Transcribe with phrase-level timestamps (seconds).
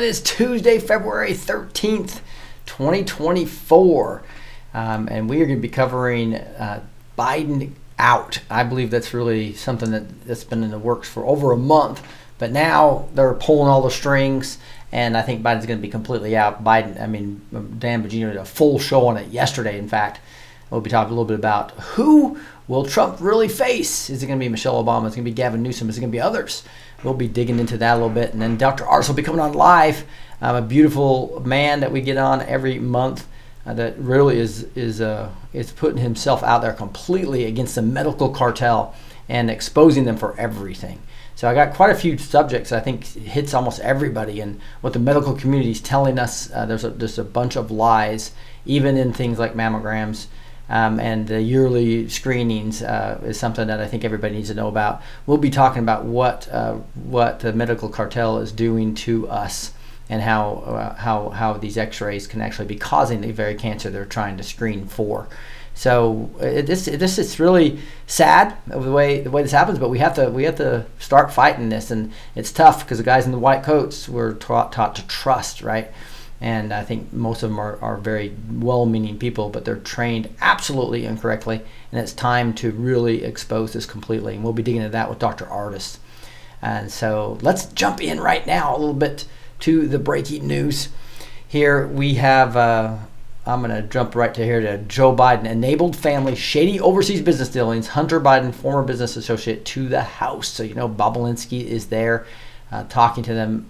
[0.00, 2.20] It is Tuesday, February 13th,
[2.64, 4.22] 2024.
[4.72, 6.82] Um, and we are going to be covering uh,
[7.18, 8.40] Biden out.
[8.48, 12.02] I believe that's really something that, that's been in the works for over a month.
[12.38, 14.56] But now they're pulling all the strings,
[14.90, 16.64] and I think Biden's going to be completely out.
[16.64, 17.42] Biden, I mean,
[17.78, 20.20] Dan Bongino did a full show on it yesterday, in fact.
[20.70, 24.08] We'll be talking a little bit about who will Trump really face?
[24.08, 25.08] Is it going to be Michelle Obama?
[25.08, 25.90] Is it going to be Gavin Newsom?
[25.90, 26.62] Is it going to be others?
[27.02, 28.32] We'll be digging into that a little bit.
[28.32, 28.84] And then Dr.
[28.84, 30.04] Ardis will be coming on live.
[30.42, 33.26] Um, a beautiful man that we get on every month
[33.66, 38.30] uh, that really is is uh, is putting himself out there completely against the medical
[38.30, 38.94] cartel
[39.28, 40.98] and exposing them for everything.
[41.34, 44.98] So I got quite a few subjects I think hits almost everybody and what the
[44.98, 46.50] medical community is telling us.
[46.52, 48.32] Uh, there's a, just a bunch of lies,
[48.66, 50.26] even in things like mammograms.
[50.70, 54.68] Um, and the yearly screenings uh, is something that I think everybody needs to know
[54.68, 55.02] about.
[55.26, 59.72] We'll be talking about what uh, what the medical cartel is doing to us
[60.08, 64.04] and how uh, how how these X-rays can actually be causing the very cancer they're
[64.04, 65.28] trying to screen for.
[65.74, 69.98] So it, this this is really sad the way the way this happens, but we
[69.98, 73.32] have to we have to start fighting this, and it's tough because the guys in
[73.32, 75.90] the white coats were taught taught to trust, right?
[76.40, 81.04] And I think most of them are, are very well-meaning people, but they're trained absolutely
[81.04, 81.60] incorrectly,
[81.92, 84.36] and it's time to really expose this completely.
[84.36, 85.44] And we'll be digging into that with Dr.
[85.44, 85.98] Ardis.
[86.62, 89.26] And so let's jump in right now a little bit
[89.60, 90.88] to the breaking news.
[91.46, 92.96] Here we have, uh,
[93.46, 95.44] I'm going to jump right to here to Joe Biden.
[95.44, 97.88] Enabled family, shady overseas business dealings.
[97.88, 100.48] Hunter Biden, former business associate, to the House.
[100.48, 102.26] So, you know, Bobulinski is there
[102.70, 103.69] uh, talking to them,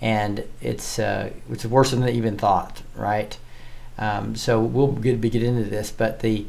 [0.00, 3.38] and it's, uh, it's worse than they even thought, right?
[3.98, 6.46] Um, so we'll get, get into this, but the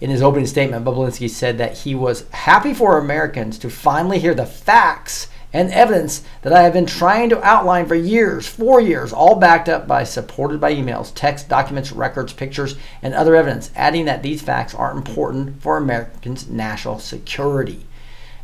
[0.00, 4.34] in his opening statement, Bobulinski said that he was happy for Americans to finally hear
[4.34, 9.12] the facts and evidence that I have been trying to outline for years, four years,
[9.12, 14.04] all backed up by supported by emails, text, documents, records, pictures, and other evidence, adding
[14.06, 17.86] that these facts are important for Americans' national security.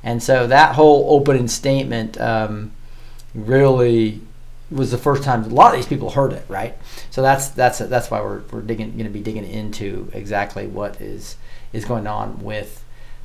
[0.05, 2.71] And so that whole opening statement um,
[3.35, 4.21] really
[4.71, 6.77] was the first time a lot of these people heard it, right?
[7.11, 11.01] So that's that's that's why we're, we're digging going to be digging into exactly what
[11.01, 11.37] is
[11.73, 12.85] is going on with,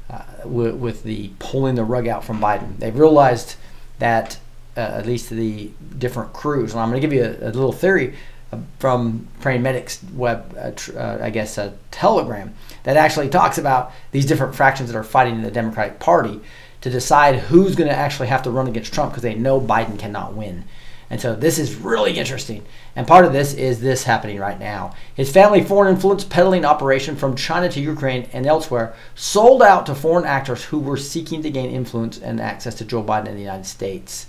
[0.09, 2.77] uh, with with the pulling the rug out from Biden.
[2.77, 3.55] They've realized
[3.99, 4.37] that
[4.75, 7.71] uh, at least the different crews, and I'm going to give you a, a little
[7.71, 8.15] theory
[8.51, 12.53] uh, from Praying Medics web, uh, tr- uh, I guess, a telegram
[12.83, 16.41] that actually talks about these different fractions that are fighting in the Democratic Party
[16.81, 19.97] to decide who's going to actually have to run against Trump because they know Biden
[19.97, 20.65] cannot win.
[21.09, 22.65] And so this is really interesting.
[22.95, 24.95] And part of this is this happening right now.
[25.13, 29.95] His family foreign influence peddling operation from China to Ukraine and elsewhere sold out to
[29.95, 33.41] foreign actors who were seeking to gain influence and access to Joe Biden in the
[33.41, 34.27] United States.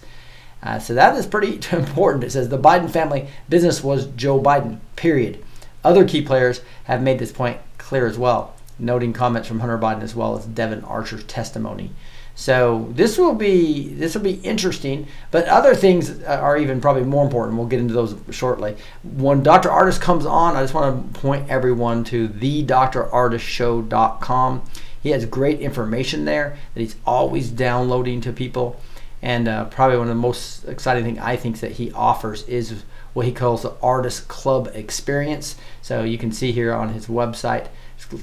[0.63, 2.25] Uh, so that is pretty important.
[2.25, 5.43] It says the Biden family business was Joe Biden, period.
[5.83, 10.03] Other key players have made this point clear as well, noting comments from Hunter Biden
[10.03, 11.93] as well as Devon Archer's testimony.
[12.39, 17.25] So this will be this will be interesting, but other things are even probably more
[17.25, 17.57] important.
[17.57, 18.77] We'll get into those shortly.
[19.03, 19.71] When Dr.
[19.71, 24.63] Ardis comes on, I just want to point everyone to thedrardisshow.com.
[25.03, 28.79] He has great information there that he's always downloading to people.
[29.23, 32.85] And uh, probably one of the most exciting thing I think that he offers is
[33.15, 35.57] what he calls the Ardis Club Experience.
[35.81, 37.69] So you can see here on his website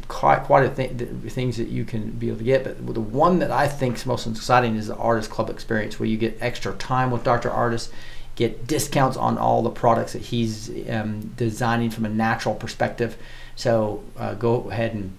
[0.08, 2.64] quite quite a th- things that you can be able to get.
[2.64, 6.08] But the one that I think is most exciting is the Ardis Club Experience, where
[6.08, 7.50] you get extra time with Dr.
[7.50, 7.90] Ardis,
[8.36, 13.18] get discounts on all the products that he's um, designing from a natural perspective.
[13.56, 15.16] So uh, go ahead and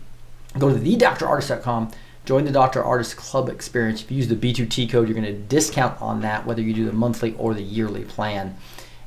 [0.58, 1.92] go to thedrardis.com.
[2.24, 2.82] Join the Dr.
[2.82, 4.02] Ardis Club experience.
[4.02, 6.86] If you use the B2T code, you're going to discount on that, whether you do
[6.86, 8.56] the monthly or the yearly plan.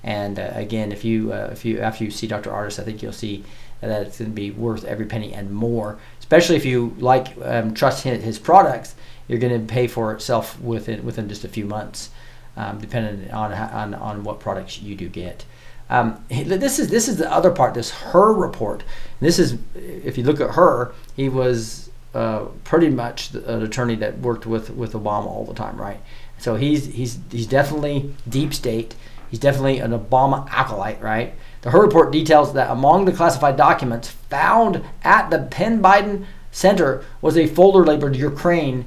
[0.04, 2.52] And uh, again, if you uh, if you after you see Dr.
[2.52, 3.44] Ardis, I think you'll see
[3.82, 6.00] that it's going to be worth every penny and more.
[6.20, 8.96] Especially if you like um, trust his, products,
[9.28, 12.10] you're going to pay for itself within within just a few months,
[12.56, 15.46] um, depending on, on on what products you do get.
[15.90, 17.74] Um, this is this is the other part.
[17.74, 18.84] This Hur report.
[19.20, 24.20] This is if you look at Hur, he was uh, pretty much an attorney that
[24.20, 26.00] worked with with Obama all the time, right?
[26.38, 28.96] So he's he's he's definitely deep state.
[29.30, 31.36] He's definitely an Obama acolyte, right?
[31.62, 37.04] The Hur report details that among the classified documents found at the Penn Biden Center
[37.22, 38.86] was a folder labeled Ukraine,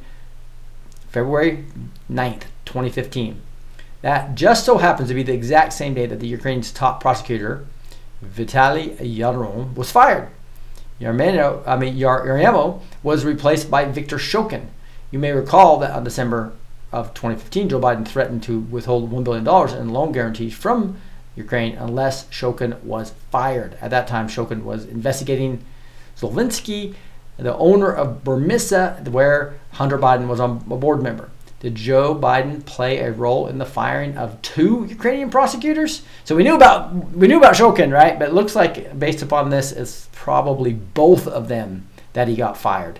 [1.08, 1.64] February
[2.10, 3.40] 9th, 2015.
[4.02, 7.66] That just so happens to be the exact same day that the Ukraine's top prosecutor,
[8.24, 10.28] Vitaly Yarema, was fired.
[11.00, 14.66] Yarema, I mean, was replaced by Viktor Shokin.
[15.10, 16.52] You may recall that on December
[16.92, 21.00] of 2015, Joe Biden threatened to withhold $1 billion in loan guarantees from
[21.36, 23.76] Ukraine unless Shokin was fired.
[23.80, 25.64] At that time, Shokin was investigating
[26.16, 26.94] Zelensky,
[27.36, 31.30] the owner of Burisma, where Hunter Biden was a board member.
[31.60, 36.02] Did Joe Biden play a role in the firing of two Ukrainian prosecutors?
[36.24, 38.18] So we knew about we knew about Shokin, right?
[38.18, 42.56] But it looks like based upon this, it's probably both of them that he got
[42.56, 42.98] fired.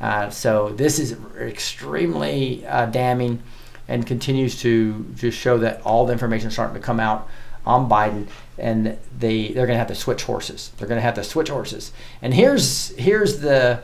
[0.00, 3.42] Uh, so this is extremely uh, damning
[3.86, 7.28] and continues to just show that all the information is starting to come out
[7.66, 8.26] on Biden,
[8.58, 10.72] and they they're going to have to switch horses.
[10.78, 11.92] They're going to have to switch horses.
[12.22, 13.82] And here's here's the,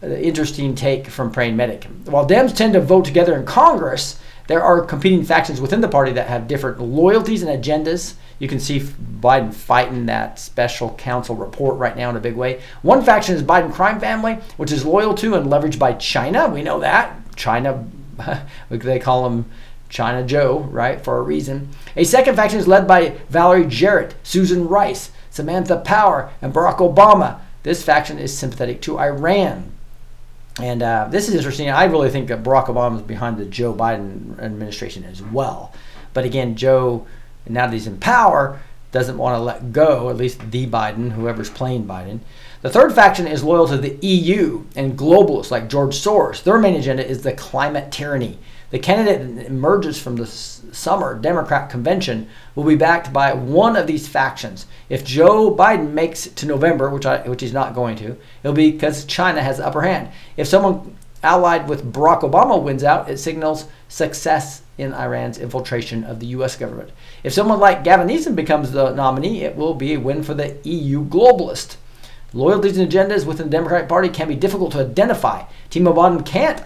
[0.00, 1.84] the interesting take from Praying Medic.
[2.04, 6.12] While Dems tend to vote together in Congress, there are competing factions within the party
[6.12, 8.14] that have different loyalties and agendas.
[8.38, 12.60] You can see Biden fighting that special counsel report right now in a big way.
[12.82, 16.48] One faction is Biden crime family, which is loyal to and leveraged by China.
[16.48, 17.16] We know that.
[17.36, 17.86] China,
[18.68, 19.46] they call them
[19.92, 21.68] China Joe, right, for a reason.
[21.96, 27.40] A second faction is led by Valerie Jarrett, Susan Rice, Samantha Power, and Barack Obama.
[27.62, 29.70] This faction is sympathetic to Iran.
[30.58, 31.68] And uh, this is interesting.
[31.68, 35.74] I really think that Barack Obama is behind the Joe Biden administration as well.
[36.14, 37.06] But again, Joe,
[37.46, 38.60] now that he's in power,
[38.92, 42.20] doesn't want to let go, at least the Biden, whoever's playing Biden.
[42.62, 46.42] The third faction is loyal to the EU and globalists like George Soros.
[46.42, 48.38] Their main agenda is the climate tyranny.
[48.72, 53.86] The candidate that emerges from the summer Democrat convention will be backed by one of
[53.86, 54.64] these factions.
[54.88, 58.54] If Joe Biden makes it to November, which I, which he's not going to, it'll
[58.54, 60.08] be because China has the upper hand.
[60.38, 66.18] If someone allied with Barack Obama wins out, it signals success in Iran's infiltration of
[66.18, 66.56] the U.S.
[66.56, 66.92] government.
[67.22, 70.56] If someone like Gavin Newsom becomes the nominee, it will be a win for the
[70.64, 71.76] EU globalist.
[72.32, 75.44] Loyalties and agendas within the Democratic Party can be difficult to identify.
[75.70, 76.64] Timo Biden can't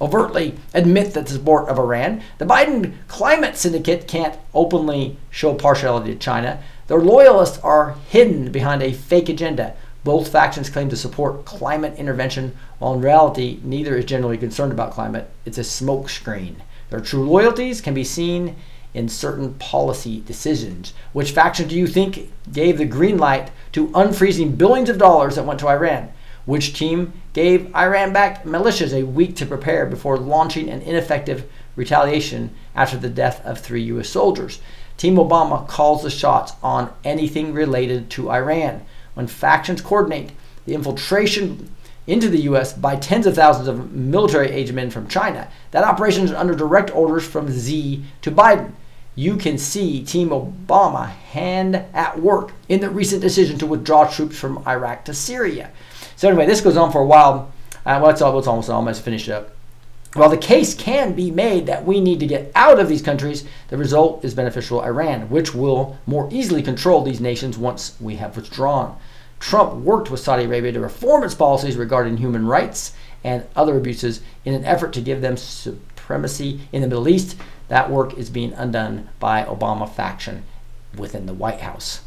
[0.00, 2.22] overtly admit that the support of Iran.
[2.38, 6.62] The Biden climate syndicate can't openly show partiality to China.
[6.86, 9.74] Their loyalists are hidden behind a fake agenda.
[10.04, 14.92] Both factions claim to support climate intervention, while in reality, neither is generally concerned about
[14.92, 15.28] climate.
[15.44, 16.56] It's a smokescreen.
[16.90, 18.56] Their true loyalties can be seen
[18.94, 20.94] in certain policy decisions.
[21.12, 25.44] Which faction do you think gave the green light to unfreezing billions of dollars that
[25.44, 26.10] went to Iran?
[26.48, 31.44] Which team gave Iran backed militias a week to prepare before launching an ineffective
[31.76, 34.08] retaliation after the death of three U.S.
[34.08, 34.58] soldiers?
[34.96, 38.80] Team Obama calls the shots on anything related to Iran.
[39.12, 40.30] When factions coordinate
[40.64, 41.70] the infiltration
[42.06, 42.72] into the U.S.
[42.72, 46.90] by tens of thousands of military age men from China, that operation is under direct
[46.96, 48.72] orders from Xi to Biden.
[49.14, 54.38] You can see Team Obama hand at work in the recent decision to withdraw troops
[54.38, 55.72] from Iraq to Syria.
[56.18, 57.52] So anyway, this goes on for a while.
[57.86, 59.52] Uh, well, it's, it's almost almost finished up.
[60.14, 63.44] While the case can be made that we need to get out of these countries,
[63.68, 68.34] the result is beneficial Iran, which will more easily control these nations once we have
[68.34, 68.98] withdrawn.
[69.38, 74.20] Trump worked with Saudi Arabia to reform its policies regarding human rights and other abuses
[74.44, 77.36] in an effort to give them supremacy in the Middle East.
[77.68, 80.42] That work is being undone by Obama faction
[80.96, 82.00] within the White House.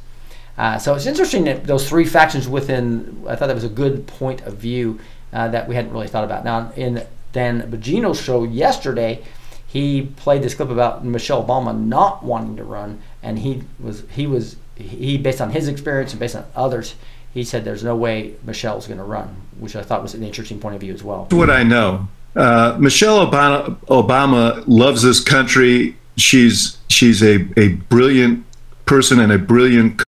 [0.62, 4.06] Uh, so it's interesting that those three factions within, I thought that was a good
[4.06, 5.00] point of view
[5.34, 6.46] uh, that we hadn't really thought about.
[6.46, 7.04] Now, in
[7.34, 9.24] Dan Bongino's show yesterday,
[9.66, 14.28] he played this clip about Michelle Obama not wanting to run, and he was he
[14.28, 16.94] was he based on his experience and based on others,
[17.34, 20.60] he said there's no way Michelle's going to run, which I thought was an interesting
[20.60, 21.28] point of view as well.
[21.32, 25.98] What I know, uh, Michelle Obama, Obama loves this country.
[26.18, 28.46] She's she's a, a brilliant
[28.86, 30.04] person and a brilliant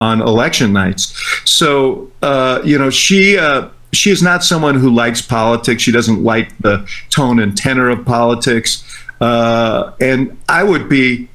[0.00, 1.14] on election nights.
[1.44, 3.38] So uh, you know she.
[3.38, 5.82] Uh, she is not someone who likes politics.
[5.82, 8.84] She doesn't like the tone and tenor of politics.
[9.22, 11.30] Uh, and I would be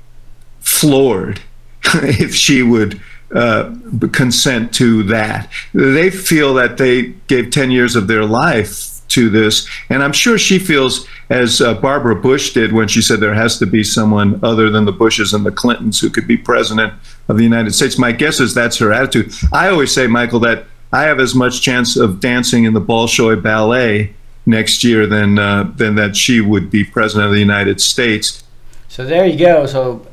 [0.59, 1.41] floored
[1.85, 3.01] if she would
[3.33, 3.73] uh,
[4.11, 5.49] consent to that.
[5.73, 9.67] They feel that they gave 10 years of their life to this.
[9.89, 13.57] And I'm sure she feels, as uh, Barbara Bush did when she said there has
[13.59, 16.93] to be someone other than the Bushes and the Clintons who could be president
[17.27, 17.97] of the United States.
[17.97, 19.33] My guess is that's her attitude.
[19.51, 23.41] I always say, Michael, that I have as much chance of dancing in the Bolshoi
[23.41, 24.13] Ballet
[24.45, 28.43] next year than uh, than that she would be president of the United States.
[28.87, 29.65] So there you go.
[29.65, 30.05] So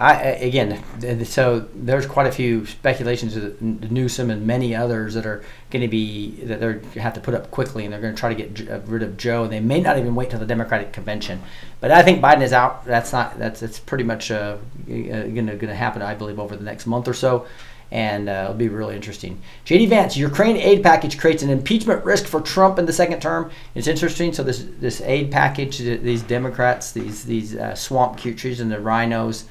[0.00, 0.82] I again,
[1.24, 5.88] so there's quite a few speculations of Newsom and many others that are going to
[5.88, 8.70] be that they're have to put up quickly, and they're going to try to get
[8.70, 9.48] uh, rid of Joe.
[9.48, 11.42] They may not even wait till the Democratic convention,
[11.80, 12.84] but I think Biden is out.
[12.84, 16.00] That's not that's it's pretty much uh, going to happen.
[16.00, 17.46] I believe over the next month or so
[17.90, 19.40] and uh, it'll be really interesting.
[19.64, 23.50] JD Vance, Ukraine aid package creates an impeachment risk for Trump in the second term.
[23.74, 24.32] It's interesting.
[24.32, 29.44] So this this aid package, these Democrats, these these uh, swamp cuties and the RINOs,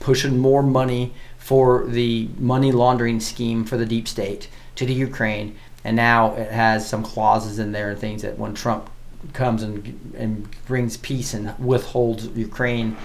[0.00, 5.56] pushing more money for the money laundering scheme for the deep state to the Ukraine,
[5.84, 8.90] and now it has some clauses in there and things that when Trump
[9.32, 12.96] comes and and brings peace and withholds Ukraine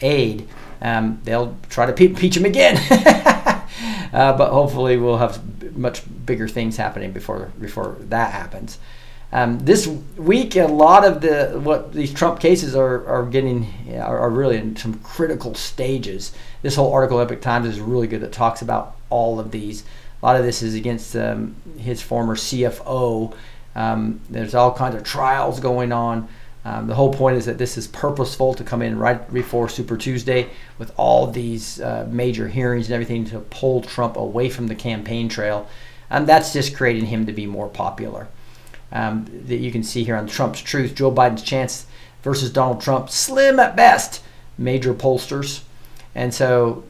[0.00, 0.48] aid,
[0.80, 2.78] um, they'll try to pe- impeach him again.
[4.12, 8.78] Uh, but hopefully, we'll have much bigger things happening before before that happens.
[9.30, 14.18] Um, this week, a lot of the what these Trump cases are are getting are,
[14.18, 16.32] are, really in some critical stages.
[16.62, 18.22] This whole article, Epoch Times, is really good.
[18.22, 19.84] That talks about all of these.
[20.22, 23.34] A lot of this is against um, his former CFO.
[23.76, 26.26] Um, there's all kinds of trials going on.
[26.64, 29.96] Um, the whole point is that this is purposeful to come in right before Super
[29.96, 34.74] Tuesday with all these uh, major hearings and everything to pull Trump away from the
[34.74, 35.68] campaign trail.
[36.10, 38.28] And that's just creating him to be more popular.
[38.90, 41.86] Um, that you can see here on Trump's Truth Joe Biden's chance
[42.22, 44.22] versus Donald Trump, slim at best,
[44.56, 45.60] major pollsters.
[46.14, 46.84] And so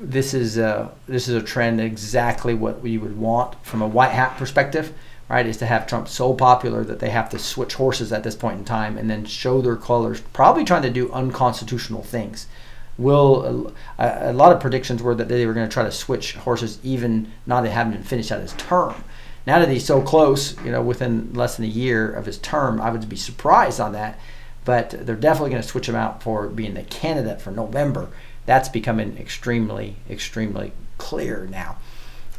[0.00, 4.12] this is a, this is a trend exactly what we would want from a white
[4.12, 4.94] hat perspective
[5.30, 8.34] right, is to have Trump so popular that they have to switch horses at this
[8.34, 12.48] point in time and then show their colors, probably trying to do unconstitutional things.
[12.98, 16.34] Will a, a lot of predictions were that they were going to try to switch
[16.34, 19.04] horses even now they haven't having finished out his term.
[19.50, 22.80] Now that he's so close, you know, within less than a year of his term,
[22.80, 24.16] I would be surprised on that.
[24.64, 28.10] But they're definitely going to switch him out for being the candidate for November.
[28.46, 31.78] That's becoming extremely, extremely clear now.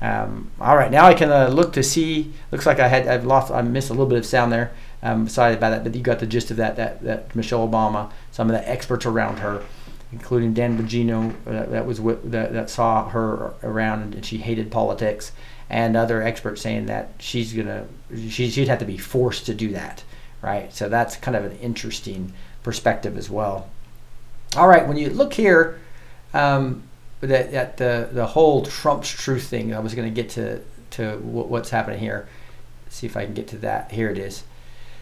[0.01, 2.31] Um, all right, now I can uh, look to see.
[2.49, 4.71] Looks like I had I've lost I missed a little bit of sound there.
[5.03, 6.77] Um, sorry about that, but you got the gist of that.
[6.77, 9.65] That that Michelle Obama, some of the experts around her,
[10.13, 15.33] including Dan Bongino, uh, that was that, that saw her around and she hated politics,
[15.71, 17.87] and other experts saying that she's gonna
[18.29, 20.03] she, she'd have to be forced to do that,
[20.43, 20.71] right?
[20.71, 23.67] So that's kind of an interesting perspective as well.
[24.55, 25.79] All right, when you look here.
[26.33, 26.83] Um,
[27.21, 29.73] that, that the the whole Trump's truth thing.
[29.73, 30.61] I was going to get to
[30.91, 32.27] to what's happening here.
[32.89, 33.91] See if I can get to that.
[33.91, 34.43] Here it is.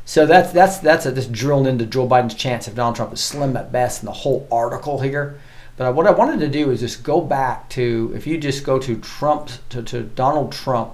[0.06, 3.22] So that's that's that's a, just drilling into Joe Biden's chance of Donald Trump is
[3.22, 5.40] slim at best in the whole article here.
[5.80, 8.80] But what I wanted to do is just go back to if you just go
[8.80, 10.92] to Trump to, to Donald Trump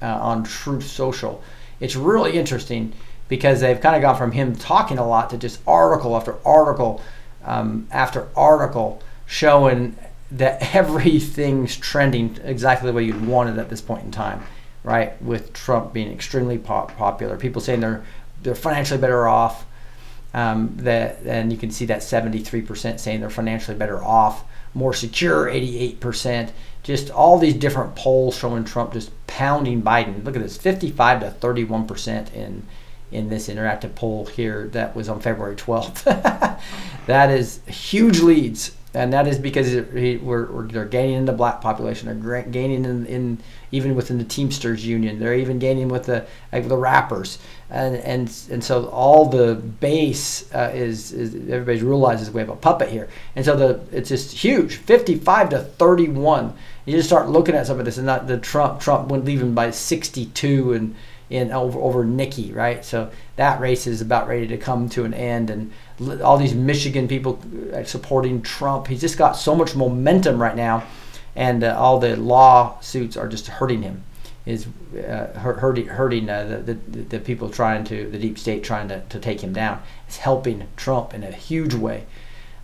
[0.00, 1.42] uh, on Truth Social,
[1.80, 2.92] it's really interesting
[3.26, 7.02] because they've kind of gone from him talking a lot to just article after article
[7.44, 9.96] um, after article showing
[10.30, 14.40] that everything's trending exactly the way you'd want it at this point in time,
[14.84, 15.20] right?
[15.20, 18.04] With Trump being extremely pop- popular, people saying they're
[18.44, 19.66] they're financially better off.
[20.34, 24.44] Um, that and you can see that 73% saying they're financially better off,
[24.74, 26.50] more secure 88%.
[26.82, 30.24] Just all these different polls showing Trump just pounding Biden.
[30.24, 32.66] Look at this, 55 to 31% in
[33.10, 36.04] in this interactive poll here that was on February 12th.
[37.06, 40.18] that is huge leads and that is because we're,
[40.50, 42.20] we're, they're gaining in the black population.
[42.20, 43.38] They're gaining in, in
[43.70, 45.18] even within the Teamsters Union.
[45.18, 47.38] They're even gaining with the like the rappers,
[47.70, 52.56] and and and so all the base uh, is is everybody realizes we have a
[52.56, 56.54] puppet here, and so the it's just huge, fifty-five to thirty-one.
[56.84, 59.54] You just start looking at some of this, and not the Trump Trump went leaving
[59.54, 60.94] by sixty-two and
[61.30, 62.84] in over over Nikki, right?
[62.84, 65.72] So that race is about ready to come to an end, and
[66.22, 67.40] all these Michigan people
[67.74, 68.86] uh, supporting Trump.
[68.86, 70.84] He's just got so much momentum right now,
[71.36, 74.04] and uh, all the lawsuits are just hurting him.
[74.46, 74.66] Is
[74.96, 79.00] uh, hurting hurting uh, the, the the people trying to the deep state trying to,
[79.10, 79.82] to take him down.
[80.06, 82.06] It's helping Trump in a huge way,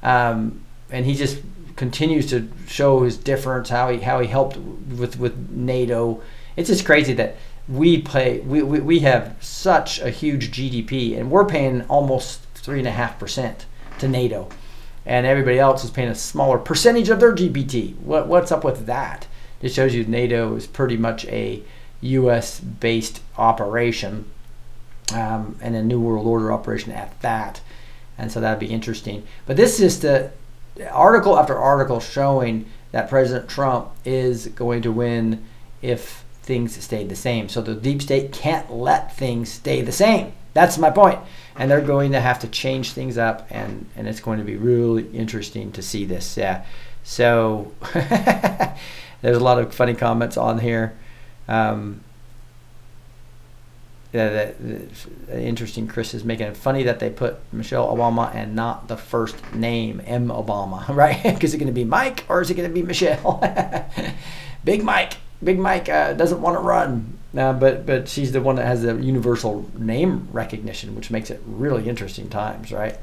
[0.03, 1.43] um, and he just
[1.77, 3.69] continues to show his difference.
[3.69, 6.23] How he how he helped with with NATO.
[6.57, 7.37] It's just crazy that
[7.69, 12.79] we pay we, we, we have such a huge GDP and we're paying almost three
[12.79, 13.67] and a half percent
[13.99, 14.49] to NATO
[15.07, 17.97] and everybody else is paying a smaller percentage of their GDP.
[17.99, 19.27] What what's up with that?
[19.61, 21.63] It shows you NATO is pretty much a
[22.01, 22.61] U.S.
[22.61, 24.31] based operation
[25.13, 27.61] um, and a New World Order operation at that,
[28.19, 29.27] and so that'd be interesting.
[29.47, 30.33] But this is the
[30.91, 35.45] article after article showing that President Trump is going to win
[35.83, 37.49] if things stayed the same.
[37.49, 40.33] So the deep state can't let things stay the same.
[40.53, 41.19] That's my point.
[41.57, 44.57] And they're going to have to change things up, and, and it's going to be
[44.57, 46.37] really interesting to see this.
[46.37, 46.65] Yeah.
[47.03, 50.97] So there's a lot of funny comments on here.
[51.49, 52.01] Um,
[54.15, 54.57] yeah, that,
[55.27, 55.89] that, interesting.
[55.89, 60.01] Chris is making it funny that they put Michelle Obama and not the first name
[60.07, 61.43] M Obama, right?
[61.43, 63.43] Is it going to be Mike or is it going to be Michelle?
[64.65, 65.17] Big Mike.
[65.43, 68.83] Big Mike uh, doesn't want to run, uh, but but she's the one that has
[68.83, 72.97] the universal name recognition, which makes it really interesting times, right?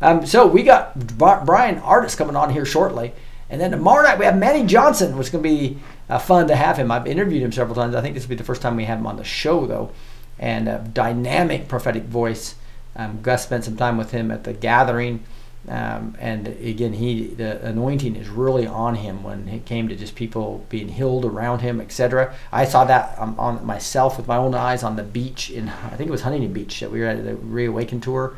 [0.00, 3.12] Um, so we got Bryan Ardis coming on here shortly,
[3.48, 6.48] and then tomorrow night we have Manny Johnson, which is going to be uh, fun
[6.48, 6.90] to have him.
[6.90, 7.94] I've interviewed him several times.
[7.94, 9.90] I think this will be the first time we have him on the show, though,
[10.38, 12.56] and a dynamic prophetic voice.
[12.94, 15.22] Um, Gus spent some time with him at the gathering
[15.68, 20.14] um, and again, he the anointing is really on him when it came to just
[20.14, 22.34] people being healed around him, etc.
[22.52, 25.96] I saw that um, on myself with my own eyes on the beach in I
[25.96, 28.36] think it was Huntington Beach that we were at the Reawaken tour,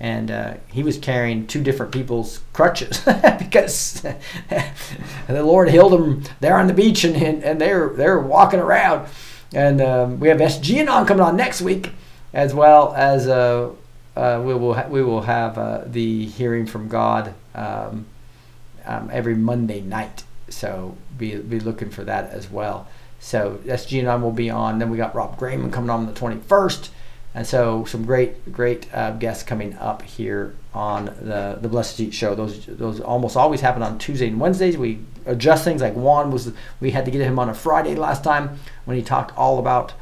[0.00, 3.00] and uh, he was carrying two different people's crutches
[3.38, 4.00] because
[5.26, 9.08] the Lord healed them there on the beach, and and, and they're they're walking around.
[9.54, 11.90] And um, we have SG Anon coming on next week,
[12.32, 13.28] as well as.
[13.28, 13.72] Uh,
[14.16, 18.06] uh, we will ha- we will have uh, the hearing from God um,
[18.84, 20.24] um, every Monday night.
[20.48, 22.88] So be be looking for that as well.
[23.20, 24.78] So SG and I will be on.
[24.78, 26.88] Then we got Rob Grayman coming on the 21st,
[27.34, 32.14] and so some great great uh, guests coming up here on the the Blessed Eat
[32.14, 32.34] show.
[32.34, 34.76] Those those almost always happen on Tuesday and Wednesdays.
[34.76, 35.80] We adjust things.
[35.80, 39.02] Like Juan was we had to get him on a Friday last time when he
[39.02, 39.94] talked all about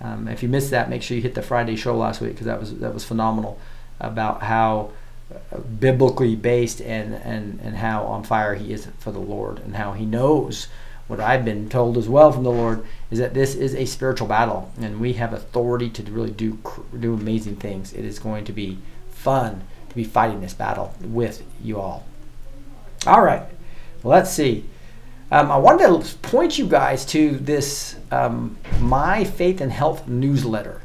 [0.00, 2.46] um, if you missed that, make sure you hit the Friday show last week because
[2.46, 3.58] that was that was phenomenal
[3.98, 4.90] about how
[5.52, 9.76] uh, biblically based and, and, and how on fire he is for the Lord and
[9.76, 10.68] how he knows
[11.08, 14.26] what I've been told as well from the Lord is that this is a spiritual
[14.26, 16.58] battle and we have authority to really do
[16.98, 17.92] do amazing things.
[17.92, 18.78] It is going to be
[19.10, 22.04] fun to be fighting this battle with you all.
[23.06, 23.44] All right,
[24.02, 24.64] let's see.
[25.30, 30.82] Um, I wanted to point you guys to this um, My Faith and Health newsletter.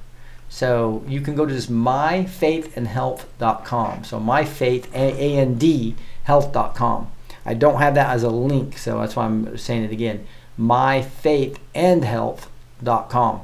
[0.49, 4.03] So you can go to this myfaithandhealth.com.
[4.03, 7.11] So myfaith, A-N-D, health.com.
[7.45, 10.27] I don't have that as a link, so that's why I'm saying it again.
[10.59, 13.41] myfaithandhealth.com,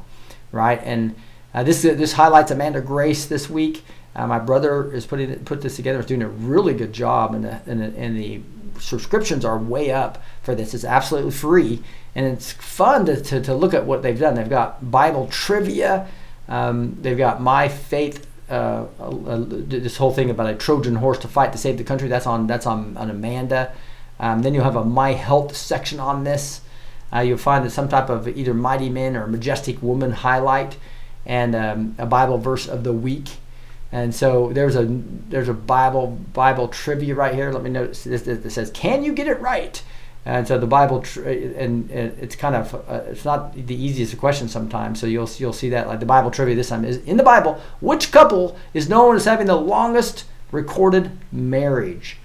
[0.52, 0.82] right?
[0.84, 1.16] And
[1.54, 3.86] uh, this this highlights Amanda Grace this week.
[4.16, 6.00] Uh, my brother is putting put this together.
[6.00, 8.42] Is doing a really good job, and the, and the, and the
[8.80, 10.74] subscriptions are way up for this.
[10.74, 11.84] It's absolutely free,
[12.16, 14.36] and it's fun to, to, to look at what they've done.
[14.36, 16.08] They've got Bible trivia.
[16.48, 18.26] Um, they've got My Faith.
[18.50, 22.08] Uh, uh, this whole thing about a Trojan horse to fight to save the country.
[22.08, 23.74] That's on that's on, on Amanda.
[24.20, 26.62] Um, then you'll have a My Health section on this.
[27.14, 30.78] Uh, you'll find that some type of either mighty men or majestic woman highlight,
[31.26, 33.32] and um, a Bible verse of the week.
[33.92, 37.52] And so there's a there's a Bible Bible trivia right here.
[37.52, 38.28] Let me notice this.
[38.28, 39.82] It says, "Can you get it right?"
[40.28, 45.00] And so the Bible, and, it's kind of uh, it's not the easiest question sometimes.
[45.00, 47.62] So you'll you'll see that like the Bible trivia this time is in the Bible.
[47.80, 52.18] Which couple is known as having the longest recorded marriage?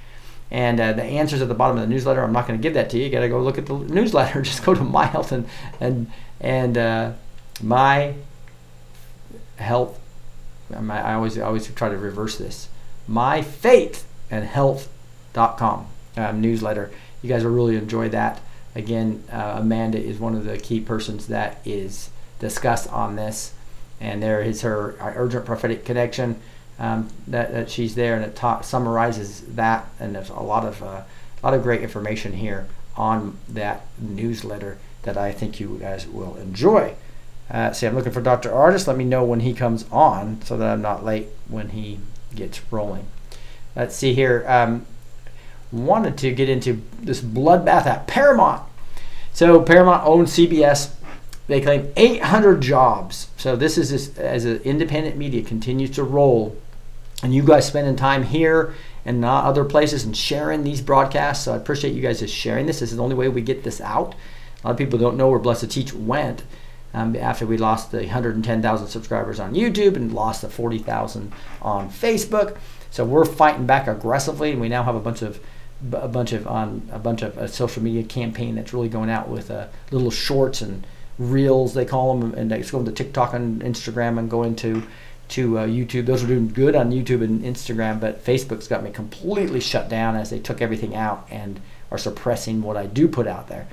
[0.51, 2.25] And uh, the answers at the bottom of the newsletter.
[2.25, 3.05] I'm not going to give that to you.
[3.05, 4.43] You got to go look at the newsletter.
[4.51, 5.47] Just go to my health and
[5.79, 7.13] and and uh,
[7.63, 8.15] my
[9.59, 10.01] health
[10.75, 12.69] I always I always try to reverse this.
[13.07, 15.87] My faith and health.com.
[16.17, 16.91] um, newsletter.
[17.23, 18.41] You guys will really enjoy that.
[18.75, 23.53] Again, uh, Amanda is one of the key persons that is discussed on this,
[24.01, 26.41] and there is her urgent prophetic connection.
[26.79, 30.83] Um, that, that she's there and it ta- summarizes that, and there's a lot of
[30.83, 31.03] uh,
[31.43, 36.37] a lot of great information here on that newsletter that I think you guys will
[36.37, 36.95] enjoy.
[37.51, 38.51] Uh, see, I'm looking for Dr.
[38.51, 38.87] Ardis.
[38.87, 41.99] Let me know when he comes on so that I'm not late when he
[42.35, 43.07] gets rolling.
[43.77, 44.45] Let's see here.
[44.49, 44.87] Um,
[45.71, 48.63] wanted to get into this bloodbath at Paramount.
[49.33, 50.93] So Paramount owns CBS.
[51.47, 53.29] They claim 800 jobs.
[53.37, 56.57] So this is this, as an independent media continues to roll,
[57.23, 58.75] and you guys spending time here
[59.05, 61.45] and not other places and sharing these broadcasts.
[61.45, 62.81] So I appreciate you guys just sharing this.
[62.81, 64.15] This is the only way we get this out.
[64.63, 66.45] A lot of people don't know where Blessed Teach went
[66.95, 72.59] um, after we lost the 110,000 subscribers on YouTube and lost the 40,000 on Facebook.
[72.91, 75.41] So we're fighting back aggressively, and we now have a bunch of
[75.93, 79.29] a bunch of on a bunch of a social media campaign that's really going out
[79.29, 80.87] with uh, little shorts and
[81.19, 84.83] reels they call them, and it's going to TikTok and Instagram and going to
[85.29, 86.05] to uh, YouTube.
[86.07, 90.15] Those are doing good on YouTube and Instagram, but Facebook's got me completely shut down
[90.15, 93.67] as they took everything out and are suppressing what I do put out there.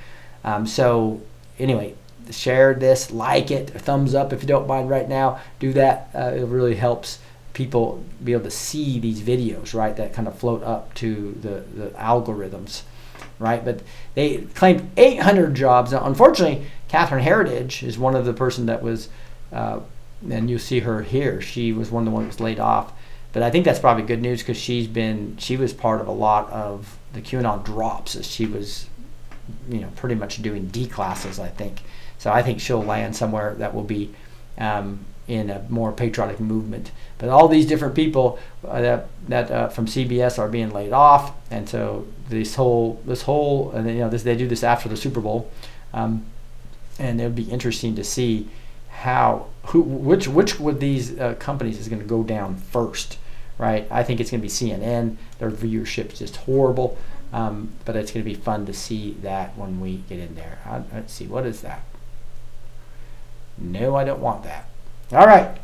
[0.45, 1.21] Um, so
[1.57, 1.95] anyway,
[2.31, 5.39] share this, like it, thumbs up if you don't mind right now.
[5.59, 6.09] Do that.
[6.13, 7.19] Uh, it really helps
[7.53, 9.95] people be able to see these videos, right?
[9.95, 12.83] That kind of float up to the, the algorithms,
[13.37, 13.63] right?
[13.63, 13.81] But
[14.15, 15.91] they claimed 800 jobs.
[15.91, 19.09] Now, unfortunately, Catherine Herridge is one of the person that was,
[19.51, 19.79] uh,
[20.29, 21.41] and you'll see her here.
[21.41, 22.93] She was one of the ones that was laid off.
[23.31, 26.11] But I think that's probably good news because she's been she was part of a
[26.11, 28.87] lot of the QAnon drops as she was,
[29.69, 31.39] you know, pretty much doing D classes.
[31.39, 31.81] I think
[32.19, 32.31] so.
[32.31, 34.13] I think she'll land somewhere that will be
[34.59, 36.91] um, in a more patriotic movement.
[37.19, 41.33] But all these different people uh, that that uh, from CBS are being laid off,
[41.49, 44.97] and so this whole this whole and you know this they do this after the
[44.97, 45.49] Super Bowl,
[45.93, 46.25] um,
[46.97, 48.47] and it'll be interesting to see
[48.89, 53.17] how who which which of these uh, companies is going to go down first,
[53.57, 53.87] right?
[53.91, 55.17] I think it's going to be CNN.
[55.37, 56.97] Their viewership is just horrible,
[57.31, 60.59] um, but it's going to be fun to see that when we get in there.
[60.65, 61.83] I, let's see what is that.
[63.59, 64.69] No, I don't want that.
[65.11, 65.57] All right.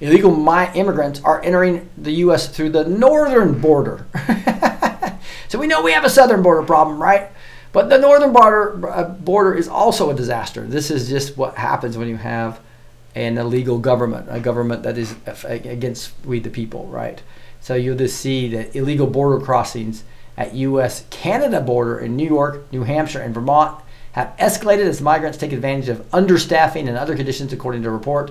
[0.00, 2.48] Illegal my immigrants are entering the U.S.
[2.48, 4.06] through the northern border.
[5.48, 7.30] so we know we have a southern border problem, right?
[7.72, 10.66] But the northern border uh, border is also a disaster.
[10.66, 12.60] This is just what happens when you have
[13.14, 17.22] an illegal government, a government that is against we the people, right?
[17.60, 20.04] So you'll just see that illegal border crossings
[20.36, 21.04] at U.S.
[21.08, 23.82] Canada border in New York, New Hampshire, and Vermont
[24.16, 28.30] have escalated as migrants take advantage of understaffing and other conditions, according to a report.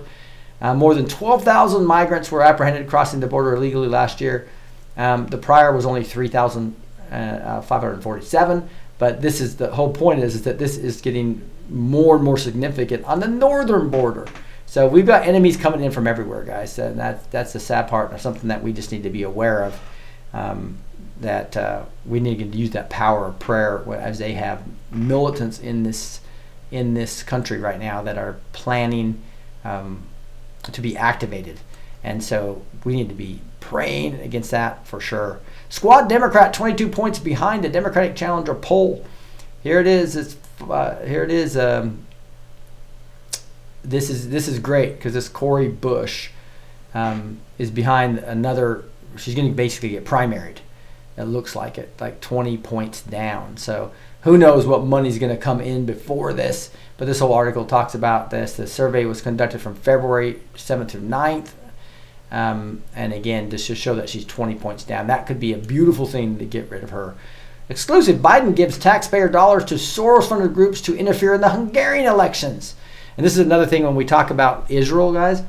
[0.60, 4.48] Uh, more than 12,000 migrants were apprehended crossing the border illegally last year.
[4.98, 8.58] Um, the prior was only 3,547.
[8.58, 8.62] Uh,
[8.98, 12.40] but this is the whole point is, is that this is getting more and more
[12.40, 14.26] significant on the northern border.
[14.66, 16.80] So we've got enemies coming in from everywhere, guys.
[16.80, 19.66] And that, that's the sad part, and something that we just need to be aware
[19.66, 19.80] of.
[20.34, 20.80] Um,
[21.20, 25.84] that uh, we need to use that power of prayer as they have militants in
[25.84, 26.22] this
[26.72, 29.22] in this country right now that are planning
[29.64, 30.04] um,
[30.64, 31.60] to be activated,
[32.04, 35.40] and so we need to be praying against that for sure.
[35.70, 39.06] Squad Democrat 22 points behind the Democratic challenger poll.
[39.64, 40.16] Here it is.
[40.16, 41.56] It's uh, here it is.
[41.56, 42.06] Um,
[43.84, 46.30] this is this is great because this Cori Bush
[46.94, 48.84] um, is behind another.
[49.18, 50.58] She's going to basically get primaried
[51.18, 53.58] it looks like it, like 20 points down.
[53.58, 56.72] So who knows what money's going to come in before this.
[56.98, 58.54] But this whole article talks about this.
[58.56, 61.52] The survey was conducted from February 7th to 9th.
[62.32, 65.08] Um, and again, just to show that she's 20 points down.
[65.08, 67.16] That could be a beautiful thing to get rid of her.
[67.70, 72.76] Exclusive Biden gives taxpayer dollars to Soros funded groups to interfere in the Hungarian elections.
[73.18, 75.42] And this is another thing when we talk about Israel, guys.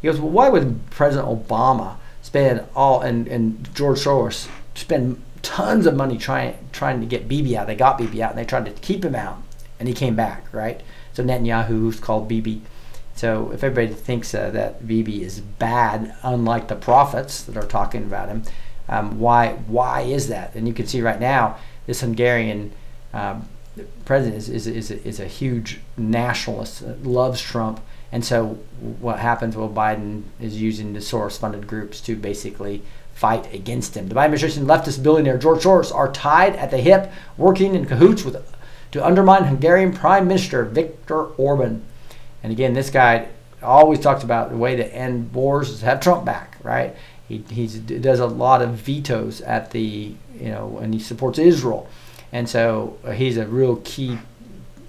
[0.00, 5.86] He goes, Well, why would President Obama spend all, and, and George Soros spend tons
[5.86, 7.66] of money trying trying to get Bibi out.
[7.66, 9.42] They got Bibi out and they tried to keep him out,
[9.78, 10.80] and he came back, right?
[11.12, 12.62] So Netanyahu's called Bibi.
[13.14, 18.04] So if everybody thinks uh, that Bibi is bad, unlike the prophets that are talking
[18.04, 18.42] about him,
[18.88, 20.54] um, why why is that?
[20.54, 22.72] And you can see right now this Hungarian
[23.12, 23.48] um,
[24.04, 27.80] president is, is, is, a, is a huge nationalist, uh, loves Trump.
[28.10, 28.58] And so
[29.00, 29.56] what happens?
[29.56, 32.82] Well, Biden is using the Soros-funded groups to basically
[33.14, 34.08] fight against him.
[34.08, 38.24] The Biden administration leftist billionaire George Soros are tied at the hip, working in cahoots
[38.24, 38.36] with
[38.92, 41.82] to undermine Hungarian Prime Minister Viktor Orban.
[42.42, 43.28] And again, this guy
[43.62, 46.94] always talks about the way to end wars is have Trump back, right?
[47.32, 51.88] he he's, does a lot of vetoes at the you know, and he supports Israel,
[52.32, 54.18] and so uh, he's a real key.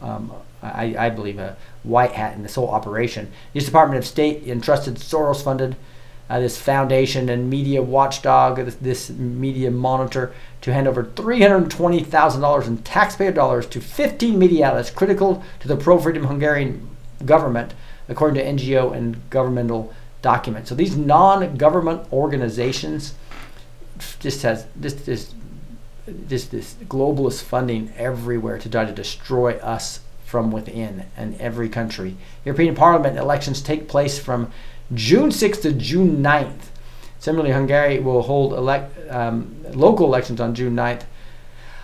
[0.01, 3.25] Um, I, I believe a white hat in this whole operation.
[3.25, 3.65] The U.S.
[3.65, 5.75] Department of State entrusted Soros-funded
[6.29, 12.77] uh, this foundation and media watchdog, this, this media monitor, to hand over $320,000 in
[12.77, 16.89] taxpayer dollars to 15 media outlets critical to the pro-freedom Hungarian
[17.25, 17.73] government,
[18.07, 20.69] according to NGO and governmental documents.
[20.69, 23.13] So these non-government organizations
[24.19, 25.33] just has this this
[26.07, 32.15] this this globalist funding everywhere to try to destroy us from within and every country.
[32.43, 34.51] European Parliament elections take place from
[34.93, 36.69] June 6th to June 9th.
[37.19, 41.03] Similarly, Hungary will hold elect, um, local elections on June 9th.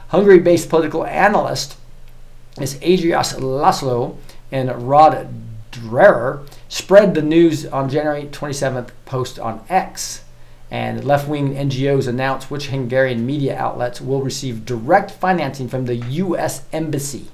[0.10, 1.78] Hungary based political analyst
[2.60, 4.18] is Andras Laszlo
[4.52, 5.30] and Rod
[5.72, 10.24] Dreher spread the news on January 27th post on X.
[10.72, 15.96] And left wing NGOs announced which Hungarian media outlets will receive direct financing from the
[15.96, 16.64] U.S.
[16.72, 17.28] Embassy.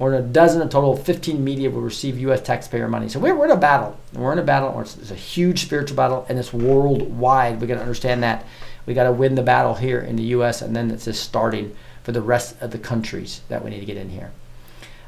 [0.00, 2.40] More than a dozen, a total of 15 media will receive U.S.
[2.40, 3.10] taxpayer money.
[3.10, 3.98] So we're, we're in a battle.
[4.14, 4.80] We're in a battle.
[4.80, 7.60] It's, it's a huge spiritual battle, and it's worldwide.
[7.60, 8.46] We got to understand that.
[8.86, 11.76] We got to win the battle here in the U.S., and then it's just starting
[12.02, 14.32] for the rest of the countries that we need to get in here.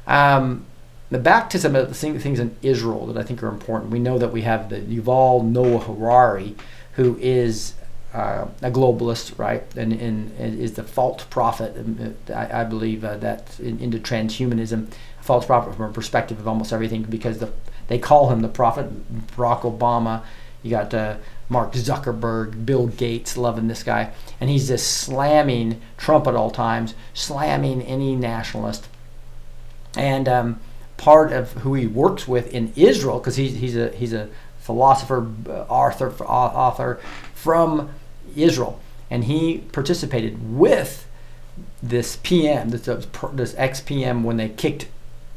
[0.05, 0.67] Um,
[1.09, 3.89] the back to some of the things in Israel that I think are important.
[3.89, 6.55] We know that we have the Yuval Noah Harari,
[6.97, 7.73] who is
[8.13, 11.75] uh, a globalist, right, and, and, and, is the false prophet.
[12.29, 16.71] I, I believe uh, that in, into transhumanism, false prophet from a perspective of almost
[16.71, 17.51] everything, because the,
[17.87, 18.87] they call him the prophet.
[19.35, 20.23] Barack Obama,
[20.61, 21.15] you got uh,
[21.49, 26.93] Mark Zuckerberg, Bill Gates, loving this guy, and he's just slamming Trump at all times,
[27.15, 28.87] slamming any nationalist,
[29.97, 30.59] and um,
[30.97, 35.29] part of who he works with in Israel, because he's he's a he's a philosopher,
[35.49, 36.99] uh, author, author
[37.33, 37.89] from
[38.35, 41.07] Israel, and he participated with
[41.81, 42.89] this PM, this,
[43.33, 44.87] this ex PM, when they kicked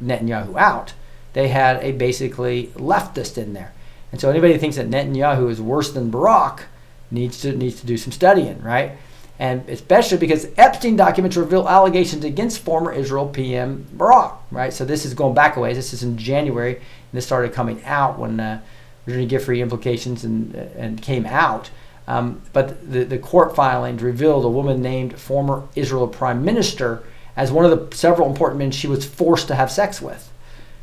[0.03, 0.95] Netanyahu out.
[1.33, 3.73] They had a basically leftist in there,
[4.13, 6.65] and so anybody who thinks that Netanyahu is worse than Barak
[7.11, 8.93] needs to needs to do some studying, right?
[9.39, 14.73] And especially because Epstein documents reveal allegations against former Israel PM Barak, right?
[14.73, 15.77] So this is going back a ways.
[15.77, 18.63] This is in January, and this started coming out when uh,
[19.05, 21.71] Virginia Giuffre implications and and came out.
[22.09, 27.03] Um, but the, the court filings revealed a woman named former Israel prime minister
[27.37, 30.31] as one of the several important men she was forced to have sex with.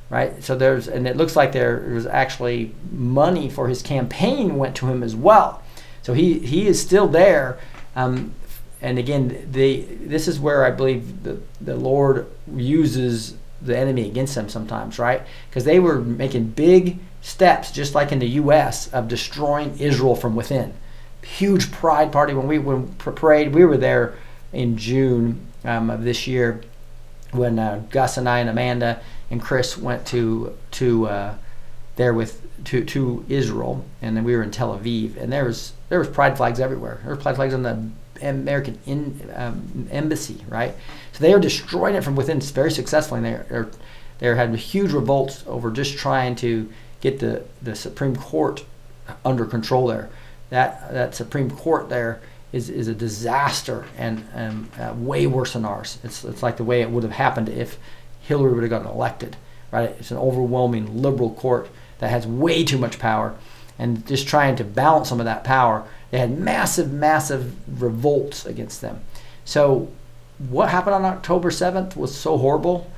[0.10, 0.44] Right?
[0.44, 4.88] So there's, and it looks like there was actually money for his campaign went to
[4.88, 5.64] him as well.
[6.04, 7.58] So he, he is still there.
[7.96, 8.34] Um,
[8.82, 14.36] and again, the, this is where I believe the, the Lord uses the enemy against
[14.36, 15.22] them sometimes, right?
[15.50, 20.36] Because they were making big steps, just like in the U.S., of destroying Israel from
[20.36, 20.74] within
[21.24, 23.54] huge pride party when we when parade.
[23.54, 24.16] We were there
[24.52, 26.62] in June um, of this year
[27.32, 31.36] when uh, Gus and I and Amanda and Chris went to to uh,
[31.96, 35.74] there with to to Israel, and then we were in Tel Aviv, and there was
[35.90, 37.00] there was pride flags everywhere.
[37.04, 37.90] There were pride flags on the
[38.22, 40.74] American in, um, embassy, right?
[41.12, 43.20] So they are destroying it from within very successfully.
[43.20, 43.70] And they're, they're
[44.20, 46.70] they had huge revolts over just trying to
[47.02, 48.64] get the the Supreme Court
[49.26, 50.10] under control there
[50.54, 55.66] that that Supreme Court there is, is a disaster and, and uh, way worse than
[55.66, 55.98] ours.
[56.04, 57.80] It's, it's like the way it would have happened if
[58.22, 59.36] Hillary would have gotten elected,
[59.72, 59.90] right?
[60.00, 63.36] It's an overwhelming liberal court that has way too much power.
[63.80, 68.82] And just trying to balance some of that power, they had massive, massive revolts against
[68.82, 69.02] them.
[69.46, 69.90] So
[70.38, 72.92] what happened on October 7th was so horrible.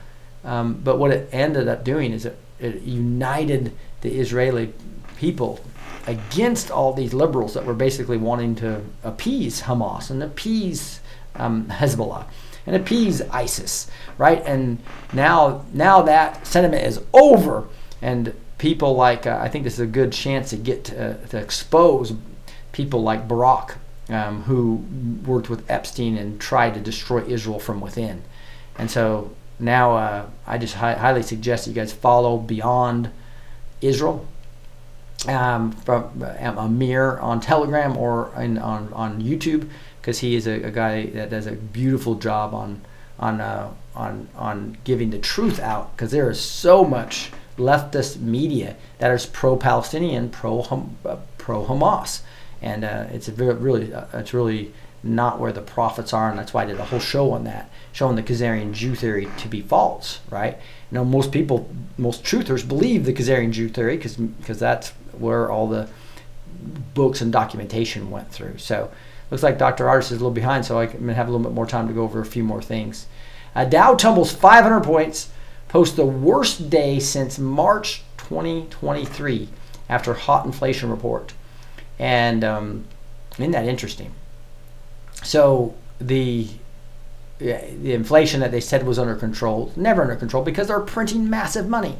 [0.44, 4.74] Um, but what it ended up doing is it, it united the Israeli
[5.18, 5.62] people
[6.08, 11.00] against all these liberals that were basically wanting to appease Hamas and appease
[11.36, 12.26] um, Hezbollah
[12.66, 14.42] and appease ISIS, right?
[14.46, 14.80] And
[15.14, 17.68] now, now that sentiment is over,
[18.02, 21.38] and people like uh, I think this is a good chance to get to, to
[21.38, 22.14] expose
[22.72, 23.78] people like Barak,
[24.10, 24.84] um, who
[25.26, 28.24] worked with Epstein and tried to destroy Israel from within.
[28.78, 33.10] And so now uh, I just hi- highly suggest you guys follow Behold
[33.82, 34.28] Israel
[35.28, 39.70] um, from Amir on Telegram or in, on on YouTube
[40.02, 42.82] because he is a, a, guy that does a beautiful job on
[43.20, 48.76] on uh, on on giving the truth out because there is so much leftist media
[49.00, 50.60] that is pro-Palestinian, pro
[51.06, 52.22] uh, pro Hamas,
[52.62, 54.74] and uh, it's really uh, it's really
[55.04, 57.70] not where the prophets are, and that's why I did a whole show on that,
[57.92, 60.58] showing the Khazarian Jew theory to be false, right?
[60.92, 65.68] Now most people, most truthers believe the Khazarian Jew theory because because that's where all
[65.68, 65.90] the
[66.94, 68.58] books and documentation went through.
[68.58, 68.92] So
[69.32, 69.86] looks like Dr.
[69.86, 71.94] Ardis is a little behind, so I can have a little bit more time to
[71.94, 73.08] go over a few more things.
[73.56, 75.30] Uh, Dow tumbles 500 points,
[75.68, 79.50] posts the worst day since March 2023
[79.90, 81.34] after hot inflation report.
[82.00, 82.86] And um,
[83.38, 84.14] isn't that interesting?
[85.24, 86.48] So the
[87.38, 91.68] the inflation that they said was under control, never under control because they're printing massive
[91.68, 91.98] money.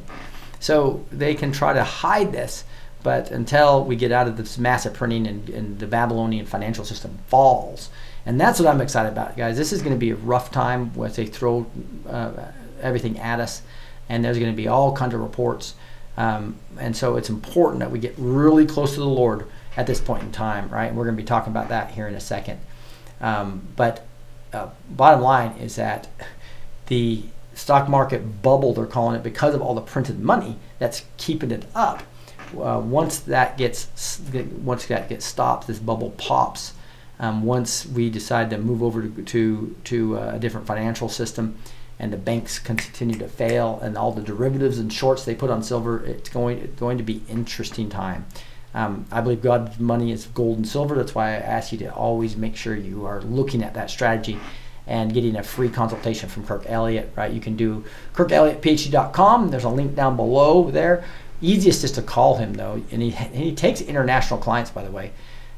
[0.60, 2.64] So they can try to hide this,
[3.02, 7.18] but until we get out of this massive printing and, and the Babylonian financial system
[7.28, 7.88] falls,
[8.24, 9.56] and that's what I'm excited about, guys.
[9.56, 11.66] This is going to be a rough time once they throw
[12.08, 12.32] uh,
[12.80, 13.62] everything at us,
[14.08, 15.74] and there's going to be all kinds of reports.
[16.16, 20.00] Um, and so it's important that we get really close to the Lord at this
[20.00, 20.86] point in time, right?
[20.86, 22.58] And we're going to be talking about that here in a second.
[23.20, 24.06] Um, but
[24.52, 26.08] uh, bottom line is that
[26.86, 27.22] the
[27.54, 31.66] stock market bubble, they're calling it, because of all the printed money that's keeping it
[31.74, 32.02] up.
[32.62, 33.88] Uh, once that gets
[34.62, 36.74] once that gets stopped, this bubble pops.
[37.18, 41.56] Um, once we decide to move over to to, to uh, a different financial system,
[41.98, 45.62] and the banks continue to fail, and all the derivatives and shorts they put on
[45.62, 48.26] silver, it's going it's going to be interesting time.
[48.74, 50.94] Um, I believe God's money is gold and silver.
[50.94, 54.38] That's why I ask you to always make sure you are looking at that strategy
[54.86, 57.32] and getting a free consultation from Kirk Elliott, right?
[57.32, 59.50] You can do kirkelliottphd.com.
[59.50, 61.04] There's a link down below there.
[61.40, 65.12] Easiest is to call him though, and he, he takes international clients, by the way.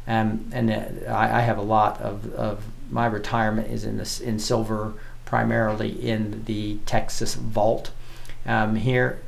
[0.07, 4.21] Um, and uh, I, I, have a lot of, of my retirement is in this
[4.21, 4.95] in silver,
[5.27, 7.91] primarily in the Texas vault.
[8.47, 9.21] Um, here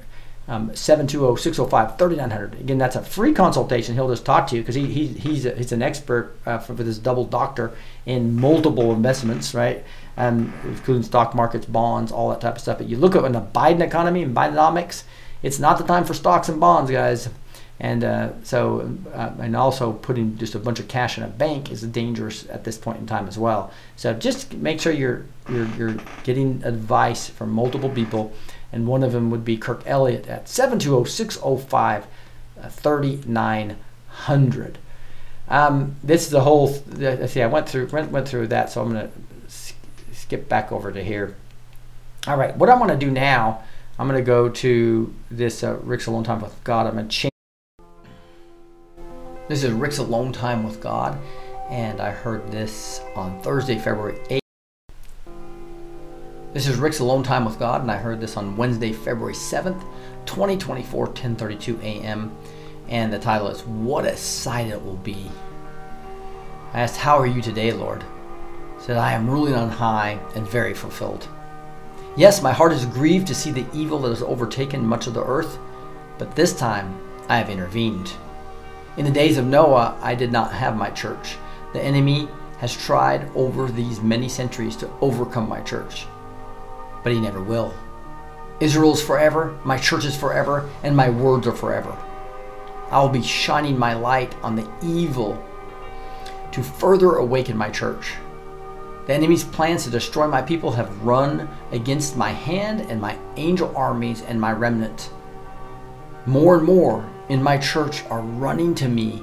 [0.51, 2.61] um, 720-605-3900.
[2.61, 3.95] Again, that's a free consultation.
[3.95, 6.83] He'll just talk to you because he, he, he's, he's an expert uh, for, for,
[6.83, 7.71] this double doctor
[8.05, 9.85] in multiple investments, right?
[10.17, 12.79] Um, including stock markets, bonds, all that type of stuff.
[12.79, 15.05] But you look at in the Biden economy and Bidenomics,
[15.43, 17.29] it's not the time for stocks and bonds, guys.
[17.79, 21.73] And uh, so, uh, and also putting just a bunch of cash in a bank
[21.73, 23.73] is dangerous at this point in time as well.
[23.97, 28.33] So just make sure you're you're, you're getting advice from multiple people
[28.73, 32.05] and one of them would be Kirk Elliott at 720-605
[32.69, 34.79] 3900.
[35.49, 36.69] Um, this is the whole.
[36.69, 39.11] See, I went through went, went through that, so I'm to
[40.13, 41.35] skip back over to here.
[42.27, 43.63] All right, what I want to do now,
[44.01, 46.87] I'm going to go to this uh, Rick's Alone Time with God.
[46.87, 47.33] I'm going to change.
[49.47, 51.19] This is Rick's Alone Time with God,
[51.69, 54.41] and I heard this on Thursday, February 8th.
[56.55, 59.83] This is Rick's Alone Time with God, and I heard this on Wednesday, February 7th,
[60.25, 62.35] 2024, 10:32 a.m.
[62.89, 65.31] And the title is "What a Sight It Will Be."
[66.73, 68.03] I asked, "How are you today, Lord?"
[68.79, 71.29] I said, "I am ruling on high and very fulfilled."
[72.17, 75.25] Yes, my heart is grieved to see the evil that has overtaken much of the
[75.25, 75.59] earth,
[76.19, 78.13] but this time I have intervened.
[78.97, 81.37] In the days of Noah, I did not have my church.
[81.73, 86.07] The enemy has tried over these many centuries to overcome my church
[87.03, 87.75] but he never will.
[88.61, 91.97] Israel is forever, my church is forever, and my words are forever.
[92.91, 95.43] I will be shining my light on the evil
[96.53, 98.15] to further awaken my church.
[99.11, 103.77] The enemy's plans to destroy my people have run against my hand and my angel
[103.77, 105.11] armies and my remnant.
[106.27, 109.21] More and more in my church are running to me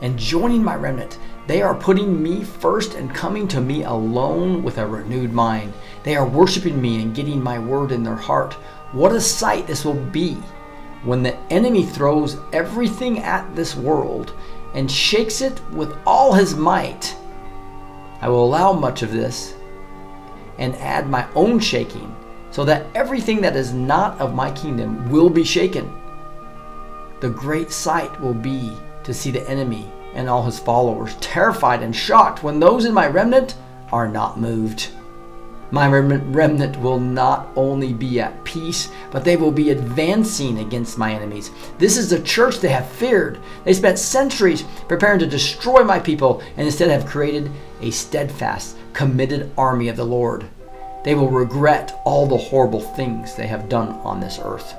[0.00, 1.20] and joining my remnant.
[1.46, 5.72] They are putting me first and coming to me alone with a renewed mind.
[6.02, 8.54] They are worshiping me and getting my word in their heart.
[8.90, 10.34] What a sight this will be
[11.04, 14.32] when the enemy throws everything at this world
[14.74, 17.14] and shakes it with all his might.
[18.20, 19.54] I will allow much of this
[20.58, 22.14] and add my own shaking
[22.50, 25.92] so that everything that is not of my kingdom will be shaken.
[27.20, 28.72] The great sight will be
[29.04, 33.06] to see the enemy and all his followers terrified and shocked when those in my
[33.06, 33.56] remnant
[33.92, 34.90] are not moved.
[35.70, 41.12] My remnant will not only be at peace, but they will be advancing against my
[41.12, 41.50] enemies.
[41.76, 43.38] This is the church they have feared.
[43.64, 47.50] They spent centuries preparing to destroy my people and instead have created
[47.80, 50.48] a steadfast, committed army of the Lord.
[51.04, 54.74] They will regret all the horrible things they have done on this earth.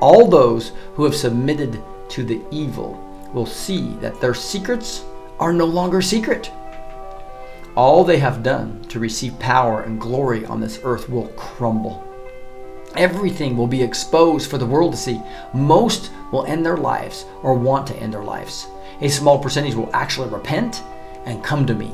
[0.00, 1.80] All those who have submitted
[2.10, 2.98] to the evil
[3.32, 5.04] will see that their secrets
[5.38, 6.50] are no longer secret.
[7.74, 12.04] All they have done to receive power and glory on this earth will crumble.
[12.96, 15.22] Everything will be exposed for the world to see.
[15.54, 18.66] Most will end their lives or want to end their lives.
[19.00, 20.82] A small percentage will actually repent
[21.24, 21.90] and come to me.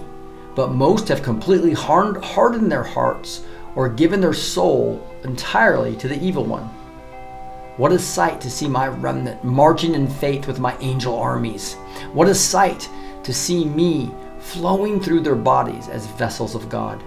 [0.59, 3.44] But most have completely hardened their hearts
[3.76, 6.64] or given their soul entirely to the evil one.
[7.76, 11.74] What a sight to see my remnant marching in faith with my angel armies.
[12.12, 12.90] What a sight
[13.22, 17.04] to see me flowing through their bodies as vessels of God.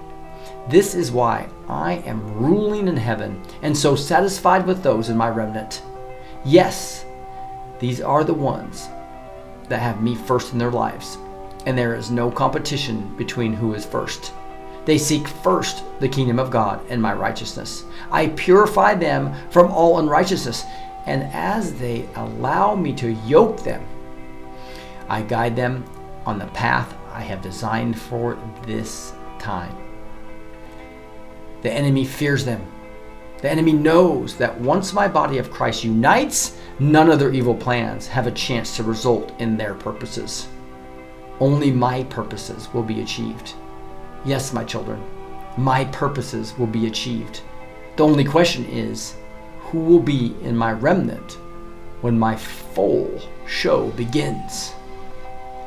[0.70, 5.28] This is why I am ruling in heaven and so satisfied with those in my
[5.28, 5.82] remnant.
[6.46, 7.04] Yes,
[7.80, 8.88] these are the ones
[9.68, 11.18] that have me first in their lives,
[11.66, 14.34] and there is no competition between who is first.
[14.86, 17.86] They seek first the kingdom of God and my righteousness.
[18.12, 20.66] I purify them from all unrighteousness,
[21.06, 23.86] and as they allow me to yoke them,
[25.08, 25.84] I guide them
[26.26, 29.76] on the path I have designed for this time.
[31.62, 32.66] The enemy fears them.
[33.40, 38.08] The enemy knows that once my body of Christ unites, none of their evil plans
[38.08, 40.48] have a chance to result in their purposes.
[41.42, 43.56] Only my purposes will be achieved.
[44.24, 45.04] Yes, my children,
[45.58, 47.42] my purposes will be achieved.
[47.98, 49.16] The only question is
[49.60, 51.40] who will be in my remnant
[52.02, 54.74] when my full show begins?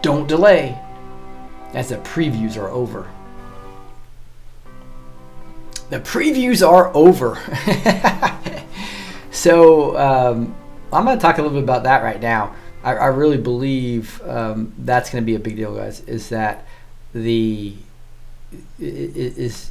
[0.00, 0.78] Don't delay,
[1.72, 3.10] as the previews are over.
[5.90, 7.36] The previews are over.
[9.32, 10.54] so um,
[10.92, 12.54] I'm going to talk a little bit about that right now.
[12.84, 16.00] I, I really believe um, that's going to be a big deal, guys.
[16.00, 16.66] Is that
[17.12, 17.74] the
[18.78, 19.70] is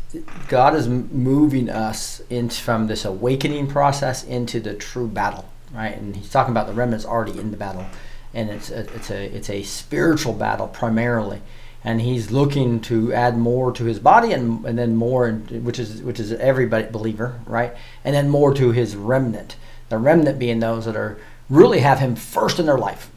[0.50, 5.96] God is moving us into from this awakening process into the true battle, right?
[5.96, 7.86] And He's talking about the remnants already in the battle,
[8.34, 11.42] and it's a, it's a it's a spiritual battle primarily
[11.86, 16.02] and he's looking to add more to his body and, and then more which is
[16.02, 19.56] which is every believer right and then more to his remnant
[19.90, 21.20] the remnant being those that are
[21.50, 23.10] really have him first in their life.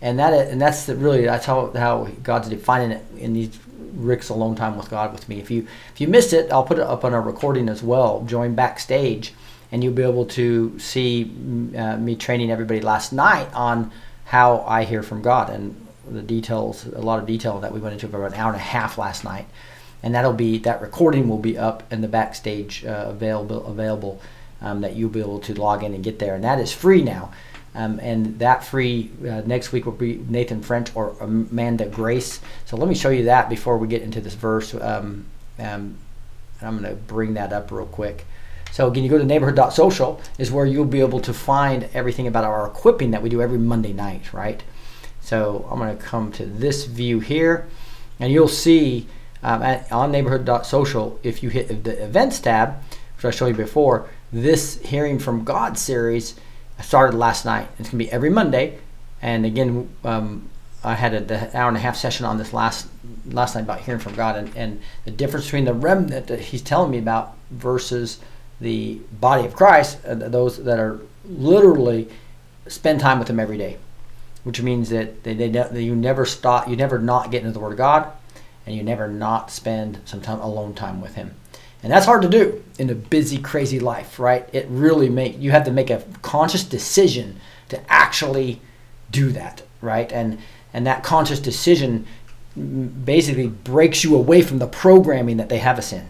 [0.00, 3.58] And that and that's the, really that's how how God's defining it in these
[3.94, 5.38] Rick's alone time with God with me.
[5.38, 8.24] If you if you missed it I'll put it up on a recording as well.
[8.24, 9.32] Join backstage
[9.70, 11.24] and you'll be able to see
[11.76, 13.90] uh, me training everybody last night on
[14.26, 15.74] how I hear from God and
[16.08, 18.60] the details, a lot of detail that we went into for about an hour and
[18.60, 19.46] a half last night,
[20.02, 24.20] and that'll be that recording will be up in the backstage uh, available available
[24.60, 27.02] um, that you'll be able to log in and get there, and that is free
[27.02, 27.32] now.
[27.74, 32.40] Um, and that free uh, next week will be Nathan French or Amanda Grace.
[32.66, 34.74] So let me show you that before we get into this verse.
[34.74, 35.26] Um,
[35.58, 35.96] um
[36.60, 38.24] I'm going to bring that up real quick.
[38.72, 42.44] So again, you go to neighborhood.social is where you'll be able to find everything about
[42.44, 44.62] our equipping that we do every Monday night, right?
[45.20, 47.66] So I'm going to come to this view here,
[48.18, 49.06] and you'll see
[49.42, 52.82] um, at, on neighborhood.social, if you hit the events tab,
[53.16, 56.34] which I showed you before, this Hearing from God series
[56.82, 57.68] started last night.
[57.78, 58.78] It's going to be every Monday,
[59.20, 60.48] and again, um,
[60.84, 62.88] I had an hour and a half session on this last
[63.26, 66.62] last night about hearing from God and, and the difference between the remnant that He's
[66.62, 68.20] telling me about versus
[68.60, 72.08] the body of Christ, uh, those that are literally
[72.66, 73.78] spend time with Him every day
[74.44, 77.60] which means that they, they, they, you never stop, you never not get into the
[77.60, 78.10] Word of God,
[78.66, 81.34] and you never not spend some time alone time with Him.
[81.82, 84.48] And that's hard to do in a busy, crazy life, right?
[84.52, 88.60] It really make you have to make a conscious decision to actually
[89.10, 90.10] do that, right?
[90.12, 90.38] And
[90.72, 92.06] and that conscious decision
[92.54, 96.08] basically breaks you away from the programming that they have us in,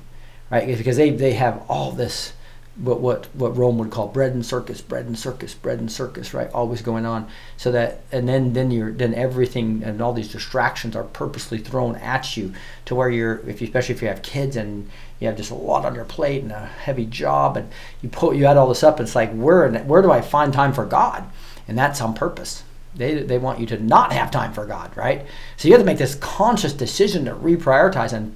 [0.50, 0.66] right?
[0.76, 2.32] Because they, they have all this
[2.76, 6.32] what what what Rome would call bread and circus, bread and circus, bread and circus,
[6.32, 6.50] right?
[6.52, 7.28] Always going on.
[7.58, 11.96] So that and then then you're then everything and all these distractions are purposely thrown
[11.96, 12.54] at you
[12.86, 14.88] to where you're if you especially if you have kids and
[15.20, 17.70] you have just a lot on your plate and a heavy job and
[18.00, 19.00] you put you add all this up.
[19.00, 21.24] It's like where where do I find time for God?
[21.68, 22.64] And that's on purpose.
[22.94, 25.24] They, they want you to not have time for God, right?
[25.56, 28.34] So you have to make this conscious decision to reprioritize and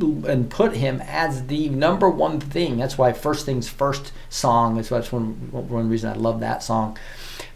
[0.00, 2.76] and put him as the number one thing.
[2.76, 6.98] That's why First Things First song is that's one one reason I love that song.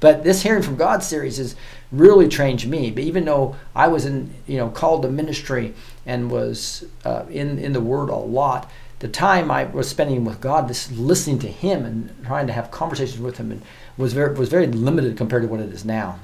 [0.01, 1.57] But this Hearing from God series has
[1.91, 2.91] really changed me.
[2.91, 5.75] But even though I was in you know called to ministry
[6.07, 10.41] and was uh, in in the Word a lot, the time I was spending with
[10.41, 13.63] God, just listening to Him and trying to have conversations with Him, and
[13.97, 16.19] was very was very limited compared to what it is now,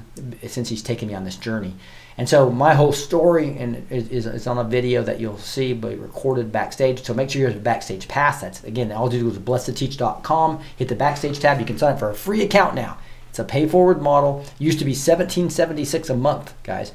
[0.47, 1.75] since He's taken me on this journey.
[2.19, 5.97] And so my whole story and is, is, on a video that you'll see, but
[5.97, 7.01] recorded backstage.
[7.01, 8.41] So make sure you have a backstage pass.
[8.41, 11.61] That's again, all you do is blessed2teach.com, hit the backstage tab.
[11.61, 12.97] You can sign up for a free account now.
[13.29, 14.43] It's a pay forward model.
[14.57, 16.91] Used to be 1776 a month, guys.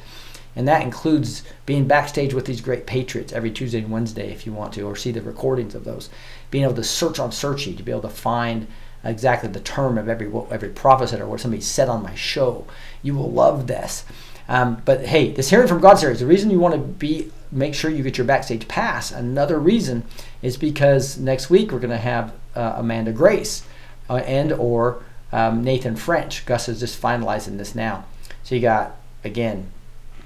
[0.55, 4.53] And that includes being backstage with these great patriots every Tuesday and Wednesday if you
[4.53, 6.11] want to, or see the recordings of those.
[6.51, 8.67] Being able to search on Searchy to be able to find
[9.03, 12.67] exactly the term of every every prophet or what somebody said on my show.
[13.03, 14.05] You will love this.
[14.49, 17.75] Um, but hey, this hearing from God series, the reason you want to be make
[17.75, 19.13] sure you get your backstage pass.
[19.13, 20.03] Another reason
[20.43, 23.65] is because next week we're going to have uh, Amanda Grace
[24.11, 26.45] uh, and or um, Nathan French.
[26.47, 28.05] Gus is just finalizing this now.
[28.43, 29.71] So you got again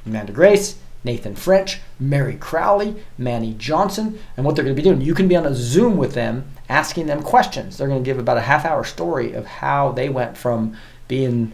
[0.06, 5.00] Amanda Grace, Nathan French, Mary Crowley, Manny Johnson, and what they're going to be doing.
[5.00, 7.76] You can be on a Zoom with them, asking them questions.
[7.76, 11.52] They're going to give about a half hour story of how they went from being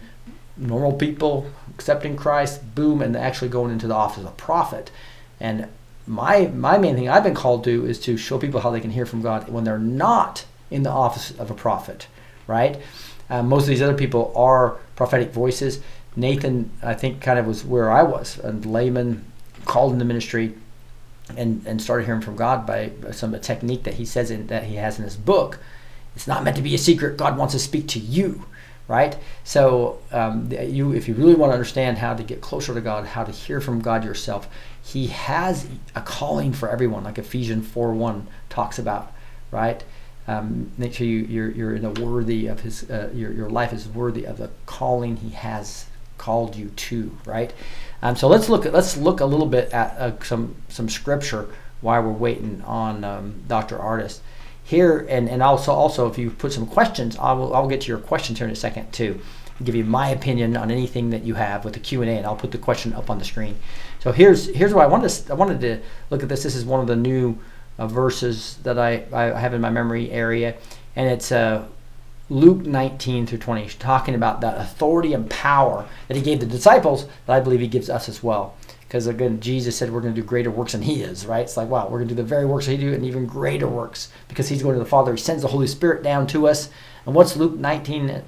[0.57, 4.91] normal people, accepting Christ, boom, and actually going into the office of a prophet.
[5.41, 5.69] And
[6.07, 8.91] my my main thing I've been called to is to show people how they can
[8.91, 12.07] hear from God when they're not in the office of a prophet,
[12.47, 12.81] right?
[13.31, 15.81] Uh, most of these other people are prophetic voices.
[16.17, 19.25] Nathan, I think, kind of was where I was, a layman
[19.65, 20.55] called into ministry
[21.37, 24.77] and, and started hearing from God by some technique that he says in, that he
[24.77, 25.59] has in his book.
[26.15, 27.17] It's not meant to be a secret.
[27.17, 28.45] God wants to speak to you,
[28.89, 29.17] right?
[29.45, 33.07] So um, you, if you really want to understand how to get closer to God,
[33.07, 34.49] how to hear from God yourself,
[34.83, 39.13] He has a calling for everyone, like Ephesians 4:1 talks about,
[39.51, 39.83] right?
[40.27, 43.73] Um, make sure you, you're, you're in a worthy of His, uh, your, your life
[43.73, 45.87] is worthy of the calling He has
[46.19, 47.53] called you to, right?
[48.03, 51.49] Um, so let's look at let's look a little bit at uh, some some scripture
[51.81, 53.79] while we're waiting on um, Dr.
[53.79, 54.21] Ardis
[54.65, 57.89] here, and and also also if you put some questions, I will I'll get to
[57.89, 59.21] your questions here in a second too.
[59.63, 62.51] Give you my opinion on anything that you have with the Q and I'll put
[62.51, 63.57] the question up on the screen.
[64.01, 66.43] So here's here's what I wanted to, I wanted to look at this.
[66.43, 67.39] This is one of the new
[67.79, 70.57] uh, verses that I, I have in my memory area,
[70.97, 71.67] and it's uh,
[72.31, 77.07] Luke 19 through 20, talking about that authority and power that he gave the disciples
[77.27, 78.55] that I believe he gives us as well.
[78.95, 81.41] Because again, Jesus said we're going to do greater works than he is, right?
[81.41, 83.67] It's like, wow, we're going to do the very works he do and even greater
[83.67, 85.11] works because he's going to the Father.
[85.11, 86.71] He sends the Holy Spirit down to us.
[87.05, 88.23] And what's Luke 19,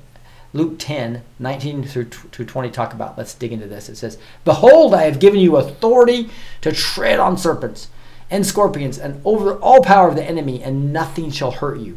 [0.54, 3.16] Luke 10, 19 through 20 talk about?
[3.16, 3.88] Let's dig into this.
[3.88, 6.30] It says, Behold, I have given you authority
[6.62, 7.88] to tread on serpents
[8.28, 11.96] and scorpions and over all power of the enemy, and nothing shall hurt you.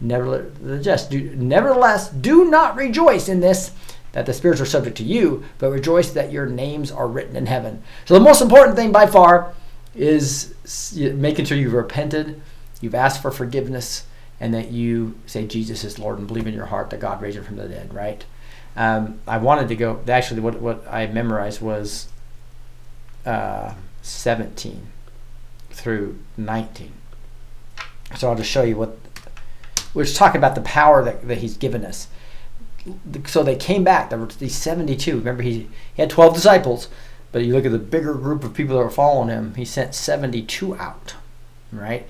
[0.00, 3.70] Nevertheless, do, nevertheless, do not rejoice in this
[4.12, 7.46] that the spirits are subject to you, but rejoice that your names are written in
[7.46, 7.82] heaven.
[8.04, 9.54] So the most important thing by far
[9.94, 10.54] is
[10.94, 12.40] making sure you've repented,
[12.80, 14.06] you've asked for forgiveness,
[14.40, 17.36] and that you say Jesus is Lord and believe in your heart that God raised
[17.36, 17.92] him from the dead.
[17.92, 18.24] Right?
[18.76, 20.00] Um, I wanted to go.
[20.08, 22.08] Actually, what what I memorized was
[23.26, 24.86] uh, 17
[25.70, 26.92] through 19.
[28.16, 28.98] So I'll just show you what
[29.94, 32.08] we're just talking about the power that, that he's given us.
[33.26, 34.10] So they came back.
[34.10, 35.18] There were these 72.
[35.18, 36.88] Remember, he, he had 12 disciples,
[37.32, 39.94] but you look at the bigger group of people that were following him, he sent
[39.94, 41.14] 72 out,
[41.72, 42.06] right?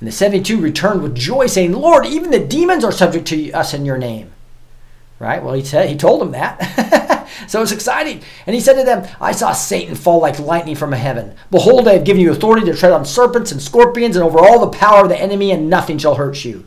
[0.00, 3.72] And the 72 returned with joy, saying, Lord, even the demons are subject to us
[3.72, 4.32] in your name.
[5.18, 5.42] Right?
[5.42, 7.26] Well, he said he told them that.
[7.48, 8.22] so it's exciting.
[8.46, 11.34] And he said to them, I saw Satan fall like lightning from heaven.
[11.50, 14.60] Behold, I have given you authority to tread on serpents and scorpions and over all
[14.60, 16.66] the power of the enemy, and nothing shall hurt you.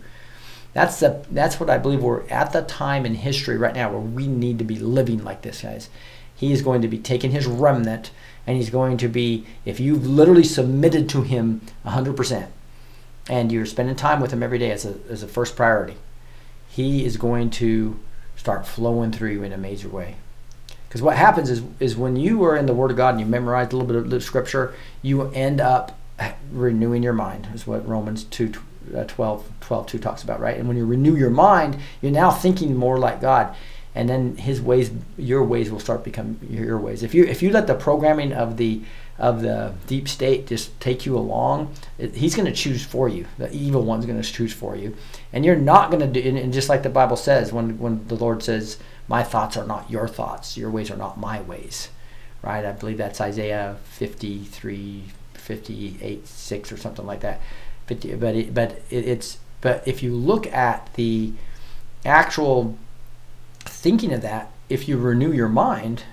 [0.73, 3.99] That's the that's what I believe we're at the time in history right now where
[3.99, 5.89] we need to be living like this, guys.
[6.35, 8.11] He is going to be taking his remnant
[8.47, 12.47] and he's going to be if you've literally submitted to him 100%
[13.29, 15.97] and you're spending time with him every day as a, as a first priority,
[16.69, 17.99] he is going to
[18.35, 20.15] start flowing through you in a major way.
[20.87, 23.25] Because what happens is, is when you are in the Word of God and you
[23.25, 25.99] memorize a little bit of Scripture, you end up
[26.51, 28.59] renewing your mind, is what Romans 2 uh,
[28.95, 30.57] Uh, 12, 12 2 talks about, right?
[30.57, 33.55] And when you renew your mind, you're now thinking more like God.
[33.95, 37.03] And then his ways, your ways will start become your ways.
[37.03, 38.81] If you if you let the programming of the
[39.17, 43.25] of the deep state just take you along, it, he's going to choose for you.
[43.37, 44.95] The evil one's going to choose for you,
[45.33, 46.37] and you're not going to do.
[46.37, 48.77] And just like the Bible says, when when the Lord says,
[49.07, 51.89] "My thoughts are not your thoughts; your ways are not my ways,"
[52.43, 52.63] right?
[52.63, 57.41] I believe that's Isaiah 53, 58, 6 or something like that
[57.89, 61.33] but but it, but it, it's but if you look at the
[62.05, 62.77] actual
[63.61, 66.03] thinking of that, if you renew your mind,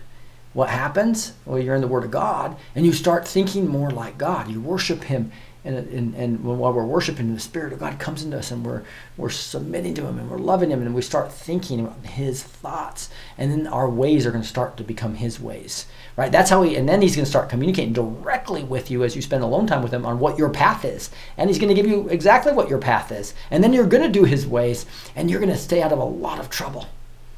[0.52, 1.34] what happens?
[1.44, 4.48] Well, you're in the Word of God, and you start thinking more like God.
[4.48, 5.30] You worship Him,
[5.66, 8.82] and and, and while we're worshiping, the Spirit of God comes into us, and we're
[9.16, 13.10] we're submitting to Him, and we're loving Him, and we start thinking about His thoughts,
[13.36, 15.86] and then our ways are going to start to become His ways
[16.16, 16.32] right?
[16.32, 19.22] That's how he, and then he's going to start communicating directly with you as you
[19.22, 21.10] spend alone time with him on what your path is.
[21.36, 23.34] And he's going to give you exactly what your path is.
[23.50, 25.98] And then you're going to do his ways, and you're going to stay out of
[25.98, 26.86] a lot of trouble,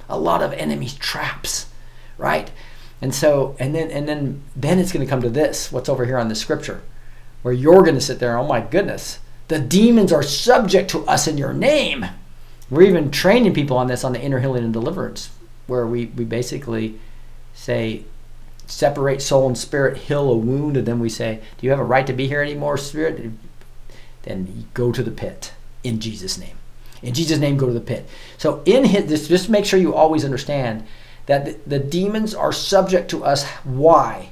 [0.09, 1.67] a lot of enemies' traps,
[2.17, 2.51] right?
[3.03, 6.05] And so, and then, and then, then it's going to come to this, what's over
[6.05, 6.83] here on the scripture,
[7.43, 9.19] where you're going to sit there, oh my goodness,
[9.49, 12.07] the demons are subject to us in your name.
[12.71, 15.31] We're even training people on this on the inner healing and deliverance,
[15.67, 16.99] where we, we basically
[17.55, 18.05] say,
[18.67, 21.85] separate soul and spirit, heal a wound, and then we say, Do you have a
[21.85, 23.31] right to be here anymore, spirit?
[24.23, 26.57] Then go to the pit in Jesus' name.
[27.03, 28.09] In Jesus' name, go to the pit.
[28.37, 30.87] So in his, this, just make sure you always understand
[31.27, 33.47] that the, the demons are subject to us.
[33.65, 34.31] Why?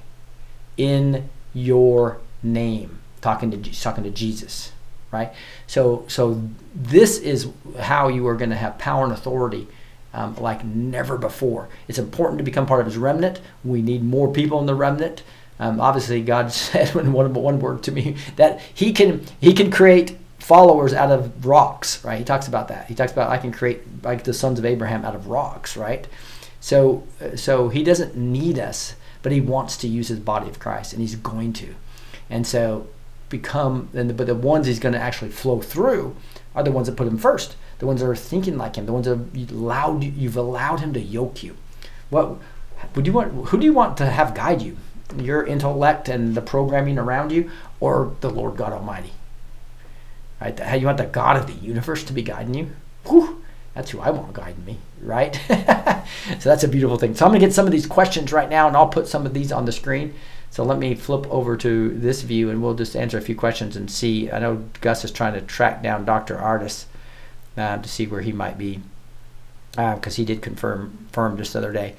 [0.76, 4.72] In your name, talking to talking to Jesus,
[5.10, 5.32] right?
[5.66, 6.42] So so
[6.74, 7.48] this is
[7.78, 9.68] how you are going to have power and authority.
[10.14, 11.68] Um, like never before.
[11.88, 13.38] It's important to become part of his remnant.
[13.62, 15.22] We need more people in the remnant.
[15.58, 19.70] Um, obviously, God said in one, one word to me that He can He can
[19.70, 22.18] create followers out of rocks, right?
[22.18, 22.86] He talks about that.
[22.86, 26.06] He talks about I can create like the sons of Abraham out of rocks, right?
[26.60, 27.04] So
[27.36, 31.00] so He doesn't need us, but He wants to use His body of Christ, and
[31.00, 31.74] He's going to.
[32.28, 32.88] And so
[33.28, 36.16] become and but the ones He's going to actually flow through
[36.54, 38.92] are the ones that put Him first, the ones that are thinking like Him, the
[38.92, 41.56] ones that you allowed you've allowed Him to yoke you.
[42.10, 42.38] What
[42.94, 43.48] would you want?
[43.48, 44.76] Who do you want to have guide you?
[45.16, 47.50] your intellect and the programming around you,
[47.80, 49.12] or the Lord God Almighty.
[50.40, 50.58] Right?
[50.58, 52.70] How you want the God of the universe to be guiding you?
[53.06, 53.42] Whew,
[53.74, 55.34] that's who I want guiding me, right?
[56.38, 57.14] so that's a beautiful thing.
[57.14, 59.34] So I'm gonna get some of these questions right now, and I'll put some of
[59.34, 60.14] these on the screen.
[60.56, 63.76] So let me flip over to this view, and we'll just answer a few questions
[63.76, 64.30] and see.
[64.30, 66.36] I know Gus is trying to track down Dr.
[66.36, 66.86] Ardis
[67.56, 68.80] uh, to see where he might be,
[69.72, 71.94] because uh, he did confirm confirm just the other day.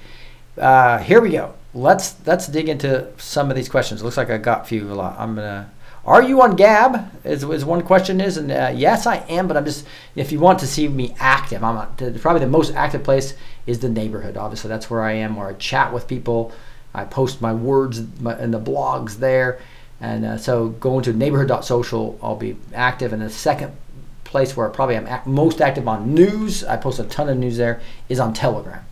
[0.58, 4.02] Uh, here we go let's let's dig into some of these questions.
[4.02, 5.16] It looks like I got a few a lot.
[5.20, 5.72] I'm gonna.
[6.06, 7.12] Are you on Gab?
[7.26, 9.48] Is, is one question is, and uh, yes, I am.
[9.48, 9.86] But I'm just
[10.16, 13.34] if you want to see me active, I'm on, probably the most active place
[13.66, 14.38] is the neighborhood.
[14.38, 16.52] Obviously, that's where I am, where I chat with people.
[16.98, 19.60] I post my words in the blogs there,
[20.02, 23.14] and uh, so going to neighborhood.social, I'll be active.
[23.14, 23.76] And the second
[24.24, 27.58] place where I probably am most active on news, I post a ton of news
[27.58, 28.84] there, is on Telegram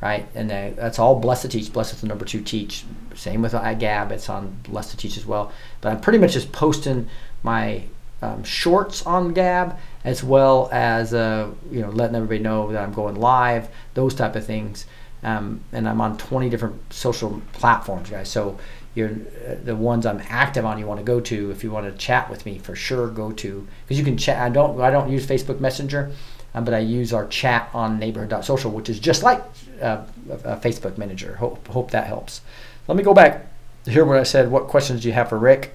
[0.00, 0.28] right?
[0.34, 1.72] And uh, that's all Blessed to Teach.
[1.72, 2.84] Blessed the number two teach.
[3.14, 4.12] Same with Gab.
[4.12, 5.52] It's on Blessed to Teach as well.
[5.80, 7.08] But I'm pretty much just posting
[7.42, 7.84] my
[8.22, 12.92] um, shorts on Gab as well as uh, you know letting everybody know that I'm
[12.92, 14.86] going live, those type of things.
[15.22, 18.28] Um, and I'm on 20 different social platforms, guys.
[18.28, 18.58] So
[18.94, 20.78] you're uh, the ones I'm active on.
[20.78, 23.08] You want to go to if you want to chat with me for sure.
[23.08, 24.40] Go to because you can chat.
[24.40, 26.12] I don't I don't use Facebook Messenger
[26.54, 29.44] um, but I use our chat on neighborhood.social, which is just like
[29.82, 30.04] uh,
[30.44, 31.36] a Facebook Manager.
[31.36, 32.40] Hope, hope that helps.
[32.88, 33.46] Let me go back
[33.90, 34.50] hear what I said.
[34.50, 35.74] What questions do you have for Rick?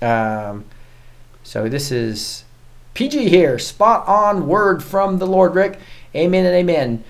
[0.00, 0.64] Um,
[1.42, 2.44] so this is
[2.94, 3.58] PG here.
[3.58, 5.78] Spot on word from the Lord, Rick.
[6.14, 7.04] Amen and amen.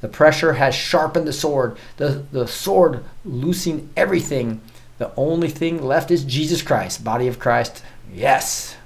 [0.00, 4.60] The pressure has sharpened the sword, the, the sword loosing everything.
[4.98, 7.82] The only thing left is Jesus Christ, body of Christ.
[8.12, 8.76] Yes,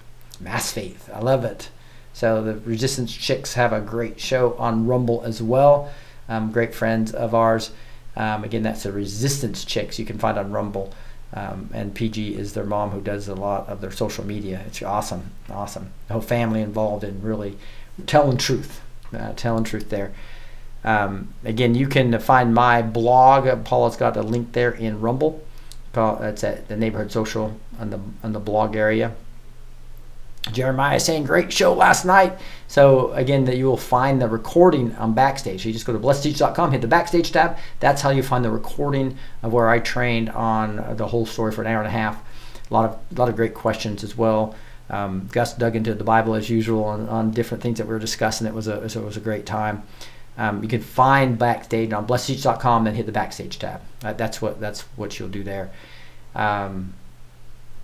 [0.41, 1.11] mass faith.
[1.13, 1.71] I love it.
[2.13, 5.93] So the Resistance Chicks have a great show on Rumble as well.
[6.29, 7.71] Um, great friends of ours.
[8.17, 10.93] Um, again, that's the Resistance Chicks you can find on Rumble.
[11.33, 14.63] Um, and PG is their mom who does a lot of their social media.
[14.67, 15.93] It's awesome, awesome.
[16.09, 17.57] The whole family involved in really
[18.07, 18.81] telling truth,
[19.17, 20.13] uh, telling truth there.
[20.85, 23.64] Um, again, you can find my blog.
[23.64, 25.45] Paula's got a link there in Rumble.
[25.95, 29.12] It's at the Neighborhood Social on the on the blog area.
[30.53, 32.39] Jeremiah saying, great show last night.
[32.66, 35.66] So again, that you will find the recording on Backstage.
[35.66, 37.59] You just go to blessedteach.com, hit the Backstage tab.
[37.78, 41.61] That's how you find the recording of where I trained on the whole story for
[41.61, 42.22] an hour and a half.
[42.70, 44.55] A lot of a lot of great questions as well.
[44.89, 48.01] Um, Gus dug into the Bible as usual on, on, different things that we were
[48.01, 48.47] discussing.
[48.47, 49.83] It was a it was a great time.
[50.41, 53.82] Um, you can find Backstage on blessedteach.com, then hit the Backstage tab.
[54.03, 55.70] Uh, that's what that's what you'll do there.
[56.34, 56.95] Um,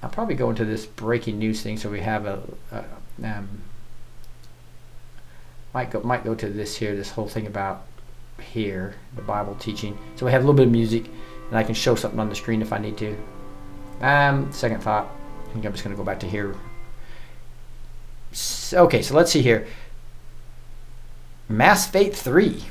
[0.02, 2.40] I'll probably go into this breaking news thing so we have a,
[2.70, 2.84] a
[3.26, 3.62] um,
[5.74, 7.84] might go might go to this here this whole thing about
[8.40, 11.06] here the Bible teaching so we have a little bit of music
[11.48, 13.16] and I can show something on the screen if I need to
[14.00, 15.10] um second thought
[15.48, 16.54] I think I'm just gonna go back to here
[18.32, 19.66] so, okay so let's see here
[21.48, 22.62] Mass Fate 3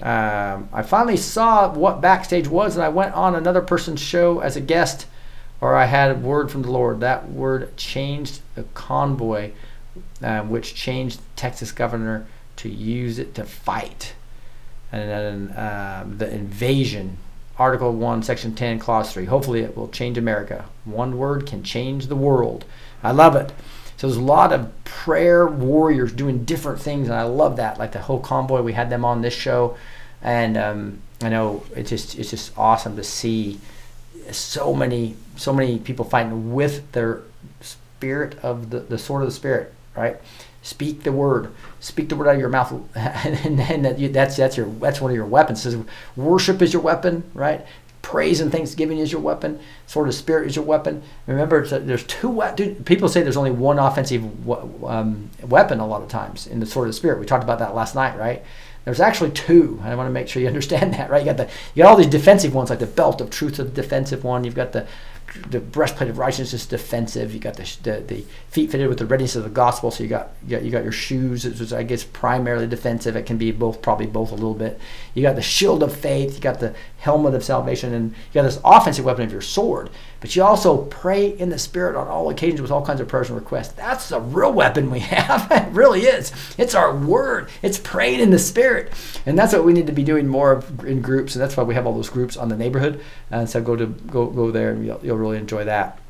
[0.00, 4.56] um, I finally saw what backstage was and I went on another person's show as
[4.56, 5.06] a guest
[5.60, 7.00] or I had a word from the Lord.
[7.00, 9.50] That word changed the convoy,
[10.22, 12.26] uh, which changed Texas governor
[12.56, 14.14] to use it to fight.
[14.92, 17.18] And then uh, the invasion,
[17.58, 19.24] Article 1, Section 10, Clause 3.
[19.24, 20.66] Hopefully, it will change America.
[20.84, 22.64] One word can change the world.
[23.02, 23.52] I love it.
[23.98, 27.78] So there's a lot of prayer warriors doing different things, and I love that.
[27.78, 29.76] Like the whole convoy, we had them on this show,
[30.22, 33.60] and um, I know it's just it's just awesome to see
[34.30, 37.22] so many so many people fighting with their
[37.60, 40.16] spirit of the, the sword of the spirit right?
[40.62, 41.52] Speak the word.
[41.80, 42.72] Speak the word out of your mouth.
[42.94, 45.62] And, and that you, that's that's your that's one of your weapons.
[45.62, 45.76] Says
[46.16, 47.66] worship is your weapon right
[48.02, 49.58] praise and thanksgiving is your weapon.
[49.86, 51.02] Sword of spirit is your weapon.
[51.26, 52.28] Remember, a- there's two.
[52.28, 54.22] we- dude, People say there's only one offensive
[54.84, 57.18] um, weapon a lot of times in the sword of spirit.
[57.20, 58.42] We talked about that last night, right?
[58.84, 59.80] There's actually two.
[59.84, 61.20] I want to make sure you understand that, right?
[61.20, 63.64] You got the you got all these defensive ones, like the belt of truth, a
[63.64, 64.44] defensive one.
[64.44, 64.86] You've got the
[65.50, 67.32] the breastplate of righteousness, is defensive.
[67.34, 69.90] You got the, the the feet fitted with the readiness of the gospel.
[69.90, 73.16] So you got you got, you got your shoes, which I guess primarily defensive.
[73.16, 74.80] It can be both, probably both a little bit.
[75.14, 76.34] You got the shield of faith.
[76.34, 79.90] You got the helmet of salvation, and you got this offensive weapon of your sword.
[80.20, 83.28] But you also pray in the spirit on all occasions with all kinds of prayers
[83.28, 83.72] and requests.
[83.72, 85.50] That's the real weapon we have.
[85.50, 86.32] it really is.
[86.58, 87.48] It's our word.
[87.62, 88.92] It's praying in the spirit,
[89.26, 91.34] and that's what we need to be doing more of in groups.
[91.36, 93.00] And that's why we have all those groups on the neighborhood.
[93.30, 96.00] And so go to go go there, and you'll, you'll really enjoy that.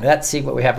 [0.00, 0.78] Let's see what we have.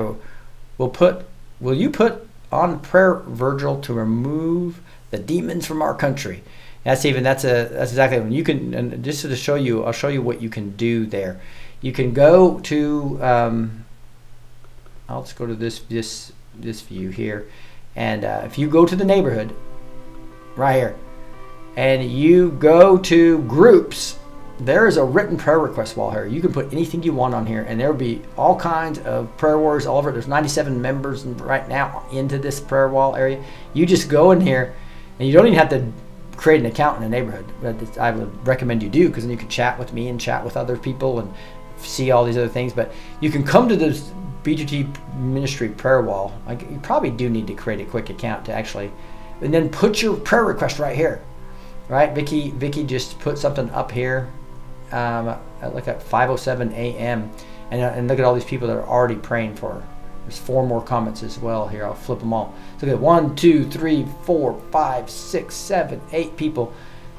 [0.77, 1.25] We'll put.
[1.61, 4.81] Will you put on prayer, Virgil, to remove
[5.11, 6.43] the demons from our country?
[6.83, 7.23] That's even.
[7.23, 7.69] That's a.
[7.71, 8.73] That's exactly when you can.
[8.73, 11.39] And just to show you, I'll show you what you can do there.
[11.83, 13.19] You can go to.
[13.21, 13.85] Um,
[15.09, 17.45] I'll just go to this this this view here,
[17.95, 19.53] and uh, if you go to the neighborhood,
[20.55, 20.95] right here,
[21.75, 24.17] and you go to groups,
[24.61, 26.25] there is a written prayer request wall here.
[26.25, 29.35] You can put anything you want on here, and there will be all kinds of
[29.35, 30.09] prayer warriors all over.
[30.09, 33.43] There's 97 members right now into this prayer wall area.
[33.73, 34.73] You just go in here,
[35.19, 35.91] and you don't even have to
[36.37, 37.45] create an account in the neighborhood.
[37.61, 40.45] But I would recommend you do because then you can chat with me and chat
[40.45, 41.33] with other people and
[41.85, 42.73] see all these other things.
[42.73, 44.11] But you can come to this
[44.43, 46.33] B2T ministry prayer wall.
[46.47, 48.91] Like you probably do need to create a quick account to actually,
[49.41, 51.21] and then put your prayer request right here
[51.89, 52.13] right?
[52.13, 54.31] Vicky, Vicky just put something up here,
[54.91, 55.27] um,
[55.61, 57.31] at like at 5:07 a.m.
[57.71, 59.87] and uh, and look at all these people that are already praying for her.
[60.23, 61.85] There's four more comments as well here.
[61.85, 62.53] I'll flip them all.
[62.77, 66.73] So look at one, two, three, four, five, six, seven, eight people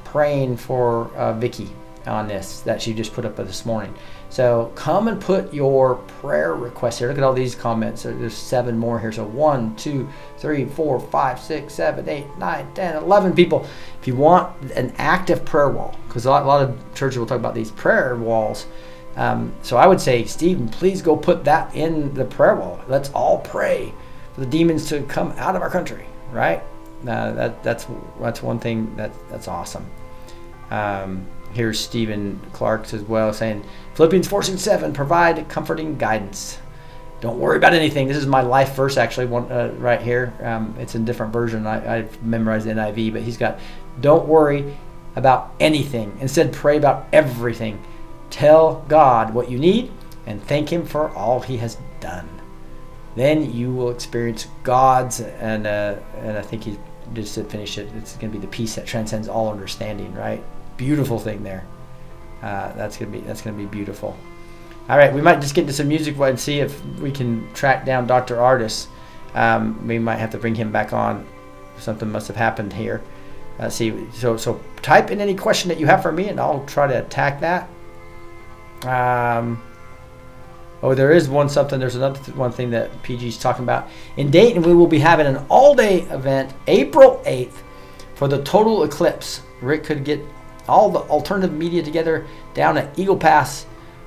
[0.05, 1.69] praying for uh, Vicky
[2.07, 3.95] on this that she just put up this morning.
[4.35, 7.07] So come and put your prayer request here.
[7.07, 8.03] Look at all these comments.
[8.03, 9.13] There- There's seven more here.
[9.13, 10.09] So one, two,
[10.39, 13.65] three, four, five, six, seven, eight, nine, ten, eleven people.
[14.01, 17.27] If you want an active prayer wall, because a lot, a lot of churches will
[17.27, 18.67] talk about these prayer walls.
[19.15, 22.81] Um, so I would say, Stephen, please go put that in the prayer wall.
[22.89, 23.95] Let's all pray
[24.35, 26.61] for the demons to come out of our country, right?
[27.07, 27.87] Uh, that, that's
[28.21, 29.87] that's one thing that that's awesome.
[30.73, 31.25] Um,
[31.55, 36.59] here's Stephen Clark as well saying Philippians 4 6 7 provide comforting guidance.
[37.21, 38.07] Don't worry about anything.
[38.07, 40.35] This is my life verse actually, one uh, right here.
[40.43, 41.67] Um, it's in a different version.
[41.67, 43.59] I, I've memorized the NIV, but he's got
[44.01, 44.77] don't worry
[45.17, 46.17] about anything.
[46.21, 47.83] Instead, pray about everything.
[48.31, 49.93] Tell God what you need
[50.27, 52.29] and thank Him for all He has done.
[53.17, 56.77] Then you will experience God's, and uh, and I think he
[57.13, 57.89] just to finish it.
[57.95, 60.13] It's going to be the peace that transcends all understanding.
[60.15, 60.43] Right?
[60.77, 61.67] Beautiful thing there.
[62.43, 64.17] Uh, that's gonna be that's gonna be beautiful.
[64.89, 67.87] All right, we might just get into some music and see if we can track
[67.87, 68.37] down Dr.
[68.37, 68.87] Ardis.
[69.35, 71.27] Um, we might have to bring him back on.
[71.79, 73.03] Something must have happened here.
[73.59, 74.11] Let's see.
[74.13, 76.99] So so type in any question that you have for me, and I'll try to
[76.99, 77.69] attack that.
[78.85, 79.63] Um,
[80.83, 81.81] oh, there is one something.
[81.81, 83.89] There's another th- one thing that PG's talking about.
[84.17, 87.63] In Dayton, we will be having an all-day event, April 8th,
[88.15, 89.41] for the total eclipse.
[89.63, 90.21] Rick could get
[90.69, 93.65] all the alternative media together down at Eagle Pass,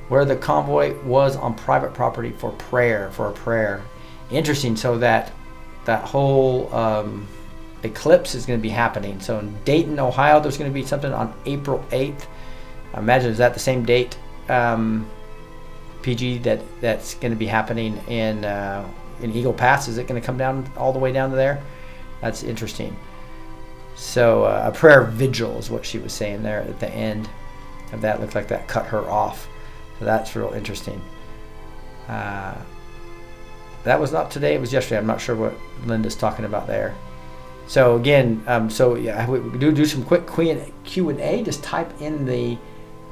[0.09, 3.83] where the convoy was on private property for prayer, for a prayer.
[4.31, 4.75] Interesting.
[4.75, 5.31] So that
[5.85, 7.27] that whole um,
[7.83, 9.19] eclipse is going to be happening.
[9.19, 12.25] So in Dayton, Ohio, there's going to be something on April 8th.
[12.93, 14.17] I imagine is that the same date,
[14.49, 15.09] um,
[16.01, 18.87] PG that that's going to be happening in uh,
[19.21, 19.87] in Eagle Pass.
[19.87, 21.61] Is it going to come down all the way down to there?
[22.21, 22.95] That's interesting.
[23.97, 27.27] So uh, a prayer vigil is what she was saying there at the end
[27.91, 28.21] of that.
[28.21, 29.49] Looked like that cut her off.
[29.97, 31.01] So that's real interesting.
[32.07, 32.55] Uh,
[33.83, 34.53] that was not today.
[34.53, 34.99] It was yesterday.
[34.99, 36.95] I'm not sure what Linda's talking about there.
[37.65, 41.43] So again, um, so yeah, we do do some quick Q and A.
[41.43, 42.57] Just type in the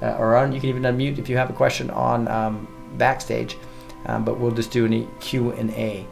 [0.01, 2.67] uh, or on, you can even unmute if you have a question on um,
[2.97, 3.57] backstage.
[4.05, 6.05] Um, but we'll just do any Q and A.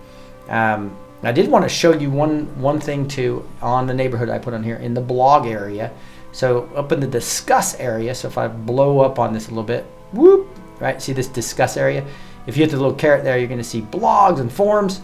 [0.50, 4.40] Um, I did want to show you one one thing too on the neighborhood I
[4.40, 5.92] put on here in the blog area.
[6.34, 8.14] So up in the discuss area.
[8.16, 10.48] So if I blow up on this a little bit, whoop,
[10.80, 11.02] right?
[11.02, 12.06] See this discuss area.
[12.46, 15.02] If you hit the little carrot there, you're going to see blogs and forums.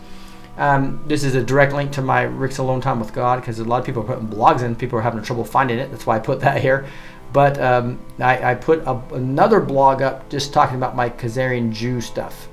[0.57, 3.63] Um, this is a direct link to my Rick's Alone Time with God because a
[3.63, 4.75] lot of people are putting blogs in.
[4.75, 5.89] People are having trouble finding it.
[5.89, 6.85] That's why I put that here.
[7.31, 12.01] But um, I, I put a, another blog up just talking about my Khazarian Jew
[12.01, 12.48] stuff.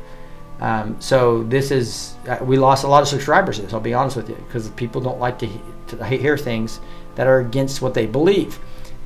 [0.61, 3.59] Um, so this is uh, we lost a lot of subscribers.
[3.59, 5.49] This I'll be honest with you because people don't like to,
[5.89, 6.81] to hear things
[7.17, 8.59] that are against what they believe.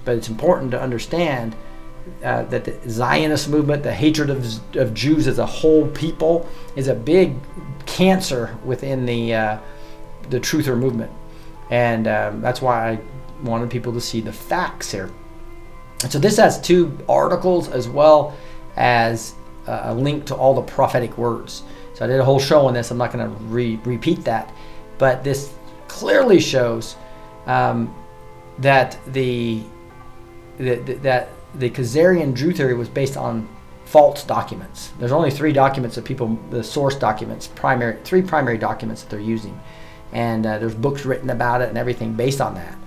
[0.04, 1.56] But it's important to understand
[2.24, 6.88] uh, that the Zionist movement, the hatred of, of Jews as a whole people, is
[6.88, 7.34] a big
[7.86, 9.58] cancer within the uh,
[10.28, 11.10] the truther movement,
[11.70, 13.00] and um, that's why I
[13.42, 15.10] wanted people to see the facts here.
[16.08, 18.36] So this has two articles as well
[18.76, 19.34] as
[19.66, 21.62] a link to all the prophetic words.
[21.94, 22.90] So I did a whole show on this.
[22.90, 24.52] I'm not going to re- repeat that,
[24.98, 25.52] but this
[25.88, 26.96] clearly shows
[27.46, 27.94] um,
[28.58, 29.62] that the,
[30.58, 33.48] the, the that the Khazarian Jew theory was based on
[33.84, 34.92] false documents.
[34.98, 39.20] There's only three documents that people, the source documents, primary three primary documents that they're
[39.20, 39.60] using,
[40.12, 42.78] and uh, there's books written about it and everything based on that.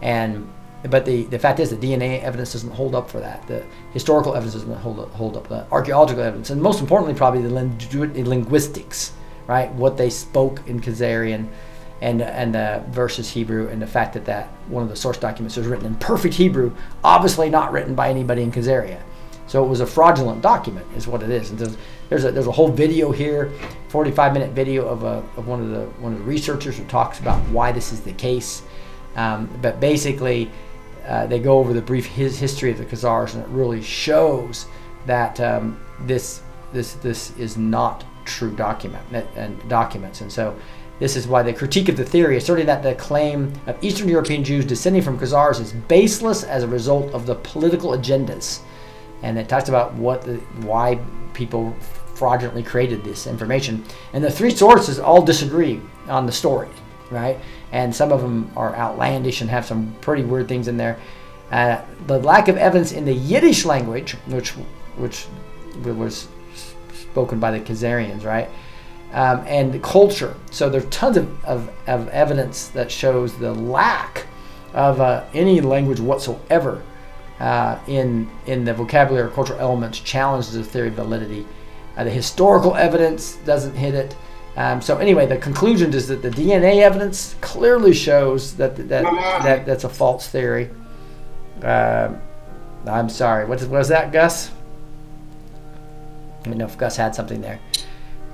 [0.00, 0.48] And
[0.90, 3.46] but the, the fact is the DNA evidence doesn't hold up for that.
[3.46, 7.42] The historical evidence doesn't hold up, hold up the archaeological evidence, and most importantly, probably
[7.42, 9.12] the, the linguistics,
[9.46, 9.72] right?
[9.72, 11.48] What they spoke in Khazarian
[12.00, 15.56] and and uh, versus Hebrew, and the fact that that one of the source documents
[15.56, 16.74] was written in perfect Hebrew,
[17.04, 19.00] obviously not written by anybody in Khazaria.
[19.46, 21.50] So it was a fraudulent document, is what it is.
[21.50, 21.76] And there's,
[22.08, 23.52] there's a there's a whole video here,
[23.88, 27.20] 45 minute video of a of one of the one of the researchers who talks
[27.20, 28.62] about why this is the case.
[29.14, 30.50] Um, but basically,
[31.06, 34.66] uh, they go over the brief his history of the Khazars, and it really shows
[35.06, 36.42] that um, this
[36.72, 39.04] this this is not true document
[39.36, 40.20] and documents.
[40.20, 40.56] And so
[40.98, 44.44] this is why the critique of the theory, asserting that the claim of Eastern European
[44.44, 48.60] Jews descending from Khazars is baseless as a result of the political agendas.
[49.22, 50.36] And it talks about what the,
[50.66, 51.00] why
[51.34, 51.74] people
[52.14, 53.84] fraudulently created this information.
[54.12, 56.68] And the three sources all disagree on the story,
[57.10, 57.38] right?
[57.72, 60.98] And some of them are outlandish and have some pretty weird things in there.
[61.50, 64.50] Uh, the lack of evidence in the Yiddish language, which
[64.96, 65.26] which
[65.84, 66.28] was
[66.94, 68.48] spoken by the Khazarians, right?
[69.12, 70.34] um, and the culture.
[70.50, 74.26] So there's tons of, of, of, evidence that shows the lack
[74.72, 76.82] of uh, any language whatsoever
[77.38, 81.46] uh, in in the vocabulary or cultural elements challenges the theory of validity.
[81.96, 84.16] Uh, the historical evidence doesn't hit it.
[84.56, 89.04] Um, so anyway, the conclusion is that the DNA evidence clearly shows that that,
[89.42, 90.70] that that's a false theory.
[91.62, 92.20] Um,
[92.86, 93.46] I'm sorry.
[93.46, 94.50] What, was that, Gus?
[96.42, 97.60] I don't know if Gus had something there.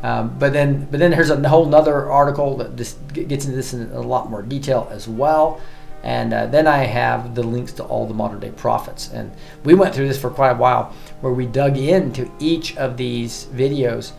[0.02, 3.74] Um, but then, but then there's a whole other article that just gets into this
[3.74, 5.60] in a lot more detail as well.
[6.02, 9.10] And uh, then I have the links to all the modern day prophets.
[9.12, 9.30] And
[9.64, 13.46] we went through this for quite a while, where we dug into each of these
[13.46, 14.12] videos,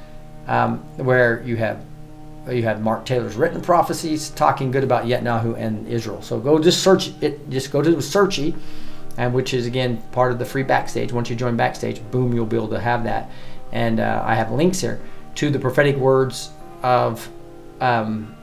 [0.48, 1.84] um, where you have
[2.50, 6.22] you have Mark Taylor's written prophecies talking good about Netanyahu and Israel.
[6.22, 7.50] So go just search it.
[7.50, 8.56] Just go to the Searchy,
[9.18, 11.12] and which is again part of the free backstage.
[11.12, 13.30] Once you join backstage, boom, you'll be able to have that.
[13.72, 15.00] And uh, I have links here
[15.36, 16.50] to the prophetic words
[16.82, 17.30] of
[17.82, 18.36] um,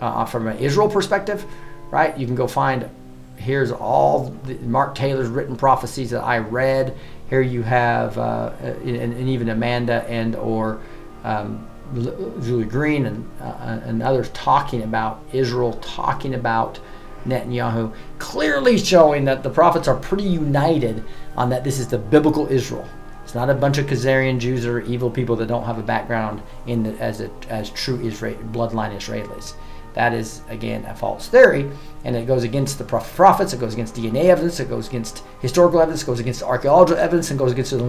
[0.00, 1.44] uh, from an Israel perspective,
[1.90, 2.16] right?
[2.16, 2.88] You can go find
[3.36, 6.96] here's all the, Mark Taylor's written prophecies that I read.
[7.30, 10.80] Here you have uh, and, and, even Amanda and or
[11.24, 16.80] um, Julie Green and uh, and others talking about Israel, talking about
[17.26, 21.04] Netanyahu, clearly showing that the prophets are pretty united
[21.36, 22.88] on that this is the biblical Israel.
[23.22, 26.42] It's not a bunch of Khazarian Jews or evil people that don't have a background
[26.66, 29.54] in the, as a, as true Israel bloodline Israelis.
[29.94, 31.70] That is again a false theory,
[32.04, 33.52] and it goes against the prophets.
[33.52, 34.58] It goes against DNA evidence.
[34.58, 36.02] It goes against historical evidence.
[36.02, 37.82] It goes against archaeological evidence, and goes against the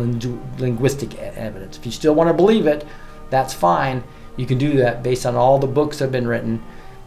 [0.60, 1.78] linguistic evidence.
[1.78, 2.86] If you still want to believe it,
[3.30, 4.04] that's fine.
[4.38, 6.64] You can do that based on all the books that have been written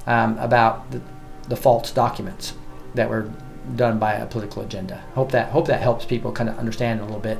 [0.07, 1.01] um, about the,
[1.49, 2.55] the false documents
[2.95, 3.31] that were
[3.77, 4.97] done by a political agenda.
[5.14, 7.39] Hope that hope that helps people kind of understand a little bit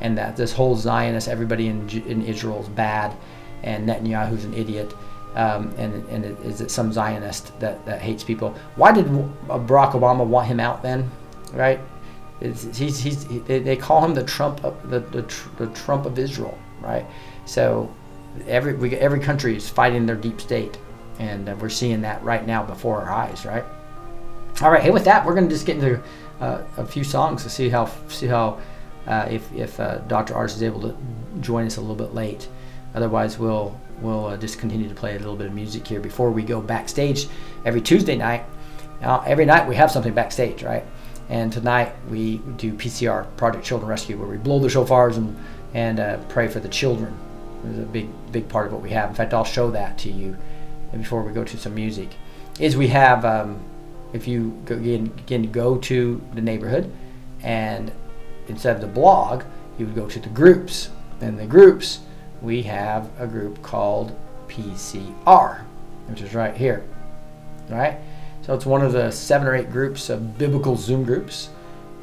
[0.00, 3.14] and that this whole Zionist, everybody in, in Israel is bad,
[3.62, 4.94] and Netanyahu's an idiot,
[5.34, 8.54] um, and, and it, is it some Zionist that, that hates people?
[8.76, 11.10] Why did Barack Obama want him out then,
[11.52, 11.80] right?
[12.40, 15.22] It's, he's, he's, they, they call him the Trump of, the, the,
[15.58, 17.04] the Trump of Israel, right?
[17.44, 17.94] So
[18.46, 20.78] every, we, every country is fighting their deep state,
[21.18, 23.64] and uh, we're seeing that right now before our eyes, right?
[24.62, 26.02] All right, hey, with that, we're going to just get into
[26.40, 28.60] uh, a few songs to see how see how
[29.06, 30.34] uh, if, if uh, Dr.
[30.34, 30.96] Ardis is able to
[31.40, 32.48] join us a little bit late.
[32.94, 36.30] Otherwise, we'll we'll uh, just continue to play a little bit of music here before
[36.30, 37.28] we go backstage
[37.64, 38.44] every Tuesday night.
[39.00, 40.84] Now, every night we have something backstage, right?
[41.28, 45.36] And tonight we do PCR, Project Children Rescue, where we blow the shofars and
[45.72, 47.16] and uh, pray for the children.
[47.64, 49.10] It's a big big part of what we have.
[49.10, 50.36] In fact, I'll show that to you
[50.92, 52.10] before we go to some music.
[52.58, 53.60] Is we have um,
[54.12, 56.92] if you go, again, again go to the neighborhood
[57.42, 57.92] and
[58.48, 59.44] instead of the blog,
[59.78, 60.90] you would go to the groups.
[61.20, 62.00] In the groups,
[62.42, 64.16] we have a group called
[64.48, 65.62] PCR,
[66.06, 66.84] which is right here.
[67.68, 67.98] Right?
[68.42, 71.50] So it's one of the seven or eight groups of biblical Zoom groups.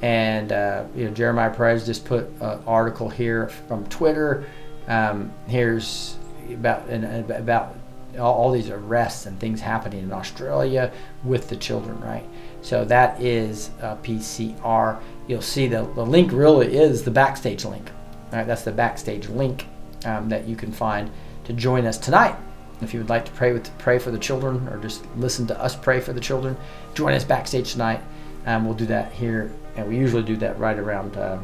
[0.02, 4.46] And uh, you know, Jeremiah Perez just put an article here from Twitter.
[4.88, 6.17] Um, here's
[6.54, 7.76] about and about
[8.18, 10.92] all, all these arrests and things happening in Australia
[11.24, 12.26] with the children, right?
[12.62, 15.00] So that is uh, PCR.
[15.28, 17.92] You'll see the, the link really is the backstage link.
[18.32, 18.46] Right?
[18.46, 19.66] That's the backstage link
[20.06, 21.10] um, that you can find
[21.46, 22.36] to join us tonight.
[22.82, 25.60] If you would like to pray with pray for the children or just listen to
[25.60, 26.56] us pray for the children,
[26.94, 28.02] join us backstage tonight.
[28.46, 31.40] Um, we'll do that here, and we usually do that right around uh,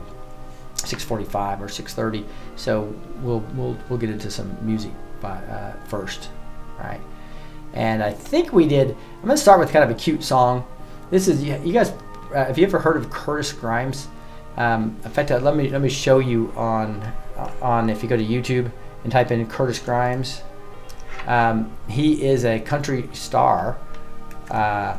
[0.86, 2.26] 6:45 or 6:30.
[2.56, 6.30] So we'll we'll we'll get into some music by, uh, first,
[6.78, 7.02] right?
[7.74, 8.92] And I think we did.
[8.92, 10.66] I'm going to start with kind of a cute song.
[11.10, 11.92] This is you guys.
[12.34, 14.08] Uh, have you ever heard of Curtis Grimes?
[14.58, 17.02] Um, in fact, uh, let me let me show you on
[17.38, 18.72] uh, on if you go to YouTube
[19.04, 20.44] and type in Curtis Grimes.
[21.26, 23.78] Um, he is a country star
[24.52, 24.98] uh,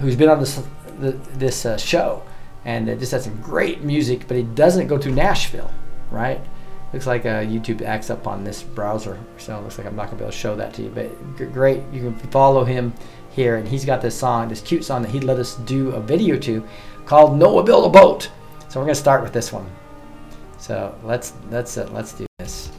[0.00, 0.62] who's been on this
[0.98, 2.22] the, this uh, show
[2.64, 5.70] and uh, just has some great music, but he doesn't go to Nashville,
[6.10, 6.40] right?
[6.92, 10.06] Looks like uh, YouTube acts up on this browser, so it looks like I'm not
[10.06, 10.88] gonna be able to show that to you.
[10.90, 12.92] But great, you can follow him
[13.30, 16.00] here, and he's got this song, this cute song that he let us do a
[16.00, 16.66] video to,
[17.06, 18.30] called "Noah Build a Boat."
[18.68, 19.70] So we're gonna start with this one.
[20.58, 22.70] So let's let's uh, let's do this.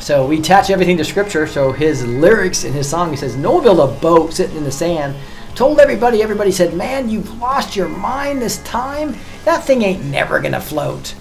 [0.00, 1.46] So we attach everything to scripture.
[1.46, 4.72] So his lyrics in his song, he says, Noah built a boat sitting in the
[4.72, 5.14] sand.
[5.54, 9.16] Told everybody, everybody said, Man, you've lost your mind this time.
[9.44, 11.14] That thing ain't never gonna float.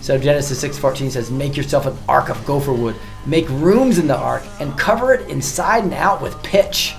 [0.00, 2.96] So Genesis 6:14 says, Make yourself an ark of gopher wood.
[3.24, 6.94] Make rooms in the ark and cover it inside and out with pitch.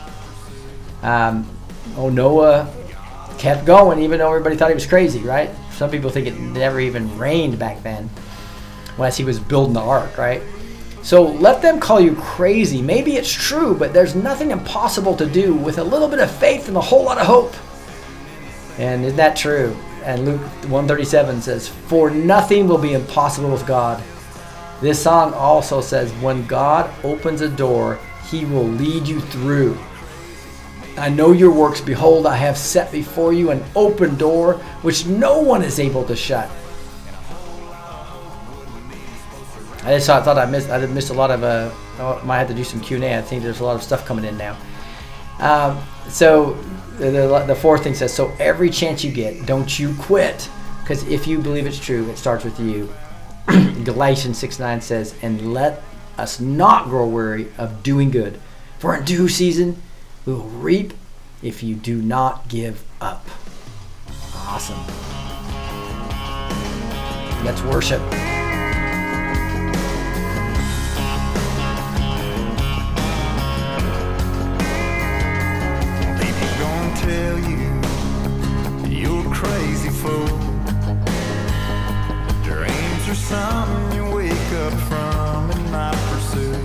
[1.02, 1.50] Um,
[1.98, 2.72] oh, Noah
[3.38, 5.50] kept going, even though everybody thought he was crazy, right?
[5.74, 8.10] Some people think it never even rained back then,
[8.96, 10.42] unless he was building the ark, right?
[11.04, 12.82] So let them call you crazy.
[12.82, 16.70] Maybe it's true, but there's nothing impossible to do with a little bit of faith
[16.70, 17.54] and a whole lot of hope.
[18.80, 19.76] And isn't that true?
[20.04, 24.02] And Luke 137 says, For nothing will be impossible with God.
[24.82, 28.00] This song also says, When God opens a door,
[28.30, 29.78] he will lead you through.
[30.98, 31.82] I know your works.
[31.82, 36.16] Behold, I have set before you an open door which no one is able to
[36.16, 36.50] shut.
[39.86, 42.48] I just thought, thought I missed I missed a lot of uh I might have
[42.48, 43.18] to do some Q and A.
[43.18, 44.58] I think there's a lot of stuff coming in now.
[45.40, 46.54] Um, so
[46.98, 50.50] the, the, fourth thing says so every chance you get, don't you quit,
[50.82, 52.94] because if you believe it's true, it starts with you.
[53.84, 55.84] Galatians six nine says, and let
[56.18, 58.40] us not grow weary of doing good,
[58.80, 59.82] for in due season
[60.26, 60.94] we will reap
[61.42, 63.28] if you do not give up.
[64.34, 64.80] Awesome.
[67.44, 68.02] Let's worship.
[83.34, 86.58] Something you wake up from and not pursue.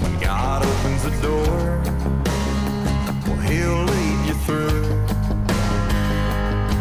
[0.00, 1.82] When God opens the door,
[3.26, 4.84] well, He'll lead you through.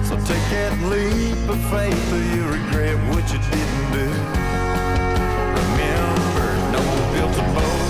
[0.07, 4.09] So take that leap of faith, or you regret what you didn't do.
[5.59, 7.85] Remember, Noah built a boat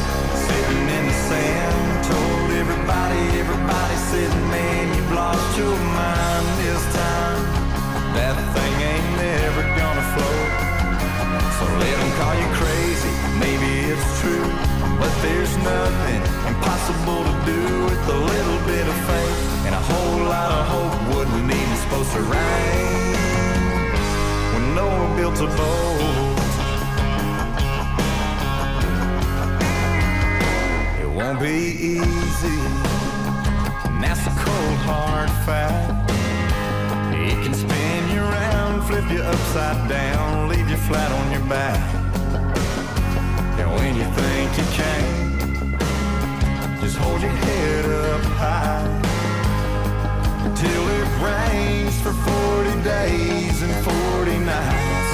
[0.45, 1.77] sitting in the sand.
[2.11, 7.41] Told everybody, everybody said, man, you've lost your mind this time.
[8.17, 8.78] That thing
[12.19, 14.51] call you crazy, maybe it's true.
[14.99, 20.23] But there's nothing impossible to do with a little bit of faith and a whole
[20.27, 21.15] lot of hope.
[21.15, 23.13] Wouldn't need it's supposed to rain
[24.51, 26.35] when Noah built a boat.
[31.01, 31.59] It won't be
[31.95, 32.59] easy,
[33.87, 36.11] and that's a cold hard fact.
[37.15, 41.98] It can spin you around, flip you upside down, leave you flat on your back.
[43.79, 45.79] When you think you can't,
[46.81, 48.85] just hold your head up high
[50.45, 55.11] until it rains for 40 days and 40 nights.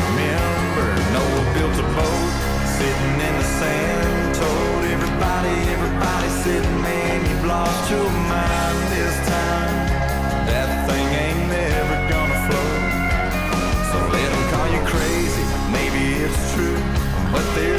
[0.00, 2.32] Remember, Noah built a boat
[2.76, 4.34] sitting in the sand.
[4.34, 9.63] Told everybody, everybody said, man, you've lost your mind this time.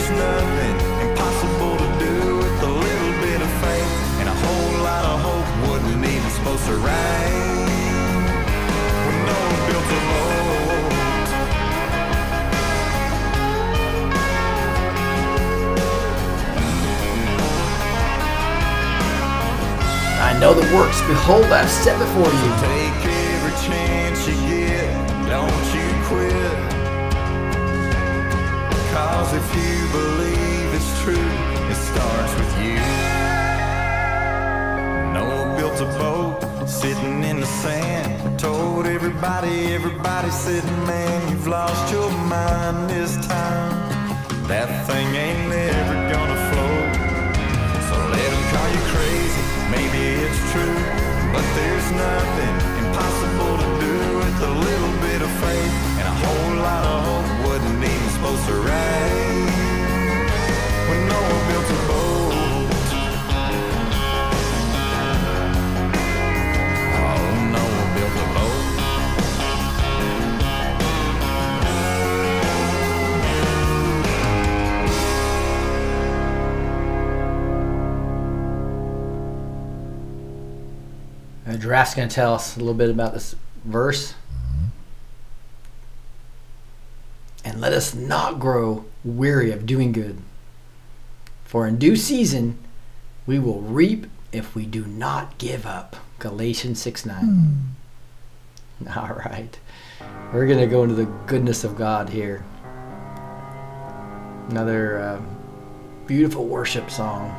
[0.08, 0.76] There's nothing
[1.10, 5.46] impossible to do with a little bit of faith and a whole lot of hope.
[5.70, 7.58] Wouldn't even supposed to rain
[9.06, 10.94] when Noah built a boat.
[20.22, 21.02] I I know the works.
[21.08, 23.05] Behold, I've set before you.
[29.26, 31.32] Cause if you believe it's true,
[31.72, 32.78] it starts with you.
[35.16, 38.40] Noah built a boat sitting in the sand.
[38.40, 43.74] Told everybody, everybody said, man, you've lost your mind this time.
[44.48, 46.94] That thing ain't never gonna float.
[47.90, 49.44] So let 'em call you crazy,
[49.76, 50.82] maybe it's true.
[51.34, 57.06] But there's nothing impossible to do with a little bit of faith whole lot of
[57.06, 57.30] hope.
[57.48, 59.48] Wasn't even supposed to rain
[60.88, 62.34] when Noah built a boat.
[66.98, 68.64] Oh, Noah built a boat.
[81.60, 84.14] Giraffe's going to tell us a little bit about this verse.
[87.44, 90.18] And let us not grow weary of doing good.
[91.44, 92.58] For in due season
[93.28, 95.96] we will reap if we do not give up.
[96.20, 97.76] Galatians 6 9.
[98.96, 99.58] All right.
[100.34, 102.44] We're going to go into the goodness of God here.
[104.50, 105.22] Another uh,
[106.06, 107.30] beautiful worship song.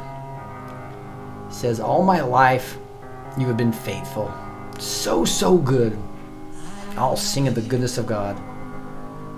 [1.48, 2.78] It says, All my life
[3.38, 4.32] you have been faithful.
[4.78, 5.96] So, so good.
[6.96, 8.40] I'll sing of the goodness of God.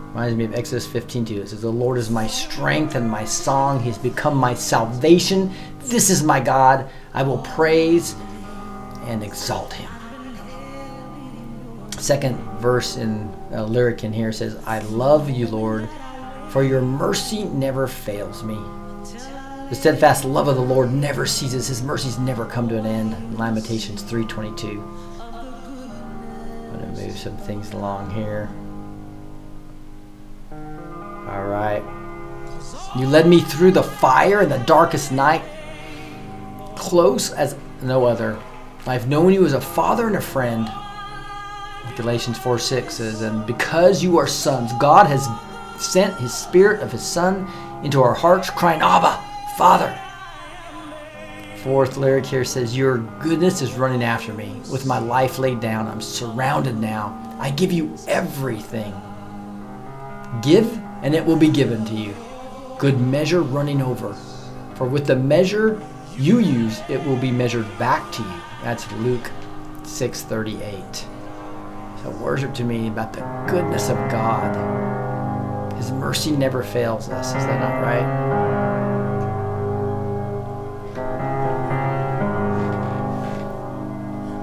[0.09, 1.41] Reminds me of Exodus 15 2.
[1.43, 3.81] It says, The Lord is my strength and my song.
[3.81, 5.53] He's become my salvation.
[5.81, 6.89] This is my God.
[7.15, 8.15] I will praise
[9.03, 9.91] and exalt him.
[11.99, 15.89] Second verse in a lyric in here says, I love you, Lord,
[16.49, 18.59] for your mercy never fails me.
[19.69, 23.39] The steadfast love of the Lord never ceases; his mercies never come to an end.
[23.39, 24.83] Lamentations 3:22.
[25.21, 28.49] I'm gonna move some things along here.
[31.29, 31.83] All right.
[32.97, 35.43] You led me through the fire in the darkest night,
[36.75, 38.39] close as no other.
[38.87, 40.71] I've known you as a father and a friend.
[41.97, 45.29] Galatians 4 6 says, And because you are sons, God has
[45.79, 47.47] sent his spirit of his son
[47.85, 49.23] into our hearts, crying, Abba,
[49.57, 49.99] Father.
[51.63, 54.61] Fourth lyric here says, Your goodness is running after me.
[54.71, 57.37] With my life laid down, I'm surrounded now.
[57.41, 58.95] I give you everything.
[60.41, 60.67] Give,
[61.03, 62.15] and it will be given to you.
[62.79, 64.15] Good measure running over.
[64.75, 65.81] For with the measure
[66.17, 68.41] you use, it will be measured back to you.
[68.63, 69.31] That's Luke
[69.83, 71.07] 6:38.
[72.03, 74.57] So worship to me about the goodness of God.
[75.77, 77.29] His mercy never fails us.
[77.29, 78.05] Is that not right?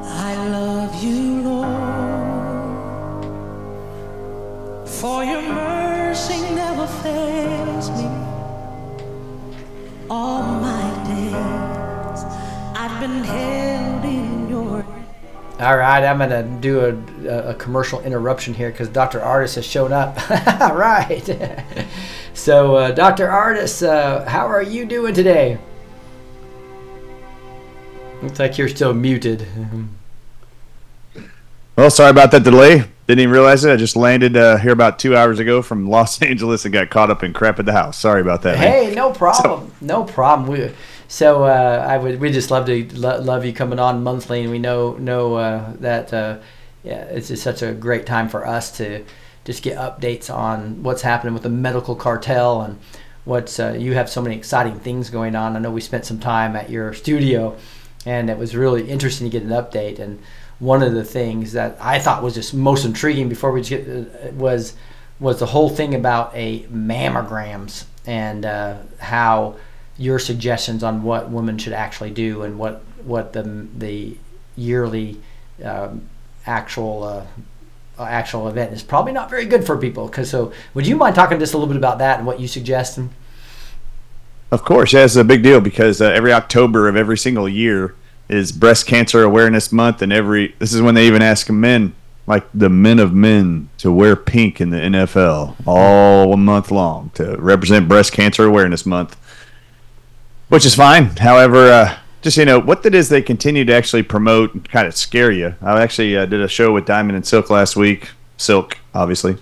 [0.03, 1.65] I love you, Lord,
[4.87, 5.74] for your mercy
[10.09, 12.23] All my days
[12.75, 14.85] I've been held in your
[15.59, 19.19] All right, I'm gonna do a, a, a commercial interruption here because Dr.
[19.19, 20.17] Ardis has shown up.
[20.61, 21.27] All right.
[22.35, 23.27] so, uh, Dr.
[23.27, 25.57] Ardis, uh, how are you doing today?
[28.21, 29.47] Looks like you're still muted.
[31.77, 32.85] Well, sorry about that delay.
[33.07, 33.71] Didn't even realize it.
[33.71, 37.11] I just landed uh, here about two hours ago from Los Angeles and got caught
[37.11, 37.97] up in crap at the house.
[37.97, 38.57] Sorry about that.
[38.57, 38.67] man.
[38.67, 39.71] Hey, no problem.
[39.79, 40.49] no problem.
[40.49, 40.71] We,
[41.07, 44.49] so uh, I would we just love to lo- love you coming on monthly, and
[44.49, 46.39] we know know uh, that uh,
[46.83, 49.03] yeah, it's just such a great time for us to
[49.43, 52.79] just get updates on what's happening with the medical cartel and
[53.23, 55.55] what's uh, you have so many exciting things going on.
[55.55, 57.55] I know we spent some time at your studio,
[58.05, 59.99] and it was really interesting to get an update.
[59.99, 60.19] And
[60.59, 64.31] one of the things that I thought was just most intriguing before we get uh,
[64.33, 64.75] was
[65.19, 69.55] was the whole thing about a mammograms and uh, how
[69.97, 74.17] your suggestions on what women should actually do and what what the the
[74.55, 75.19] yearly
[75.63, 76.07] um,
[76.45, 77.25] actual uh,
[77.99, 80.07] actual event is probably not very good for people.
[80.07, 82.47] Because so, would you mind talking just a little bit about that and what you
[82.47, 82.99] suggest?
[84.51, 87.95] Of course, yeah, it's a big deal because uh, every October of every single year
[88.27, 91.93] is Breast Cancer Awareness Month, and every this is when they even ask men,
[92.27, 97.35] like the men of men, to wear pink in the NFL all month long to
[97.37, 99.17] represent Breast Cancer Awareness Month,
[100.49, 101.05] which is fine.
[101.17, 104.87] However, uh, just you know what it is they continue to actually promote and kind
[104.87, 105.55] of scare you.
[105.61, 109.37] I actually uh, did a show with Diamond and Silk last week, Silk obviously,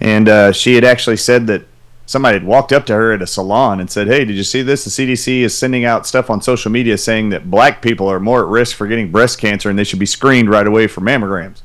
[0.00, 1.66] and uh, she had actually said that
[2.06, 4.62] somebody had walked up to her at a salon and said, "Hey, did you see
[4.62, 4.84] this?
[4.84, 8.40] The CDC is sending out stuff on social media saying that black people are more
[8.40, 11.62] at risk for getting breast cancer and they should be screened right away for mammograms."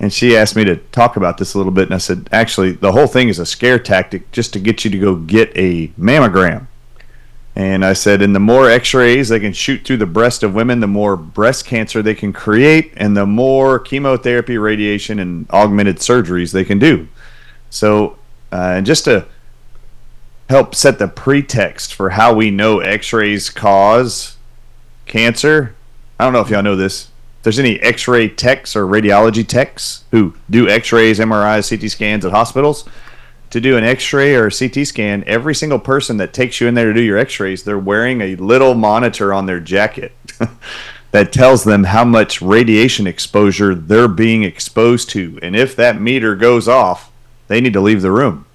[0.00, 2.72] And she asked me to talk about this a little bit, and I said, "Actually,
[2.72, 5.88] the whole thing is a scare tactic just to get you to go get a
[5.98, 6.66] mammogram."
[7.54, 10.54] And I said, and the more x rays they can shoot through the breast of
[10.54, 15.98] women, the more breast cancer they can create, and the more chemotherapy, radiation, and augmented
[15.98, 17.08] surgeries they can do.
[17.68, 18.16] So,
[18.50, 19.26] uh, and just to
[20.52, 24.36] help set the pretext for how we know x rays cause
[25.06, 25.74] cancer,
[26.20, 27.08] I don't know if y'all know this.
[27.38, 31.90] If there's any x ray techs or radiology techs who do x rays, MRIs, CT
[31.90, 32.86] scans at hospitals,
[33.48, 36.74] to do an x-ray or a CT scan, every single person that takes you in
[36.74, 40.12] there to do your x-rays, they're wearing a little monitor on their jacket
[41.10, 45.38] that tells them how much radiation exposure they're being exposed to.
[45.42, 47.12] And if that meter goes off,
[47.48, 48.46] they need to leave the room.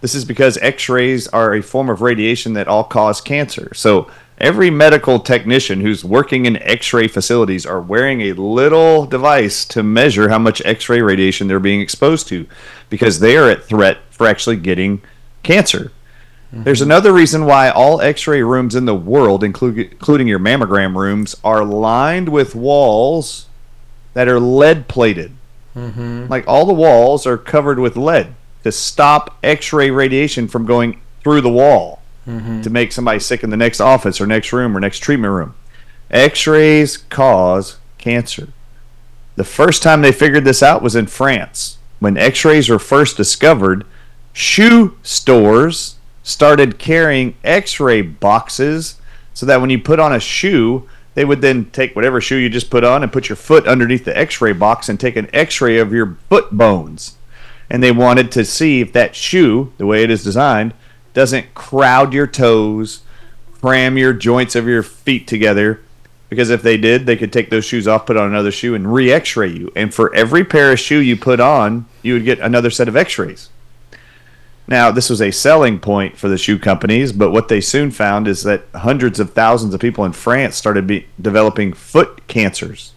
[0.00, 3.72] This is because x-rays are a form of radiation that all cause cancer.
[3.74, 9.82] So every medical technician who's working in x-ray facilities are wearing a little device to
[9.82, 12.46] measure how much x-ray radiation they're being exposed to
[12.90, 15.00] because they are at threat for actually getting
[15.42, 15.90] cancer.
[16.52, 16.64] Mm-hmm.
[16.64, 21.34] There's another reason why all x ray rooms in the world, including your mammogram rooms,
[21.42, 23.46] are lined with walls
[24.14, 25.32] that are lead plated.
[25.74, 26.26] Mm-hmm.
[26.28, 31.00] Like all the walls are covered with lead to stop x ray radiation from going
[31.22, 32.62] through the wall mm-hmm.
[32.62, 35.54] to make somebody sick in the next office or next room or next treatment room.
[36.10, 38.48] X rays cause cancer.
[39.36, 41.78] The first time they figured this out was in France.
[41.98, 43.84] When x rays were first discovered,
[44.32, 45.96] shoe stores
[46.26, 49.00] started carrying x-ray boxes
[49.32, 52.50] so that when you put on a shoe they would then take whatever shoe you
[52.50, 55.78] just put on and put your foot underneath the x-ray box and take an x-ray
[55.78, 57.16] of your foot bones
[57.70, 60.72] and they wanted to see if that shoe the way it is designed
[61.14, 63.02] doesn't crowd your toes
[63.60, 65.80] cram your joints of your feet together.
[66.28, 68.92] Because if they did they could take those shoes off put on another shoe and
[68.92, 69.72] re-x-ray you.
[69.74, 72.96] And for every pair of shoe you put on you would get another set of
[72.96, 73.50] x-rays.
[74.68, 78.26] Now, this was a selling point for the shoe companies, but what they soon found
[78.26, 82.92] is that hundreds of thousands of people in France started be- developing foot cancers.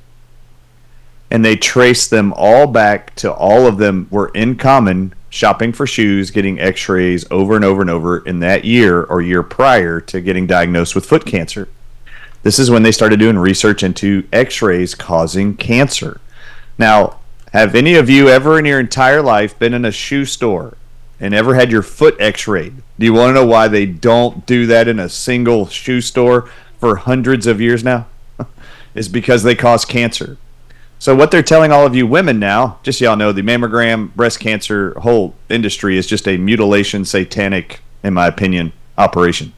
[1.32, 5.86] And they traced them all back to all of them were in common shopping for
[5.86, 10.02] shoes, getting x rays over and over and over in that year or year prior
[10.02, 11.68] to getting diagnosed with foot cancer.
[12.42, 16.20] This is when they started doing research into x rays causing cancer.
[16.78, 17.20] Now,
[17.54, 20.78] have any of you ever in your entire life been in a shoe store
[21.20, 22.82] and ever had your foot x-rayed.
[22.98, 26.50] Do you want to know why they don't do that in a single shoe store
[26.80, 28.08] for hundreds of years now?
[28.96, 30.38] it's because they cause cancer.
[31.02, 34.14] So what they're telling all of you women now, just so y'all know, the mammogram
[34.16, 39.54] breast cancer whole industry is just a mutilation satanic, in my opinion, operation.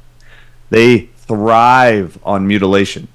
[0.70, 3.08] They thrive on mutilation.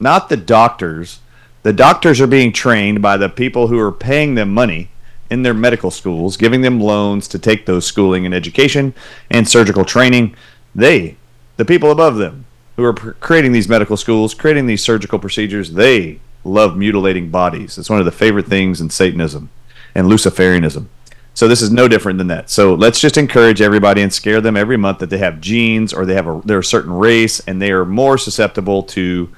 [0.00, 1.20] Not the doctors.
[1.62, 4.90] The doctors are being trained by the people who are paying them money
[5.30, 8.92] in their medical schools, giving them loans to take those schooling and education
[9.30, 10.34] and surgical training.
[10.74, 11.16] They,
[11.56, 12.44] the people above them,
[12.74, 17.78] who are creating these medical schools, creating these surgical procedures, they love mutilating bodies.
[17.78, 19.50] It's one of the favorite things in Satanism
[19.94, 20.86] and Luciferianism.
[21.34, 22.50] So this is no different than that.
[22.50, 26.04] So let's just encourage everybody and scare them every month that they have genes or
[26.04, 29.28] they have a they're a certain race and they are more susceptible to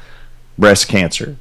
[0.57, 1.37] breast cancer.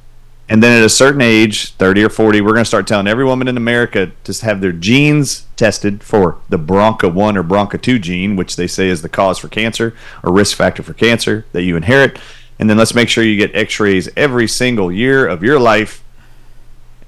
[0.50, 3.24] And then at a certain age, 30 or 40, we're going to start telling every
[3.24, 8.56] woman in America to have their genes tested for the BRCA1 or BRCA2 gene, which
[8.56, 12.18] they say is the cause for cancer or risk factor for cancer that you inherit.
[12.60, 16.04] And then let's make sure you get x rays every single year of your life.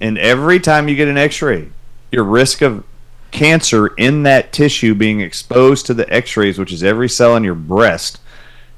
[0.00, 1.68] And every time you get an x ray,
[2.10, 2.84] your risk of
[3.30, 7.44] cancer in that tissue being exposed to the x rays, which is every cell in
[7.44, 8.18] your breast,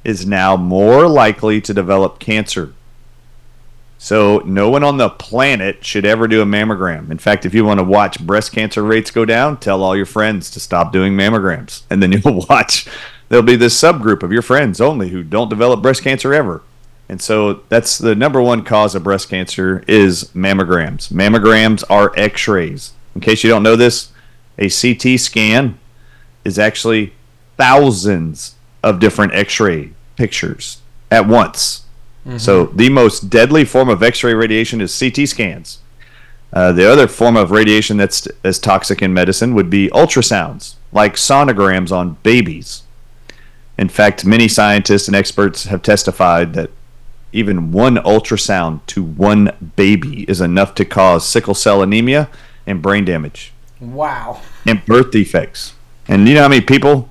[0.02, 2.74] is now more likely to develop cancer
[4.04, 7.10] so no one on the planet should ever do a mammogram.
[7.10, 10.04] In fact, if you want to watch breast cancer rates go down, tell all your
[10.04, 11.84] friends to stop doing mammograms.
[11.88, 12.86] And then you'll watch
[13.28, 16.62] there'll be this subgroup of your friends only who don't develop breast cancer ever.
[17.08, 21.12] And so that's the number one cause of breast cancer is mammograms.
[21.12, 22.92] Mammograms are x-rays.
[23.14, 24.10] In case you don't know this,
[24.58, 25.78] a CT scan
[26.44, 27.12] is actually
[27.56, 30.80] thousands of different x-ray pictures
[31.10, 31.84] at once.
[32.26, 32.38] Mm-hmm.
[32.38, 35.78] So the most deadly form of X-ray radiation is CT scans.
[36.52, 41.14] Uh, the other form of radiation that's as toxic in medicine would be ultrasounds, like
[41.14, 42.83] sonograms on babies.
[43.76, 46.70] In fact, many scientists and experts have testified that
[47.32, 52.28] even one ultrasound to one baby is enough to cause sickle cell anemia
[52.66, 53.52] and brain damage.
[53.80, 54.40] Wow.
[54.66, 55.74] And birth defects.
[56.06, 57.10] And you know how many people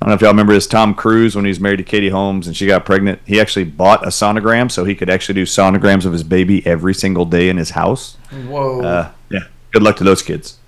[0.00, 2.10] I don't know if y'all remember this Tom Cruise when he was married to Katie
[2.10, 3.20] Holmes and she got pregnant.
[3.26, 6.94] He actually bought a sonogram so he could actually do sonograms of his baby every
[6.94, 8.16] single day in his house.
[8.30, 8.80] Whoa.
[8.80, 9.40] Uh, yeah.
[9.72, 10.58] Good luck to those kids.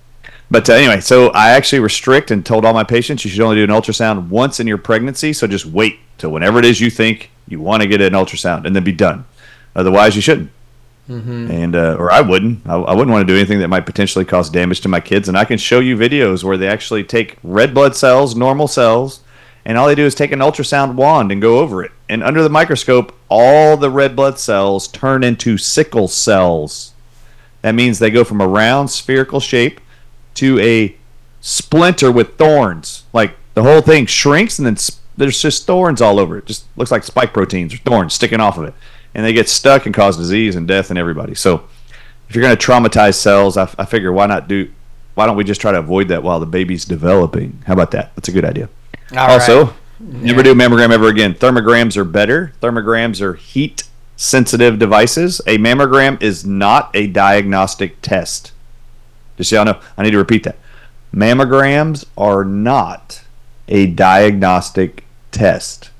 [0.50, 3.56] But uh, anyway, so I actually restrict and told all my patients you should only
[3.56, 5.32] do an ultrasound once in your pregnancy.
[5.32, 8.66] So just wait till whenever it is you think you want to get an ultrasound
[8.66, 9.24] and then be done.
[9.76, 10.50] Otherwise, you shouldn't.
[11.50, 12.66] And uh, or I wouldn't.
[12.68, 15.28] I, I wouldn't want to do anything that might potentially cause damage to my kids.
[15.28, 19.20] And I can show you videos where they actually take red blood cells, normal cells,
[19.64, 21.92] and all they do is take an ultrasound wand and go over it.
[22.08, 26.92] And under the microscope, all the red blood cells turn into sickle cells.
[27.62, 29.80] That means they go from a round spherical shape
[30.34, 30.96] to a
[31.40, 33.04] splinter with thorns.
[33.12, 36.46] Like the whole thing shrinks and then s- there's just thorns all over it.
[36.46, 38.74] Just looks like spike proteins or thorns sticking off of it.
[39.14, 41.34] And they get stuck and cause disease and death in everybody.
[41.34, 41.64] So
[42.28, 44.70] if you're going to traumatize cells, I, I figure why not do,
[45.14, 47.62] why don't we just try to avoid that while the baby's developing?
[47.66, 48.14] How about that?
[48.14, 48.68] That's a good idea.
[49.16, 49.74] All also, right.
[49.98, 51.34] never do a mammogram ever again.
[51.34, 52.52] Thermograms are better.
[52.62, 53.82] Thermograms are heat
[54.16, 55.40] sensitive devices.
[55.46, 58.52] A mammogram is not a diagnostic test.
[59.40, 60.58] Just so y'all know, I need to repeat that.
[61.14, 63.22] Mammograms are not
[63.68, 65.90] a diagnostic test.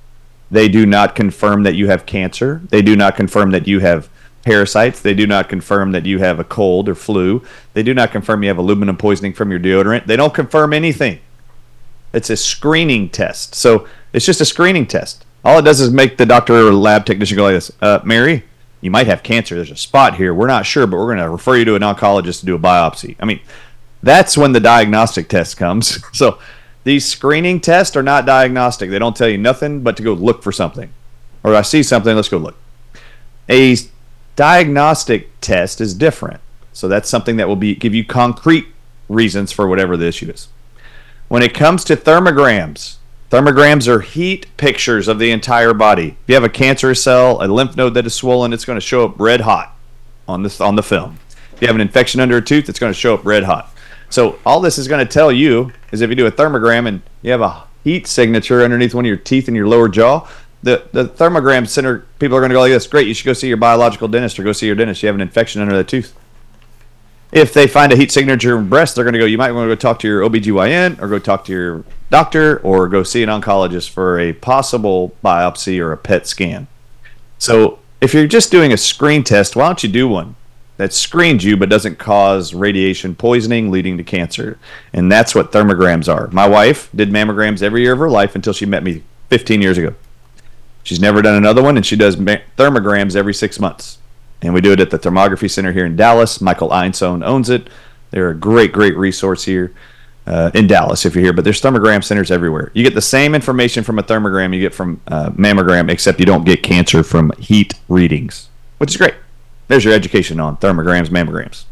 [0.51, 2.61] They do not confirm that you have cancer.
[2.69, 4.11] They do not confirm that you have
[4.43, 5.01] parasites.
[5.01, 7.43] They do not confirm that you have a cold or flu.
[7.73, 10.05] They do not confirm you have aluminum poisoning from your deodorant.
[10.05, 11.21] They don't confirm anything.
[12.13, 13.55] It's a screening test.
[13.55, 15.25] So it's just a screening test.
[15.45, 18.45] All it does is make the doctor or lab technician go like this uh, Mary,
[18.81, 19.55] you might have cancer.
[19.57, 20.33] There's a spot here.
[20.33, 22.59] We're not sure, but we're going to refer you to an oncologist to do a
[22.59, 23.17] biopsy.
[23.21, 23.41] I mean,
[24.03, 26.03] that's when the diagnostic test comes.
[26.13, 26.39] So
[26.85, 28.91] these screening tests are not diagnostic.
[28.91, 30.91] They don't tell you nothing but to go look for something.
[31.45, 32.57] Or I see something, let's go look.
[33.49, 33.77] A
[34.37, 36.41] diagnostic test is different.
[36.73, 38.67] So that's something that will be give you concrete
[39.09, 40.49] reasons for whatever the issue is.
[41.29, 42.97] When it comes to thermograms,
[43.31, 46.09] thermograms are heat pictures of the entire body.
[46.09, 48.85] If you have a cancerous cell, a lymph node that is swollen, it's going to
[48.85, 49.77] show up red hot
[50.29, 51.19] on this on the film.
[51.53, 53.75] If you have an infection under a tooth, it's going to show up red hot.
[54.11, 57.03] So all this is going to tell you is if you do a thermogram and
[57.23, 60.29] you have a heat signature underneath one of your teeth in your lower jaw,
[60.63, 62.87] the, the thermogram center people are going to go like this.
[62.87, 65.03] Great, you should go see your biological dentist or go see your dentist.
[65.03, 66.15] You have an infection under that tooth.
[67.33, 69.71] If they find a heat signature in breast, they're going to go, you might want
[69.71, 73.23] to go talk to your OBGYN or go talk to your doctor or go see
[73.23, 76.67] an oncologist for a possible biopsy or a PET scan.
[77.39, 80.35] So if you're just doing a screen test, why don't you do one
[80.77, 84.59] that screens you but doesn't cause radiation poisoning leading to cancer?
[84.93, 86.27] And that's what thermograms are.
[86.29, 89.79] My wife did mammograms every year of her life until she met me 15 years
[89.79, 89.95] ago.
[90.83, 93.99] She's never done another one, and she does thermograms every six months.
[94.43, 96.41] And we do it at the Thermography Center here in Dallas.
[96.41, 97.69] Michael Einzone owns it.
[98.11, 99.73] They're a great, great resource here
[100.27, 101.33] uh, in Dallas if you're here.
[101.33, 102.71] But there's thermogram centers everywhere.
[102.75, 106.27] You get the same information from a thermogram you get from uh, mammogram, except you
[106.27, 108.49] don't get cancer from heat readings,
[108.79, 109.15] which is great.
[109.69, 111.65] There's your education on thermograms, mammograms.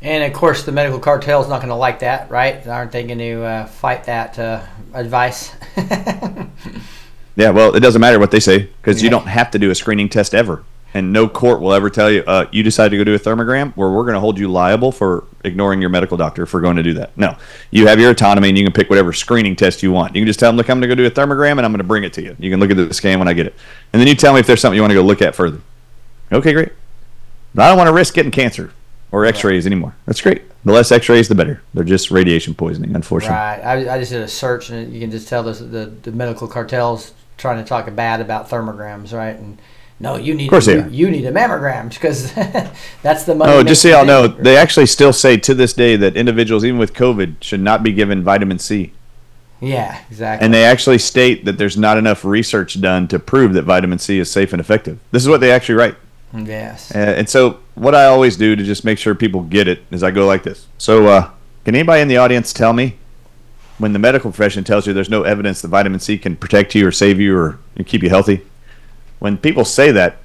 [0.00, 2.66] And of course, the medical cartel is not going to like that, right?
[2.66, 5.54] Aren't they going to uh, fight that uh, advice?
[7.36, 9.74] Yeah, well, it doesn't matter what they say because you don't have to do a
[9.74, 10.64] screening test ever.
[10.94, 13.72] And no court will ever tell you, uh, you decide to go do a thermogram,
[13.74, 16.84] where we're going to hold you liable for ignoring your medical doctor for going to
[16.84, 17.18] do that.
[17.18, 17.36] No,
[17.72, 20.14] you have your autonomy and you can pick whatever screening test you want.
[20.14, 21.72] You can just tell them, look, I'm going to go do a thermogram and I'm
[21.72, 22.36] going to bring it to you.
[22.38, 23.54] You can look at the scan when I get it.
[23.92, 25.60] And then you tell me if there's something you want to go look at further.
[26.30, 26.70] Okay, great.
[27.54, 28.72] But I don't want to risk getting cancer
[29.10, 29.94] or x rays anymore.
[30.06, 30.42] That's great.
[30.64, 31.62] The less x rays, the better.
[31.72, 33.36] They're just radiation poisoning, unfortunately.
[33.36, 33.60] right.
[33.60, 36.48] I, I just did a search, and you can just tell this, the the medical
[36.48, 39.36] cartels trying to talk bad about thermograms, right?
[39.36, 39.58] And
[40.00, 40.88] no, you need course they you, are.
[40.88, 42.32] you need a mammogram because
[43.02, 43.52] that's the money.
[43.52, 46.78] Oh, just so y'all know, they actually still say to this day that individuals, even
[46.78, 48.92] with COVID, should not be given vitamin C.
[49.60, 50.44] yeah, exactly.
[50.44, 54.18] And they actually state that there's not enough research done to prove that vitamin C
[54.18, 54.98] is safe and effective.
[55.12, 55.94] This is what they actually write.
[56.34, 56.92] yes.
[56.94, 60.02] Uh, and so, what I always do to just make sure people get it is
[60.02, 60.66] I go like this.
[60.76, 61.30] So, uh,
[61.64, 62.98] can anybody in the audience tell me
[63.78, 66.86] when the medical profession tells you there's no evidence that vitamin C can protect you
[66.86, 68.42] or save you or keep you healthy?
[69.18, 70.18] When people say that,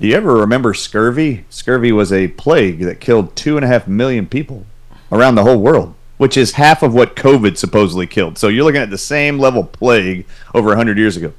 [0.00, 1.44] do you ever remember scurvy?
[1.50, 4.64] Scurvy was a plague that killed two and a half million people
[5.10, 8.38] around the whole world, which is half of what COVID supposedly killed.
[8.38, 10.24] So you're looking at the same level plague
[10.54, 11.32] over 100 years ago.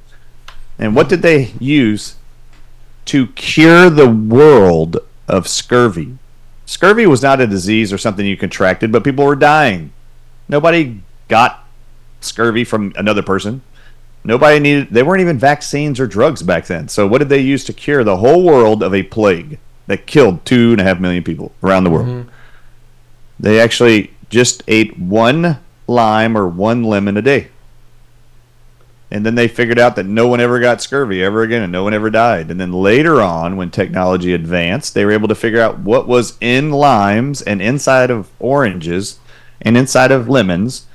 [0.78, 2.16] And what did they use
[3.06, 6.18] to cure the world of scurvy?
[6.66, 9.92] Scurvy was not a disease or something you contracted, but people were dying.
[10.48, 11.66] Nobody got
[12.20, 13.62] scurvy from another person.
[14.22, 16.88] Nobody needed, they weren't even vaccines or drugs back then.
[16.88, 20.44] So, what did they use to cure the whole world of a plague that killed
[20.44, 22.08] two and a half million people around the world?
[22.08, 22.28] Mm-hmm.
[23.38, 27.48] They actually just ate one lime or one lemon a day.
[29.10, 31.82] And then they figured out that no one ever got scurvy ever again and no
[31.82, 32.50] one ever died.
[32.50, 36.38] And then later on, when technology advanced, they were able to figure out what was
[36.40, 39.18] in limes and inside of oranges
[39.60, 40.86] and inside of lemons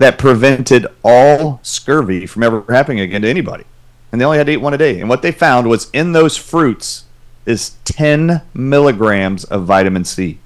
[0.00, 3.64] that prevented all scurvy from ever happening again to anybody.
[4.10, 4.98] And they only had to eat one a day.
[4.98, 7.04] And what they found was in those fruits
[7.44, 10.38] is 10 milligrams of vitamin C.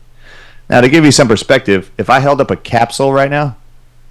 [0.68, 3.56] Now, to give you some perspective, if I held up a capsule right now,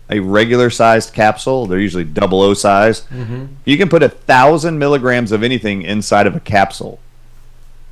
[0.10, 3.48] a regular sized capsule, they're usually double O size, mm-hmm.
[3.66, 7.02] you can put a thousand milligrams of anything inside of a capsule.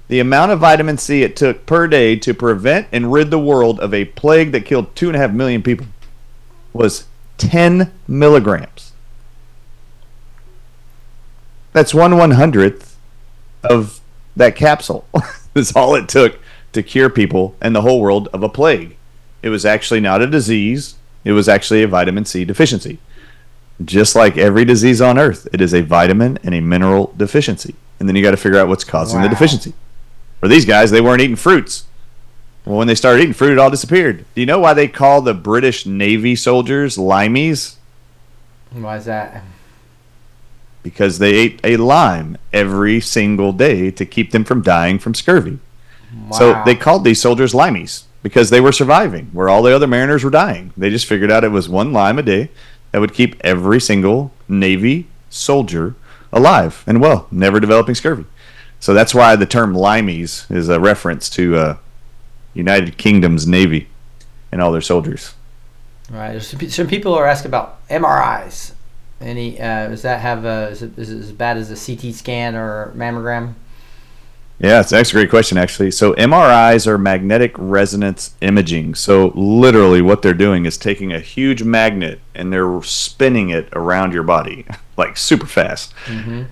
[0.08, 3.82] The amount of vitamin C it took per day to prevent and rid the world
[3.82, 5.88] of a plague that killed two and a half million people
[6.72, 7.08] was
[7.42, 8.92] 10 milligrams.
[11.74, 12.98] That's one one hundredth
[13.64, 14.02] of
[14.36, 15.08] that capsule.
[15.54, 16.40] That's all it took
[16.74, 18.98] to cure people and the whole world of a plague.
[19.42, 23.00] It was actually not a disease, it was actually a vitamin C deficiency.
[23.84, 27.76] Just like every disease on earth, it is a vitamin and a mineral deficiency.
[28.00, 29.74] And then you got to figure out what's causing the deficiency.
[30.40, 31.86] For these guys, they weren't eating fruits.
[32.66, 34.26] Well, when they started eating fruit, it all disappeared.
[34.36, 37.76] Do you know why they call the British Navy soldiers limeys?
[38.72, 39.44] Why is that?
[40.84, 45.60] Because they ate a lime every single day to keep them from dying from scurvy.
[46.32, 50.24] So they called these soldiers limeys because they were surviving where all the other mariners
[50.24, 50.74] were dying.
[50.76, 52.50] They just figured out it was one lime a day
[52.92, 55.96] that would keep every single Navy soldier
[56.34, 58.26] alive and well, never developing scurvy.
[58.80, 61.78] So that's why the term limeys is a reference to uh,
[62.54, 63.88] United Kingdom's Navy
[64.52, 65.34] and all their soldiers.
[66.10, 66.32] Right.
[66.32, 68.74] There's some, people are asking about MRIs.
[69.22, 72.14] Any uh, does that have a, is it, is it as bad as a CT
[72.14, 73.54] scan or mammogram?
[74.62, 75.90] Yeah, it's that's a great question, actually.
[75.90, 78.94] So MRIs are magnetic resonance imaging.
[78.94, 84.14] So literally, what they're doing is taking a huge magnet and they're spinning it around
[84.14, 84.66] your body,
[84.98, 85.96] like super fast.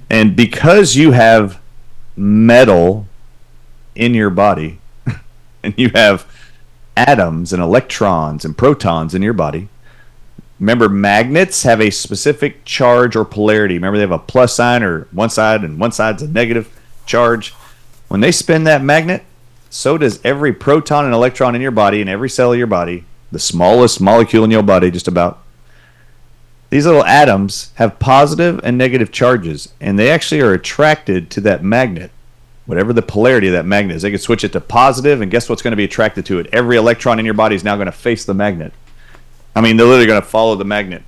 [0.10, 1.62] And because you have
[2.16, 3.08] metal
[3.94, 4.80] in your body,
[5.70, 6.26] and you have
[6.96, 9.70] atoms and electrons and protons in your body.
[10.60, 13.76] Remember, magnets have a specific charge or polarity.
[13.76, 17.52] Remember, they have a plus sign or one side, and one side's a negative charge.
[18.10, 19.24] When they spin that magnet,
[19.70, 23.06] so does every proton and electron in your body and every cell of your body,
[23.32, 25.41] the smallest molecule in your body, just about.
[26.72, 31.64] These little atoms have positive and negative charges, and they actually are attracted to that
[31.64, 32.12] magnet
[32.70, 34.04] whatever the polarity of that magnet is.
[34.04, 36.46] They can switch it to positive, and guess what's going to be attracted to it?
[36.54, 38.72] Every electron in your body is now going to face the magnet.
[39.56, 41.02] I mean, they're literally going to follow the magnet.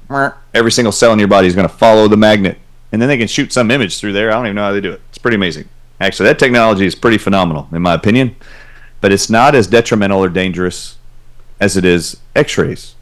[0.55, 2.57] Every single cell in your body is going to follow the magnet.
[2.91, 4.31] And then they can shoot some image through there.
[4.31, 5.01] I don't even know how they do it.
[5.09, 5.69] It's pretty amazing.
[5.99, 8.35] Actually, that technology is pretty phenomenal, in my opinion.
[8.99, 10.97] But it's not as detrimental or dangerous
[11.59, 12.95] as it is x rays.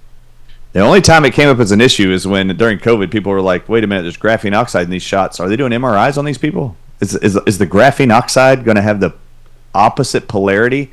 [0.74, 3.42] The only time it came up as an issue is when during COVID, people were
[3.42, 5.40] like, wait a minute, there's graphene oxide in these shots.
[5.40, 6.76] Are they doing MRIs on these people?
[7.00, 9.14] Is, is, is the graphene oxide going to have the
[9.74, 10.92] opposite polarity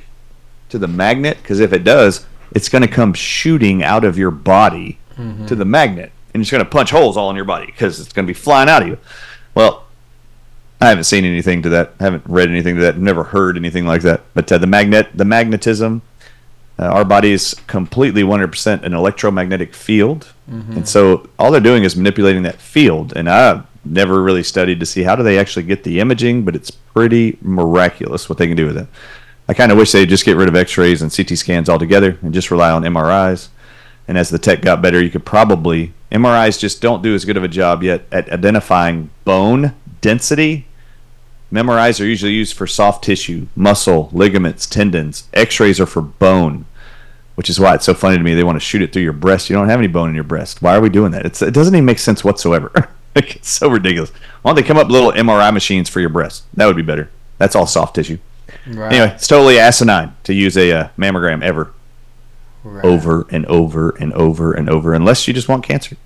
[0.69, 1.39] to the magnet?
[1.43, 4.99] Because if it does, it's going to come shooting out of your body
[5.47, 6.13] to the magnet.
[6.35, 8.35] And it's going to punch holes all in your body because it's going to be
[8.39, 8.99] flying out of you.
[9.55, 9.85] Well,
[10.81, 11.95] I haven't seen anything to that.
[11.99, 12.99] I haven't read anything to that.
[12.99, 14.21] Never heard anything like that.
[14.35, 16.03] But uh, the magnet, the magnetism,
[16.79, 20.33] uh, our body is completely 100% an electromagnetic field,
[20.77, 23.13] and so all they're doing is manipulating that field.
[23.17, 26.55] And I've never really studied to see how do they actually get the imaging, but
[26.55, 28.87] it's pretty miraculous what they can do with it.
[29.49, 32.35] I kind of wish they'd just get rid of X-rays and CT scans altogether and
[32.35, 33.49] just rely on MRIs.
[34.09, 37.37] And as the tech got better, you could probably MRIs just don't do as good
[37.37, 40.67] of a job yet at identifying bone density
[41.53, 45.29] MRIs are usually used for soft tissue, muscle, ligaments, tendons.
[45.33, 46.67] X-rays are for bone,
[47.37, 48.35] which is why it's so funny to me.
[48.35, 49.49] They want to shoot it through your breast.
[49.49, 50.61] You don't have any bone in your breast.
[50.61, 51.25] Why are we doing that?
[51.25, 52.71] It's, it doesn't even make sense whatsoever.
[53.17, 54.11] Like, it's so ridiculous.
[54.43, 56.45] Why don't they come up with little MRI machines for your breast?
[56.53, 57.09] That would be better.
[57.39, 58.19] That's all soft tissue.
[58.67, 58.93] Right.
[58.93, 61.73] Anyway, it's totally asinine to use a uh, mammogram ever,
[62.63, 62.85] Right.
[62.85, 65.97] over and over and over and over, unless you just want cancer.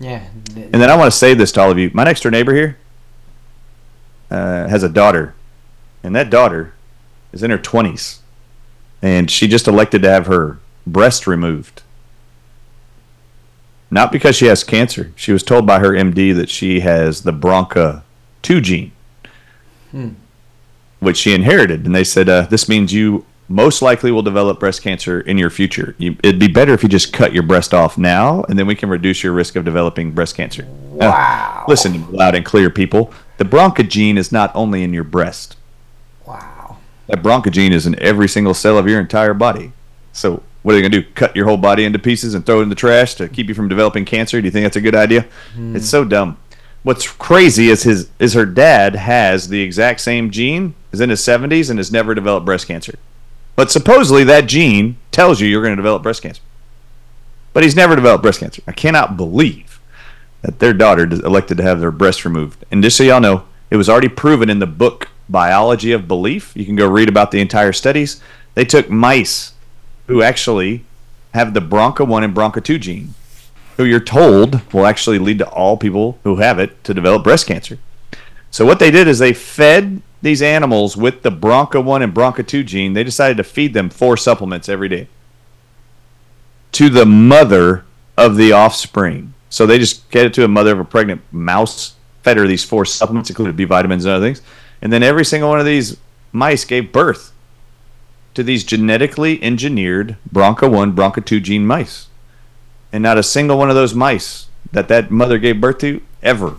[0.00, 0.24] Yeah.
[0.56, 1.92] And then I want to say this to all of you.
[1.94, 2.78] My next door neighbor here
[4.30, 5.34] uh, has a daughter,
[6.02, 6.74] and that daughter
[7.32, 8.18] is in her 20s,
[9.02, 11.82] and she just elected to have her breast removed.
[13.90, 15.12] Not because she has cancer.
[15.14, 18.92] She was told by her MD that she has the BRCA2 gene,
[20.98, 21.86] which she inherited.
[21.86, 25.50] And they said, uh, This means you most likely will develop breast cancer in your
[25.50, 25.94] future.
[25.98, 28.74] You, it'd be better if you just cut your breast off now, and then we
[28.74, 30.66] can reduce your risk of developing breast cancer.
[30.68, 31.64] Wow.
[31.68, 33.12] listen loud and clear, people.
[33.38, 35.56] The BRCA gene is not only in your breast.
[36.26, 36.78] Wow.
[37.06, 39.72] That BRCA gene is in every single cell of your entire body.
[40.12, 41.10] So, what are they going to do?
[41.14, 43.54] Cut your whole body into pieces and throw it in the trash to keep you
[43.54, 44.40] from developing cancer?
[44.40, 45.26] Do you think that's a good idea?
[45.54, 45.76] Hmm.
[45.76, 46.38] It's so dumb.
[46.82, 51.20] what's crazy is his is her dad has the exact same gene, is in his
[51.20, 52.98] 70s and has never developed breast cancer.
[53.54, 56.42] But supposedly that gene tells you you're going to develop breast cancer.
[57.52, 58.62] But he's never developed breast cancer.
[58.66, 59.65] I cannot believe
[60.46, 62.64] that their daughter elected to have their breast removed.
[62.70, 66.56] And just so y'all know, it was already proven in the book Biology of Belief.
[66.56, 68.20] You can go read about the entire studies.
[68.54, 69.54] They took mice
[70.06, 70.84] who actually
[71.34, 73.14] have the BRCA1 and BRCA2 gene,
[73.76, 77.48] who you're told will actually lead to all people who have it to develop breast
[77.48, 77.80] cancer.
[78.52, 82.92] So what they did is they fed these animals with the BRCA1 and BRCA2 gene.
[82.92, 85.08] They decided to feed them four supplements every day
[86.70, 87.84] to the mother
[88.16, 89.34] of the offspring.
[89.56, 92.62] So they just get it to a mother of a pregnant mouse, fed her these
[92.62, 94.42] four supplements, included B vitamins and other things,
[94.82, 95.96] and then every single one of these
[96.30, 97.32] mice gave birth
[98.34, 102.08] to these genetically engineered BRCA1, BRCA2 gene mice.
[102.92, 106.58] And not a single one of those mice that that mother gave birth to ever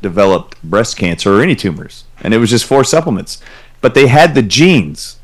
[0.00, 2.04] developed breast cancer or any tumors.
[2.22, 3.42] And it was just four supplements.
[3.82, 5.17] But they had the genes.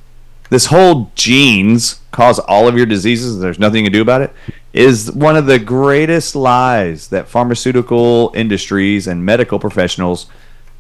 [0.51, 4.23] This whole genes cause all of your diseases, and there's nothing you can do about
[4.23, 4.33] it,
[4.73, 10.27] is one of the greatest lies that pharmaceutical industries and medical professionals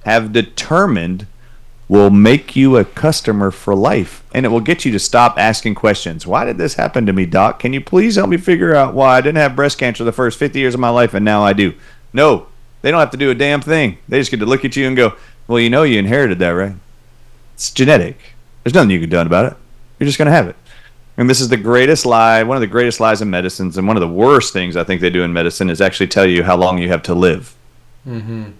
[0.05, 1.27] have determined
[1.89, 5.75] will make you a customer for life and it will get you to stop asking
[5.75, 6.27] questions.
[6.27, 7.59] Why did this happen to me, doc?
[7.59, 10.39] Can you please help me figure out why I didn't have breast cancer the first
[10.39, 11.75] 50 years of my life and now I do?
[12.13, 12.47] No,
[12.83, 13.99] they don't have to do a damn thing.
[14.09, 15.15] They just get to look at you and go,
[15.47, 16.75] "Well, you know you inherited that, right?
[17.55, 18.34] It's genetic.
[18.65, 19.57] There's nothing you can do about it.
[19.99, 20.57] You're just going to have it."
[21.17, 23.97] And this is the greatest lie, one of the greatest lies in medicines, and one
[23.97, 26.57] of the worst things I think they do in medicine is actually tell you how
[26.57, 27.55] long you have to live
[28.07, 28.51] mm-hmm.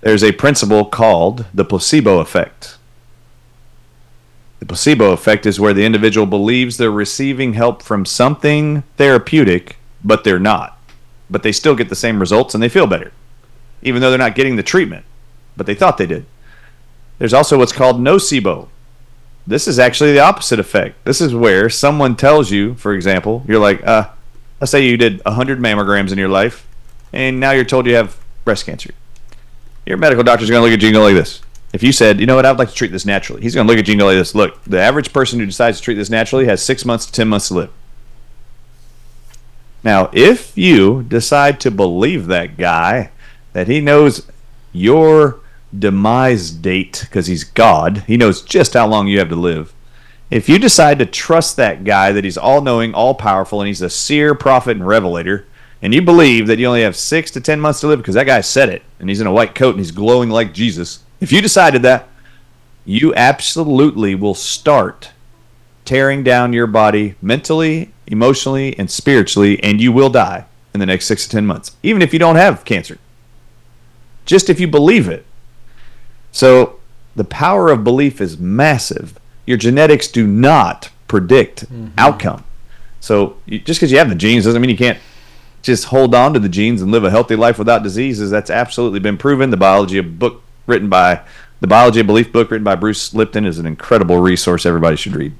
[0.00, 2.78] there's a principle called the placebo effect.
[4.60, 10.22] The placebo effect is where the individual believes they're receiving help from something therapeutic, but
[10.22, 10.78] they're not.
[11.28, 13.12] But they still get the same results and they feel better,
[13.82, 15.04] even though they're not getting the treatment,
[15.56, 16.26] but they thought they did.
[17.18, 18.68] There's also what's called nocebo.
[19.46, 21.04] This is actually the opposite effect.
[21.04, 24.08] This is where someone tells you, for example, you're like, uh,
[24.60, 26.66] let's say you did 100 mammograms in your life,
[27.12, 28.92] and now you're told you have breast cancer
[29.86, 31.40] your medical doctor's going to look at you and go like this.
[31.72, 33.72] If you said, you know what, I'd like to treat this naturally, he's going to
[33.72, 34.34] look at you and go like this.
[34.34, 37.28] Look, the average person who decides to treat this naturally has six months to 10
[37.28, 37.70] months to live.
[39.82, 43.10] Now, if you decide to believe that guy,
[43.52, 44.30] that he knows
[44.72, 45.40] your
[45.76, 49.72] demise date because he's God, he knows just how long you have to live.
[50.30, 53.82] If you decide to trust that guy that he's all knowing, all powerful, and he's
[53.82, 55.46] a seer, prophet, and revelator,
[55.82, 58.26] and you believe that you only have six to ten months to live because that
[58.26, 61.32] guy said it and he's in a white coat and he's glowing like Jesus, if
[61.32, 62.08] you decided that,
[62.84, 65.10] you absolutely will start
[65.84, 71.06] tearing down your body mentally, emotionally, and spiritually, and you will die in the next
[71.06, 72.98] six to ten months, even if you don't have cancer.
[74.24, 75.26] Just if you believe it.
[76.32, 76.80] So
[77.14, 79.18] the power of belief is massive.
[79.46, 81.88] Your genetics do not predict mm-hmm.
[81.98, 82.44] outcome.
[83.00, 84.98] So you, just because you have the genes doesn't mean you can't
[85.62, 88.30] just hold on to the genes and live a healthy life without diseases.
[88.30, 89.50] That's absolutely been proven.
[89.50, 91.20] The biology of book written by
[91.60, 95.14] the biology of belief book written by Bruce Lipton is an incredible resource everybody should
[95.14, 95.32] read.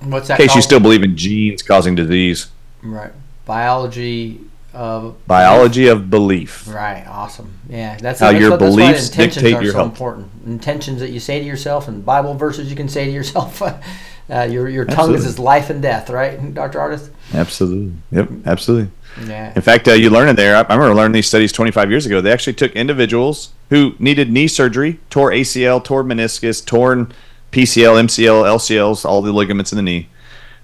[0.00, 0.40] What's that?
[0.40, 2.48] In case you still believe in genes causing disease.
[2.82, 3.12] right.
[3.44, 4.40] Biology
[4.78, 6.68] of Biology of belief.
[6.68, 7.04] Right.
[7.06, 7.52] Awesome.
[7.68, 7.96] Yeah.
[7.96, 9.90] That's How your that's beliefs intentions dictate are your so health.
[9.90, 10.30] important.
[10.46, 13.60] Intentions that you say to yourself, and Bible verses you can say to yourself.
[14.30, 15.26] uh, your your tongue is Absolutely.
[15.26, 17.10] as life and death, right, Doctor Ardis?
[17.34, 17.92] Absolutely.
[18.12, 18.28] Yep.
[18.46, 18.92] Absolutely.
[19.26, 19.52] Yeah.
[19.56, 20.54] In fact, uh, you learn in there.
[20.54, 22.20] I I remember learning these studies 25 years ago.
[22.20, 27.12] They actually took individuals who needed knee surgery, tore ACL, tore meniscus, torn
[27.50, 30.08] PCL, MCL, LCLs, all the ligaments in the knee.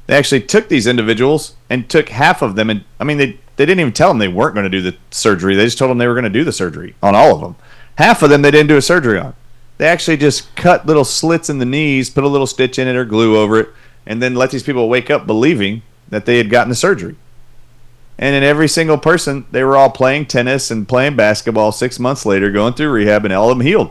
[0.07, 3.67] They actually took these individuals and took half of them, and I mean, they they
[3.67, 5.55] didn't even tell them they weren't going to do the surgery.
[5.55, 7.57] They just told them they were going to do the surgery on all of them.
[7.97, 9.35] Half of them they didn't do a surgery on.
[9.79, 12.97] They actually just cut little slits in the knees, put a little stitch in it
[12.97, 13.69] or glue over it,
[14.07, 17.17] and then let these people wake up believing that they had gotten the surgery.
[18.19, 22.25] And in every single person, they were all playing tennis and playing basketball six months
[22.25, 23.91] later, going through rehab, and all of them healed.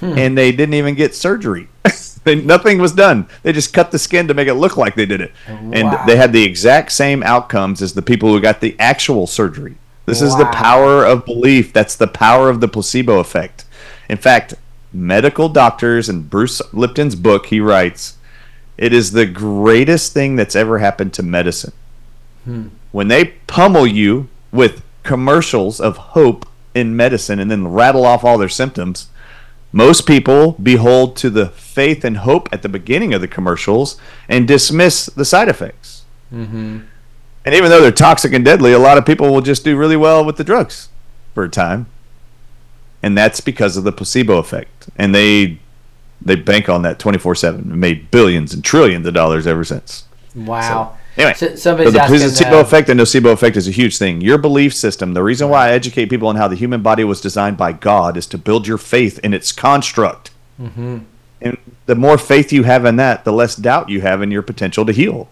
[0.00, 0.18] Hmm.
[0.18, 1.68] And they didn't even get surgery.
[2.24, 3.28] they, nothing was done.
[3.42, 5.32] They just cut the skin to make it look like they did it.
[5.48, 5.70] Wow.
[5.72, 9.76] And they had the exact same outcomes as the people who got the actual surgery.
[10.06, 11.74] This is the power of belief.
[11.74, 13.66] That's the power of the placebo effect.
[14.08, 14.54] In fact,
[14.90, 18.16] medical doctors and Bruce Lipton's book, he writes,
[18.78, 21.72] it is the greatest thing that's ever happened to medicine
[22.44, 22.68] hmm.
[22.92, 28.38] when they pummel you with commercials of hope in medicine and then rattle off all
[28.38, 29.08] their symptoms,
[29.72, 33.96] most people behold to the faith and hope at the beginning of the commercials
[34.28, 36.04] and dismiss the side effects.
[36.32, 36.80] Mm-hmm.
[37.44, 39.96] And even though they're toxic and deadly, a lot of people will just do really
[39.96, 40.88] well with the drugs
[41.34, 41.86] for a time.
[43.02, 44.88] and that's because of the placebo effect.
[44.96, 45.58] And they
[46.20, 47.70] they bank on that twenty four seven.
[47.70, 50.04] and Made billions and trillions of dollars ever since.
[50.34, 50.97] Wow.
[51.18, 54.20] Anyway, So- so the placebo uh, effect and nocebo effect is a huge thing.
[54.20, 57.20] Your belief system, the reason why I educate people on how the human body was
[57.20, 60.30] designed by God is to build your faith in its construct.
[60.60, 60.98] Mm-hmm.
[61.40, 64.42] And the more faith you have in that, the less doubt you have in your
[64.42, 65.28] potential to heal.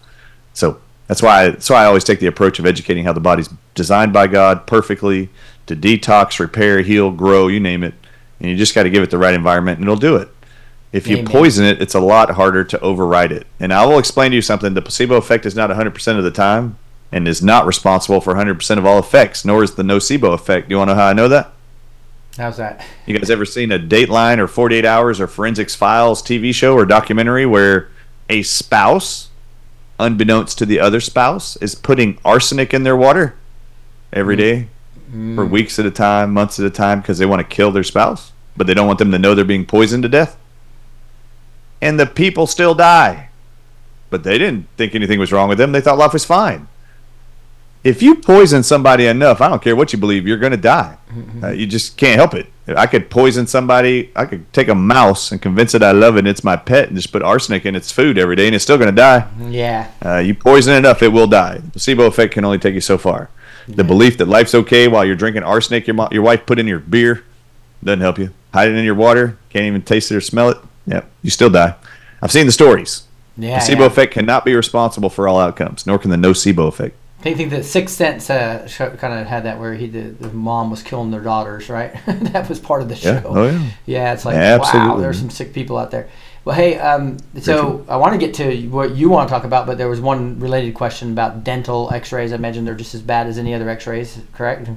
[0.53, 3.19] So that's why I, that's why I always take the approach of educating how the
[3.21, 5.29] body's designed by God perfectly
[5.67, 7.93] to detox, repair, heal, grow, you name it.
[8.39, 10.29] And you just got to give it the right environment, and it'll do it.
[10.91, 13.45] If you poison it, it's a lot harder to override it.
[13.59, 14.73] And I will explain to you something.
[14.73, 16.77] The placebo effect is not 100% of the time
[17.11, 20.69] and is not responsible for 100% of all effects, nor is the nocebo effect.
[20.69, 21.51] Do you want to know how I know that?
[22.37, 22.85] How's that?
[23.05, 26.85] You guys ever seen a Dateline or 48 Hours or Forensics Files TV show or
[26.85, 27.89] documentary where
[28.29, 29.29] a spouse,
[29.99, 33.35] unbeknownst to the other spouse, is putting arsenic in their water
[34.13, 34.39] every mm.
[34.39, 34.67] day
[35.09, 35.49] for mm.
[35.49, 38.31] weeks at a time, months at a time, because they want to kill their spouse,
[38.55, 40.37] but they don't want them to know they're being poisoned to death?
[41.81, 43.29] And the people still die.
[44.09, 45.71] But they didn't think anything was wrong with them.
[45.71, 46.67] They thought life was fine.
[47.83, 50.97] If you poison somebody enough, I don't care what you believe, you're going to die.
[51.41, 52.47] Uh, you just can't help it.
[52.67, 54.11] I could poison somebody.
[54.15, 56.87] I could take a mouse and convince it I love it and it's my pet
[56.87, 59.25] and just put arsenic in its food every day and it's still going to die.
[59.47, 59.89] Yeah.
[60.03, 61.59] Uh, you poison it enough, it will die.
[61.59, 63.29] The placebo effect can only take you so far.
[63.69, 66.67] The belief that life's okay while you're drinking arsenic your, mo- your wife put in
[66.67, 67.23] your beer
[67.83, 68.33] doesn't help you.
[68.53, 70.57] Hide it in your water, can't even taste it or smell it.
[70.87, 71.75] Yep, you still die.
[72.21, 73.03] I've seen the stories.
[73.37, 73.57] Yeah.
[73.59, 73.87] placebo yeah.
[73.87, 76.95] effect cannot be responsible for all outcomes, nor can the nocebo effect.
[77.25, 80.69] I think that Sixth Sense uh, kind of had that where he the, the mom
[80.69, 81.93] was killing their daughters, right?
[82.05, 83.13] that was part of the show.
[83.13, 83.23] Yeah.
[83.25, 83.69] Oh, yeah.
[83.85, 85.01] Yeah, it's like wow, Absolutely.
[85.01, 86.09] there's some sick people out there.
[86.45, 89.65] Well, hey, um, so I want to get to what you want to talk about,
[89.65, 92.31] but there was one related question about dental X-rays.
[92.31, 94.69] I imagine they're just as bad as any other X-rays, correct?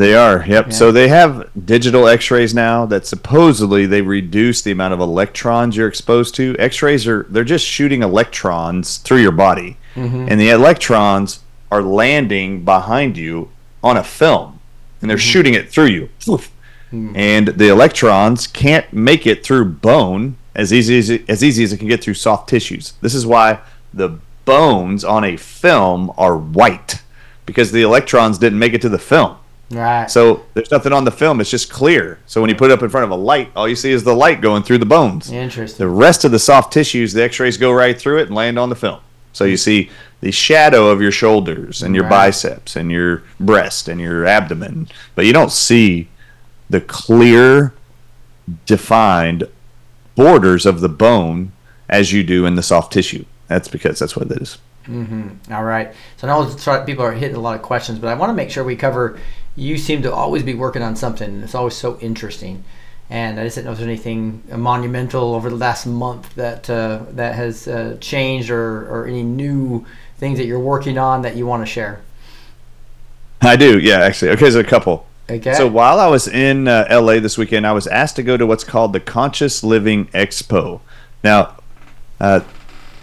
[0.00, 0.68] They are, yep.
[0.68, 0.72] Yeah.
[0.72, 5.88] So they have digital X-rays now that supposedly they reduce the amount of electrons you're
[5.88, 6.56] exposed to.
[6.58, 10.26] X-rays are they're just shooting electrons through your body, mm-hmm.
[10.26, 11.40] and the electrons
[11.70, 13.50] are landing behind you
[13.84, 14.58] on a film,
[15.02, 15.32] and they're mm-hmm.
[15.32, 16.08] shooting it through you.
[16.24, 16.50] Poof.
[16.88, 17.14] Hmm.
[17.14, 21.74] And the electrons can't make it through bone as easy as it, as easy as
[21.74, 22.94] it can get through soft tissues.
[23.02, 23.60] This is why
[23.92, 27.02] the bones on a film are white
[27.44, 29.36] because the electrons didn't make it to the film.
[29.70, 30.10] Right.
[30.10, 32.18] So there's nothing on the film; it's just clear.
[32.26, 34.02] So when you put it up in front of a light, all you see is
[34.02, 35.30] the light going through the bones.
[35.30, 35.78] Interesting.
[35.78, 38.68] The rest of the soft tissues, the X-rays go right through it and land on
[38.68, 38.98] the film.
[39.32, 39.90] So you see
[40.20, 42.10] the shadow of your shoulders and your Right.
[42.26, 46.08] biceps and your breast and your abdomen, but you don't see
[46.68, 47.72] the clear,
[48.66, 49.44] defined
[50.16, 51.52] borders of the bone
[51.88, 53.24] as you do in the soft tissue.
[53.48, 54.58] That's because that's what it is.
[54.88, 55.52] Mm-hmm.
[55.52, 55.92] All right.
[56.16, 58.30] So I know it's try- people are hitting a lot of questions, but I want
[58.30, 59.18] to make sure we cover.
[59.56, 61.28] You seem to always be working on something.
[61.28, 62.64] and It's always so interesting,
[63.08, 67.00] and I just didn't know if there's anything monumental over the last month that uh,
[67.10, 69.84] that has uh, changed, or or any new
[70.16, 72.00] things that you're working on that you want to share.
[73.42, 74.30] I do, yeah, actually.
[74.32, 75.06] Okay, there's a couple.
[75.28, 75.54] Okay.
[75.54, 78.46] So while I was in uh, LA this weekend, I was asked to go to
[78.46, 80.80] what's called the Conscious Living Expo.
[81.22, 81.56] Now,
[82.20, 82.40] uh,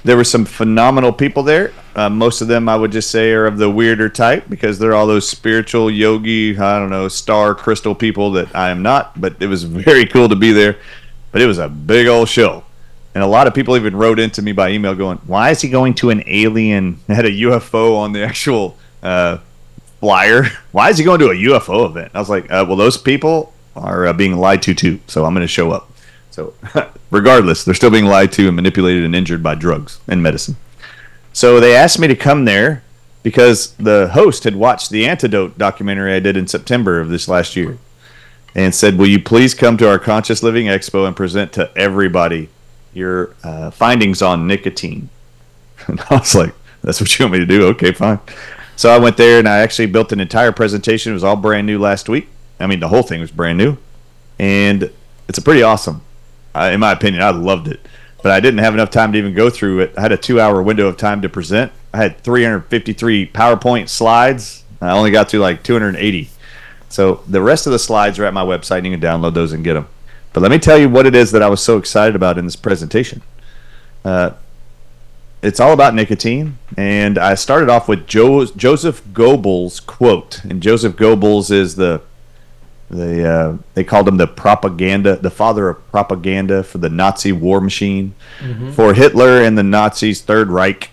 [0.08, 1.74] there were some phenomenal people there.
[1.94, 4.96] Uh, most of them, I would just say, are of the weirder type because they're
[4.96, 9.20] all those spiritual yogi, I don't know, star crystal people that I am not.
[9.20, 10.78] But it was very cool to be there.
[11.34, 12.64] But it was a big old show.
[13.16, 15.68] And a lot of people even wrote into me by email going, Why is he
[15.70, 17.02] going to an alien?
[17.10, 19.40] Had a UFO on the actual uh,
[20.00, 20.46] flyer.
[20.72, 22.14] Why is he going to a UFO event?
[22.14, 25.34] I was like, uh, well, those people are uh, being lied to too, so I'm
[25.34, 25.92] going to show up.
[26.38, 26.54] So,
[27.10, 30.56] regardless, they're still being lied to and manipulated and injured by drugs and medicine.
[31.34, 32.84] So they asked me to come there
[33.24, 37.56] because the host had watched the Antidote documentary I did in September of this last
[37.56, 37.80] year,
[38.54, 42.50] and said, "Will you please come to our Conscious Living Expo and present to everybody
[42.94, 45.10] your uh, findings on nicotine?"
[45.88, 46.54] And I was like,
[46.84, 47.66] "That's what you want me to do?
[47.70, 48.20] Okay, fine."
[48.76, 51.14] So I went there and I actually built an entire presentation.
[51.14, 52.28] It was all brand new last week.
[52.60, 53.78] I mean, the whole thing was brand new,
[54.38, 54.92] and
[55.28, 56.04] it's a pretty awesome.
[56.66, 57.80] In my opinion, I loved it,
[58.22, 59.94] but I didn't have enough time to even go through it.
[59.98, 61.72] I had a two-hour window of time to present.
[61.94, 64.64] I had 353 PowerPoint slides.
[64.82, 66.30] I only got through like 280.
[66.90, 68.78] So the rest of the slides are at my website.
[68.78, 69.88] and You can download those and get them.
[70.34, 72.46] But let me tell you what it is that I was so excited about in
[72.46, 73.22] this presentation.
[74.06, 74.32] Uh,
[75.42, 80.96] it's all about nicotine, and I started off with jo- Joseph Goebbels' quote, and Joseph
[80.96, 82.02] Goebbels is the
[82.90, 87.60] the uh, they called him the propaganda, the father of propaganda for the Nazi war
[87.60, 88.16] machine,
[88.74, 90.92] for Hitler and the Nazis' Third Reich.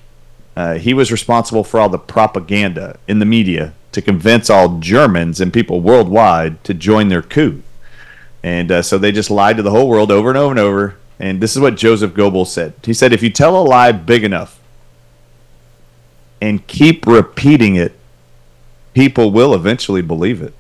[0.57, 5.41] Uh, he was responsible for all the propaganda in the media to convince all Germans
[5.41, 7.63] and people worldwide to join their coup.
[8.43, 10.97] And uh, so they just lied to the whole world over and over and over.
[11.19, 12.75] And this is what Joseph Goebbels said.
[12.85, 14.61] He said, if you tell a lie big enough
[16.41, 17.97] and keep repeating it,
[18.93, 20.55] people will eventually believe it.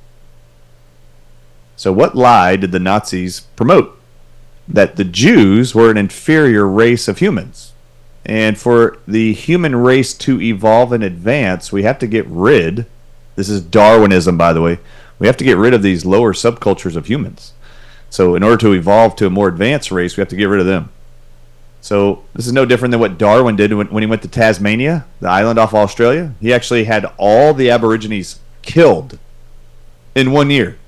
[1.76, 3.98] So, what lie did the Nazis promote?
[4.68, 7.72] That the Jews were an inferior race of humans.
[8.24, 12.86] And for the human race to evolve and advance, we have to get rid.
[13.36, 14.78] This is Darwinism, by the way.
[15.18, 17.52] We have to get rid of these lower subcultures of humans.
[18.09, 20.60] So, in order to evolve to a more advanced race, we have to get rid
[20.60, 20.90] of them.
[21.80, 25.05] So, this is no different than what Darwin did when, when he went to Tasmania,
[25.20, 26.34] the island off Australia.
[26.40, 29.18] He actually had all the Aborigines killed
[30.14, 30.78] in one year,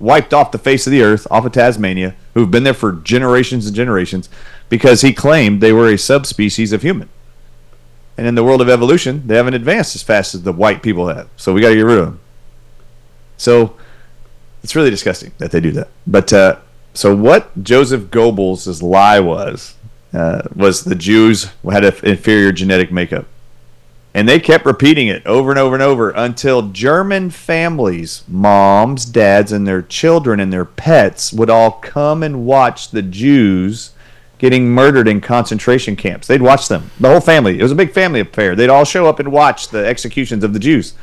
[0.00, 3.66] wiped off the face of the earth, off of Tasmania, who've been there for generations
[3.66, 4.28] and generations,
[4.68, 7.08] because he claimed they were a subspecies of human.
[8.16, 11.08] And in the world of evolution, they haven't advanced as fast as the white people
[11.08, 11.28] have.
[11.36, 12.20] So we got to get rid of them.
[13.36, 13.76] So
[14.62, 15.88] it's really disgusting that they do that.
[16.06, 16.56] But uh,
[16.92, 19.74] so what Joseph Goebbels' lie was
[20.12, 23.26] uh, was the Jews had an inferior genetic makeup.
[24.12, 29.52] And they kept repeating it over and over and over until German families, moms, dads,
[29.52, 33.92] and their children and their pets would all come and watch the Jews
[34.38, 36.26] getting murdered in concentration camps.
[36.26, 37.60] They'd watch them, the whole family.
[37.60, 38.56] It was a big family affair.
[38.56, 40.94] They'd all show up and watch the executions of the Jews.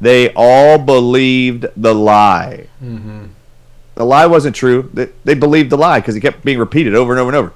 [0.00, 2.68] They all believed the lie.
[2.82, 3.26] Mm-hmm.
[3.96, 4.90] The lie wasn't true.
[4.94, 7.52] They, they believed the lie because it kept being repeated over and over and over.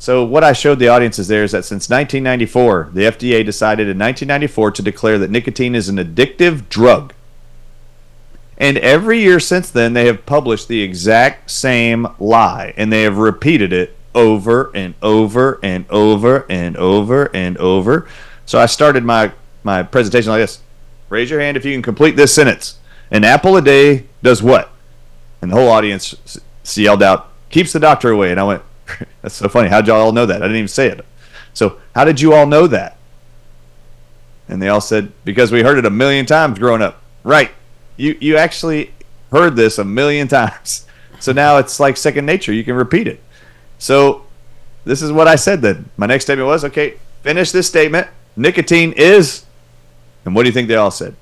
[0.00, 3.98] So what I showed the audiences there is that since 1994, the FDA decided in
[3.98, 7.12] 1994 to declare that nicotine is an addictive drug.
[8.56, 13.18] And every year since then, they have published the exact same lie, and they have
[13.18, 18.08] repeated it over and over and over and over and over.
[18.46, 19.32] So I started my
[19.62, 20.62] my presentation like this:
[21.10, 22.78] Raise your hand if you can complete this sentence.
[23.10, 24.70] An apple a day does what?
[25.42, 26.40] And the whole audience
[26.74, 28.62] yelled out, "Keeps the doctor away." And I went,
[29.22, 29.68] "That's so funny.
[29.68, 30.42] How'd y'all all know that?
[30.42, 31.04] I didn't even say it."
[31.52, 32.96] So how did you all know that?
[34.48, 37.50] And they all said, "Because we heard it a million times growing up." Right.
[37.96, 38.92] You you actually
[39.30, 40.86] heard this a million times.
[41.20, 42.50] So now it's like second nature.
[42.50, 43.20] You can repeat it.
[43.78, 44.24] So
[44.84, 45.90] this is what I said then.
[45.98, 48.08] My next statement was, okay, finish this statement.
[48.36, 49.44] Nicotine is,
[50.24, 51.14] and what do you think they all said?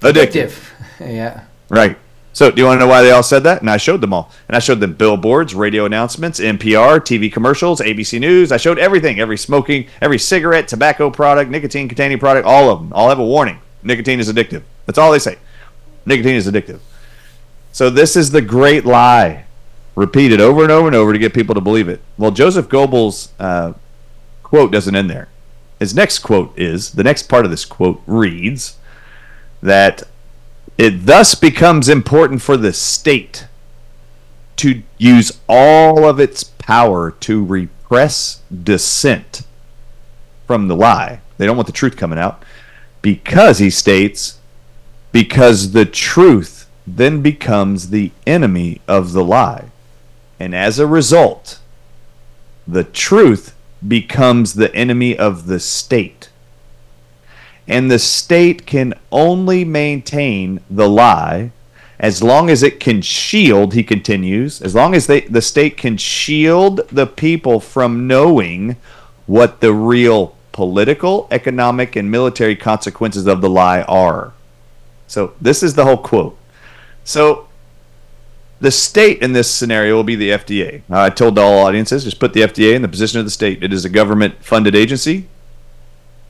[0.00, 0.52] Addictive.
[0.52, 0.70] Addictive.
[1.00, 1.44] Yeah.
[1.70, 1.96] Right.
[2.34, 3.60] So do you want to know why they all said that?
[3.60, 4.28] And I showed them all.
[4.48, 8.50] And I showed them billboards, radio announcements, NPR, TV commercials, ABC News.
[8.50, 12.92] I showed everything, every smoking, every cigarette, tobacco product, nicotine containing product, all of them.
[12.92, 13.60] All have a warning.
[13.84, 14.64] Nicotine is addictive.
[14.84, 15.38] That's all they say.
[16.06, 16.80] Nicotine is addictive.
[17.70, 19.44] So this is the great lie,
[19.94, 22.00] repeated over and over and over to get people to believe it.
[22.18, 23.74] Well, Joseph Goebbels' uh,
[24.42, 25.28] quote doesn't end there.
[25.78, 28.76] His next quote is the next part of this quote reads
[29.62, 30.02] that
[30.76, 33.46] it thus becomes important for the state
[34.56, 39.42] to use all of its power to repress dissent
[40.46, 41.20] from the lie.
[41.38, 42.44] They don't want the truth coming out
[43.02, 44.38] because he states
[45.12, 49.70] because the truth then becomes the enemy of the lie.
[50.40, 51.60] And as a result,
[52.66, 53.54] the truth
[53.86, 56.30] becomes the enemy of the state.
[57.66, 61.52] And the state can only maintain the lie
[61.98, 65.96] as long as it can shield, he continues, as long as they, the state can
[65.96, 68.76] shield the people from knowing
[69.26, 74.32] what the real political, economic, and military consequences of the lie are.
[75.06, 76.36] So this is the whole quote.
[77.04, 77.48] So
[78.60, 80.82] the state in this scenario will be the FDA.
[80.90, 83.62] I told all audiences just put the FDA in the position of the state.
[83.62, 85.28] It is a government funded agency.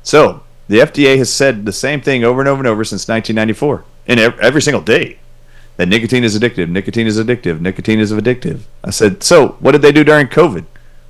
[0.02, 3.84] So the FDA has said the same thing over and over and over since 1994,
[4.06, 5.18] and every single day
[5.76, 8.60] that nicotine is addictive, nicotine is addictive, nicotine is addictive.
[8.82, 10.64] I said, so what did they do during COVID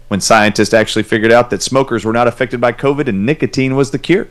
[0.09, 3.91] when scientists actually figured out that smokers were not affected by COVID and nicotine was
[3.91, 4.29] the cure?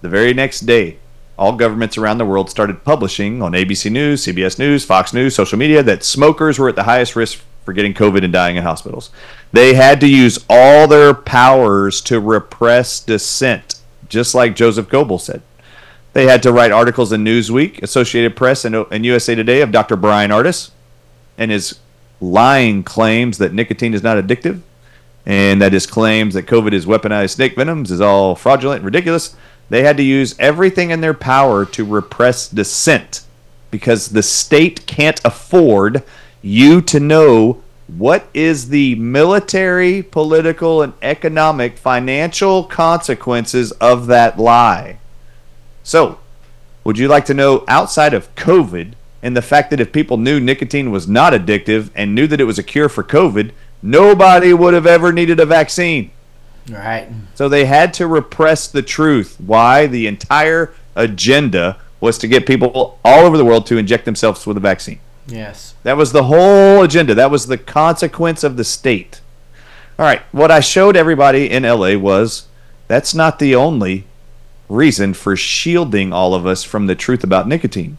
[0.00, 0.98] The very next day,
[1.38, 5.58] all governments around the world started publishing on ABC News, CBS News, Fox News, social
[5.58, 9.10] media that smokers were at the highest risk for getting COVID and dying in hospitals.
[9.52, 13.69] They had to use all their powers to repress dissent,
[14.10, 15.40] just like Joseph Goebbels said.
[16.12, 19.96] They had to write articles in Newsweek, Associated Press, and, and USA Today of Dr.
[19.96, 20.70] Bryan Ardis
[21.38, 21.78] and his
[22.20, 24.60] lying claims that nicotine is not addictive
[25.24, 29.36] and that his claims that COVID is weaponized snake venoms is all fraudulent and ridiculous.
[29.68, 33.22] They had to use everything in their power to repress dissent
[33.70, 36.02] because the state can't afford
[36.42, 37.62] you to know
[37.96, 44.98] what is the military, political, and economic financial consequences of that lie.
[45.82, 46.18] So,
[46.84, 48.92] would you like to know outside of COVID
[49.22, 52.44] and the fact that if people knew nicotine was not addictive and knew that it
[52.44, 53.52] was a cure for COVID,
[53.82, 56.10] nobody would have ever needed a vaccine.
[56.70, 57.08] Right.
[57.34, 59.36] So they had to repress the truth.
[59.40, 59.86] Why?
[59.86, 64.56] The entire agenda was to get people all over the world to inject themselves with
[64.56, 65.00] a vaccine.
[65.30, 65.74] Yes.
[65.82, 67.14] That was the whole agenda.
[67.14, 69.20] That was the consequence of the state.
[69.98, 72.48] All right, what I showed everybody in LA was
[72.88, 74.04] that's not the only
[74.68, 77.98] reason for shielding all of us from the truth about nicotine.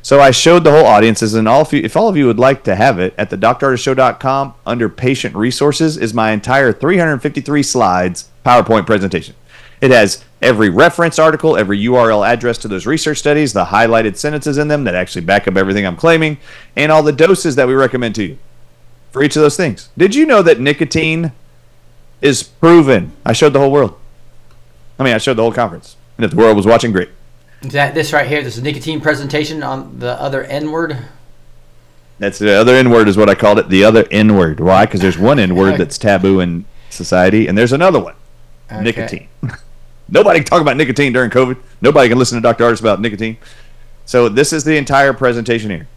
[0.00, 2.64] So I showed the whole audiences, and all you, if all of you would like
[2.64, 9.34] to have it, at thedrardisshow.com under patient resources is my entire 353 slides PowerPoint presentation.
[9.80, 14.58] It has every reference article, every URL address to those research studies, the highlighted sentences
[14.58, 16.38] in them that actually back up everything I'm claiming,
[16.76, 18.38] and all the doses that we recommend to you
[19.10, 19.88] for each of those things.
[19.96, 21.32] Did you know that nicotine
[22.20, 23.12] is proven?
[23.24, 23.98] I showed the whole world.
[24.98, 25.96] I mean, I showed the whole conference.
[26.16, 27.10] And if the world was watching, great.
[27.62, 28.42] That this right here?
[28.42, 30.96] This nicotine presentation on the other N word.
[32.18, 33.68] That's the other N word, is what I called it.
[33.68, 34.58] The other N word.
[34.60, 34.84] Why?
[34.86, 38.14] Because there's one N word that's taboo in society, and there's another one
[38.70, 38.82] Okay.
[38.82, 39.28] nicotine.
[40.08, 41.58] Nobody can talk about nicotine during COVID.
[41.80, 42.64] Nobody can listen to Dr.
[42.64, 43.36] Ardis about nicotine.
[44.06, 45.88] So this is the entire presentation here.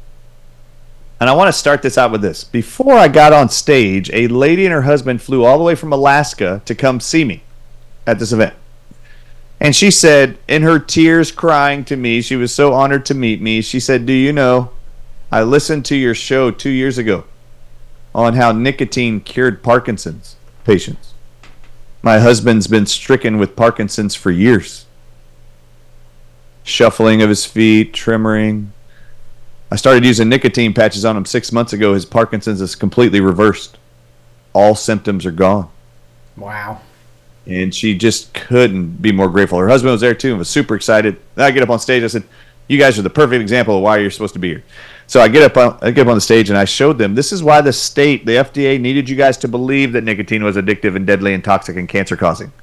[1.19, 2.43] And I want to start this out with this.
[2.43, 5.93] Before I got on stage, a lady and her husband flew all the way from
[5.93, 7.43] Alaska to come see me
[8.07, 8.55] at this event.
[9.59, 13.39] And she said, in her tears crying to me, she was so honored to meet
[13.39, 13.61] me.
[13.61, 14.71] She said, Do you know,
[15.31, 17.25] I listened to your show two years ago
[18.13, 21.13] on how nicotine cured Parkinson's patients.
[22.01, 24.85] My husband's been stricken with Parkinson's for years.
[26.63, 28.67] Shuffling of his feet, tremoring.
[29.71, 31.93] I started using nicotine patches on him six months ago.
[31.93, 33.77] His Parkinson's is completely reversed.
[34.53, 35.69] All symptoms are gone.
[36.35, 36.81] Wow.
[37.45, 39.59] And she just couldn't be more grateful.
[39.59, 41.19] Her husband was there too and was super excited.
[41.35, 42.03] Then I get up on stage.
[42.03, 42.23] I said,
[42.67, 44.63] You guys are the perfect example of why you're supposed to be here.
[45.11, 47.15] So I get up on I get up on the stage and I showed them
[47.15, 50.55] this is why the state, the FDA, needed you guys to believe that nicotine was
[50.55, 52.53] addictive and deadly and toxic and cancer causing.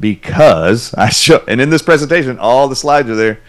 [0.00, 3.40] Because I show and in this presentation, all the slides are there.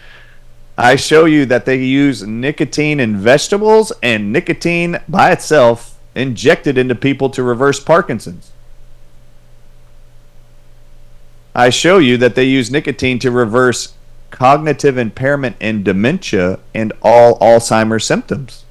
[0.76, 6.94] I show you that they use nicotine in vegetables and nicotine by itself injected into
[6.94, 8.52] people to reverse Parkinson's.
[11.54, 13.94] I show you that they use nicotine to reverse
[14.32, 18.64] cognitive impairment and dementia and all Alzheimer's symptoms.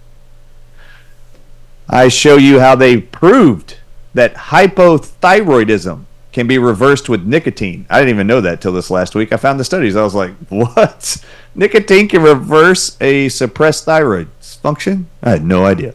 [1.88, 3.78] I show you how they proved
[4.14, 7.86] that hypothyroidism can be reversed with nicotine.
[7.90, 9.32] I didn't even know that till this last week.
[9.32, 9.96] I found the studies.
[9.96, 11.24] I was like, what?
[11.56, 15.10] Nicotine can reverse a suppressed thyroid function?
[15.22, 15.94] I had no idea.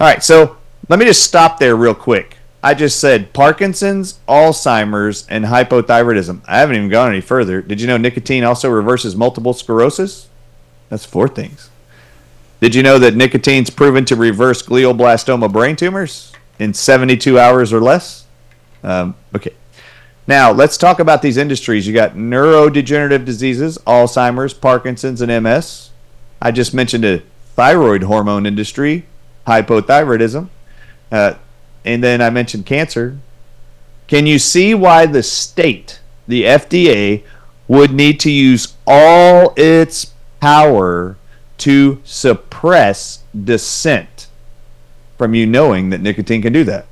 [0.00, 0.56] All right, so
[0.88, 2.35] let me just stop there real quick.
[2.66, 6.40] I just said Parkinson's, Alzheimer's, and hypothyroidism.
[6.48, 7.62] I haven't even gone any further.
[7.62, 10.28] Did you know nicotine also reverses multiple sclerosis?
[10.88, 11.70] That's four things.
[12.60, 17.78] Did you know that nicotine's proven to reverse glioblastoma brain tumors in 72 hours or
[17.78, 18.26] less?
[18.82, 19.54] Um, okay.
[20.26, 21.86] Now, let's talk about these industries.
[21.86, 25.90] You got neurodegenerative diseases, Alzheimer's, Parkinson's, and MS.
[26.42, 27.22] I just mentioned a
[27.54, 29.06] thyroid hormone industry,
[29.46, 30.48] hypothyroidism.
[31.12, 31.34] Uh,
[31.86, 33.16] and then I mentioned cancer.
[34.08, 37.22] Can you see why the state, the FDA,
[37.68, 41.16] would need to use all its power
[41.58, 44.26] to suppress dissent
[45.16, 46.86] from you knowing that nicotine can do that?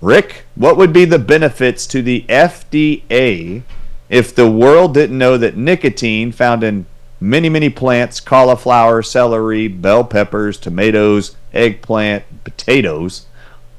[0.00, 3.62] Rick, what would be the benefits to the FDA
[4.10, 6.84] if the world didn't know that nicotine found in
[7.20, 13.26] many, many plants, cauliflower, celery, bell peppers, tomatoes, eggplant, potatoes,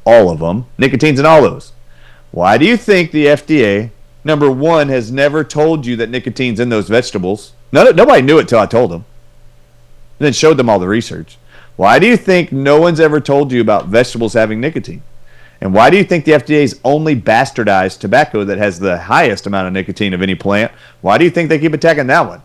[0.06, 1.74] all of them, nicotine's in all those.
[2.32, 3.92] Why do you think the FDA,
[4.24, 7.54] number one, has never told you that nicotine's in those vegetables?
[7.72, 9.06] No, nobody knew it till I told them.
[10.20, 11.38] And then showed them all the research.
[11.76, 15.02] Why do you think no one's ever told you about vegetables having nicotine?
[15.62, 19.68] And why do you think the FDA's only bastardized tobacco that has the highest amount
[19.68, 20.72] of nicotine of any plant?
[21.02, 22.42] Why do you think they keep attacking that one?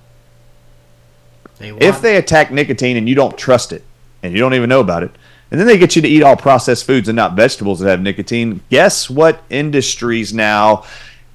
[1.58, 3.84] They If they attack nicotine and you don't trust it
[4.22, 5.10] and you don't even know about it,
[5.50, 8.00] and then they get you to eat all processed foods and not vegetables that have
[8.00, 10.84] nicotine, guess what industries now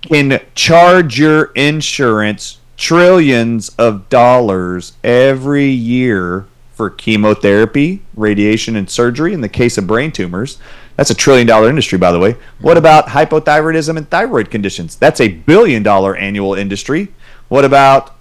[0.01, 9.41] can charge your insurance trillions of dollars every year for chemotherapy, radiation, and surgery in
[9.41, 10.59] the case of brain tumors?
[10.95, 12.37] That's a trillion dollar industry, by the way.
[12.61, 14.95] What about hypothyroidism and thyroid conditions?
[14.95, 17.09] That's a billion dollar annual industry.
[17.49, 18.15] What about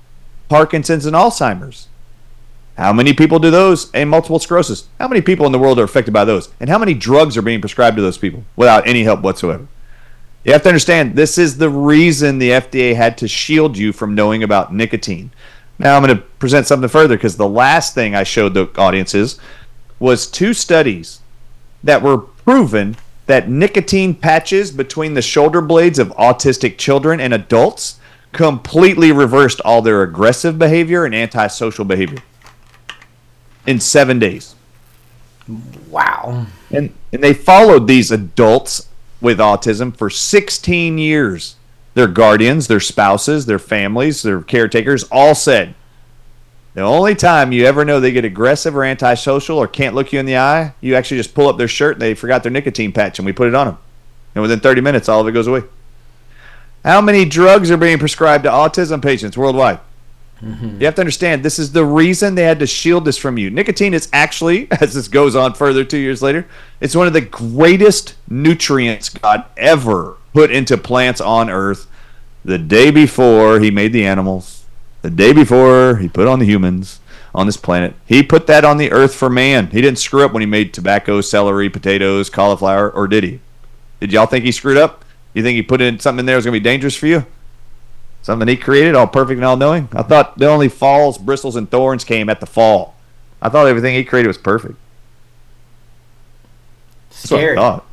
[0.48, 1.88] Parkinson's and Alzheimer's?
[2.76, 4.88] How many people do those and multiple sclerosis?
[4.98, 6.48] How many people in the world are affected by those?
[6.58, 9.68] And how many drugs are being prescribed to those people without any help whatsoever?
[10.44, 14.14] You have to understand this is the reason the FDA had to shield you from
[14.14, 15.30] knowing about nicotine.
[15.78, 19.38] Now I'm going to present something further because the last thing I showed the audiences
[20.00, 21.20] was two studies
[21.82, 22.96] that were proven
[23.26, 27.98] that nicotine patches between the shoulder blades of autistic children and adults
[28.32, 32.18] completely reversed all their aggressive behavior and antisocial behavior
[33.66, 34.54] in seven days.
[35.88, 36.46] Wow.
[36.70, 38.88] And, and they followed these adults
[39.20, 41.56] with autism for 16 years.
[41.94, 45.74] Their guardians, their spouses, their families, their caretakers all said
[46.74, 50.18] the only time you ever know they get aggressive or antisocial or can't look you
[50.18, 52.92] in the eye, you actually just pull up their shirt and they forgot their nicotine
[52.92, 53.78] patch and we put it on them.
[54.34, 55.62] And within 30 minutes, all of it goes away.
[56.84, 59.78] How many drugs are being prescribed to autism patients worldwide?
[60.44, 60.80] Mm-hmm.
[60.80, 63.50] You have to understand, this is the reason they had to shield this from you.
[63.50, 66.46] Nicotine is actually, as this goes on further two years later,
[66.80, 71.86] it's one of the greatest nutrients God ever put into plants on earth
[72.44, 74.64] the day before he made the animals,
[75.02, 77.00] the day before he put on the humans
[77.34, 77.94] on this planet.
[78.04, 79.68] He put that on the earth for man.
[79.68, 83.40] He didn't screw up when he made tobacco, celery, potatoes, cauliflower, or did he?
[84.00, 85.04] Did y'all think he screwed up?
[85.32, 87.06] You think he put in something in there that was going to be dangerous for
[87.06, 87.26] you?
[88.24, 89.86] Something he created, all perfect and all knowing?
[89.92, 92.94] I thought the only falls, bristles, and thorns came at the fall.
[93.42, 94.76] I thought everything he created was perfect.
[97.10, 97.84] That's what I thought.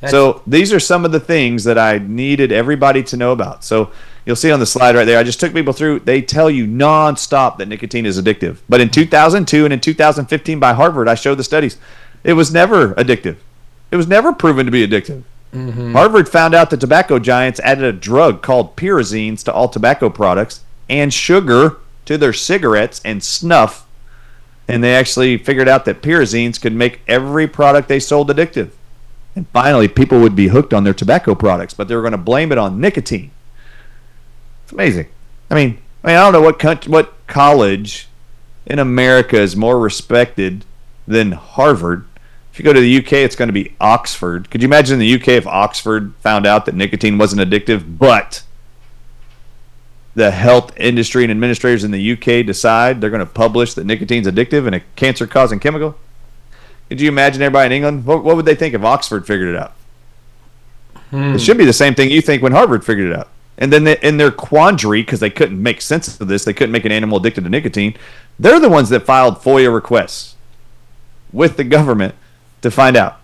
[0.00, 3.62] That's- So these are some of the things that I needed everybody to know about.
[3.62, 3.90] So
[4.26, 5.20] you'll see on the slide right there.
[5.20, 6.00] I just took people through.
[6.00, 8.56] They tell you nonstop that nicotine is addictive.
[8.68, 11.76] But in 2002 and in 2015 by Harvard, I showed the studies.
[12.24, 13.36] It was never addictive.
[13.92, 15.22] It was never proven to be addictive.
[15.52, 15.92] Mm-hmm.
[15.92, 20.64] Harvard found out that tobacco giants added a drug called pyrazines to all tobacco products
[20.88, 21.76] and sugar
[22.06, 23.86] to their cigarettes and snuff.
[24.66, 28.70] And they actually figured out that pyrazines could make every product they sold addictive.
[29.34, 32.18] And finally, people would be hooked on their tobacco products, but they were going to
[32.18, 33.30] blame it on nicotine.
[34.64, 35.08] It's amazing.
[35.50, 38.08] I mean, I mean, I don't know what country, what college
[38.66, 40.64] in America is more respected
[41.06, 42.06] than Harvard.
[42.52, 44.50] If you go to the UK, it's going to be Oxford.
[44.50, 48.42] Could you imagine the UK if Oxford found out that nicotine wasn't addictive, but
[50.14, 54.26] the health industry and administrators in the UK decide they're going to publish that nicotine's
[54.26, 55.96] addictive and a cancer-causing chemical?
[56.90, 58.04] Could you imagine everybody in England?
[58.04, 59.72] What, what would they think if Oxford figured it out?
[61.08, 61.34] Hmm.
[61.34, 63.28] It should be the same thing you think when Harvard figured it out.
[63.56, 66.72] And then they, in their quandary, because they couldn't make sense of this, they couldn't
[66.72, 67.94] make an animal addicted to nicotine.
[68.38, 70.36] They're the ones that filed FOIA requests
[71.32, 72.14] with the government
[72.62, 73.18] to find out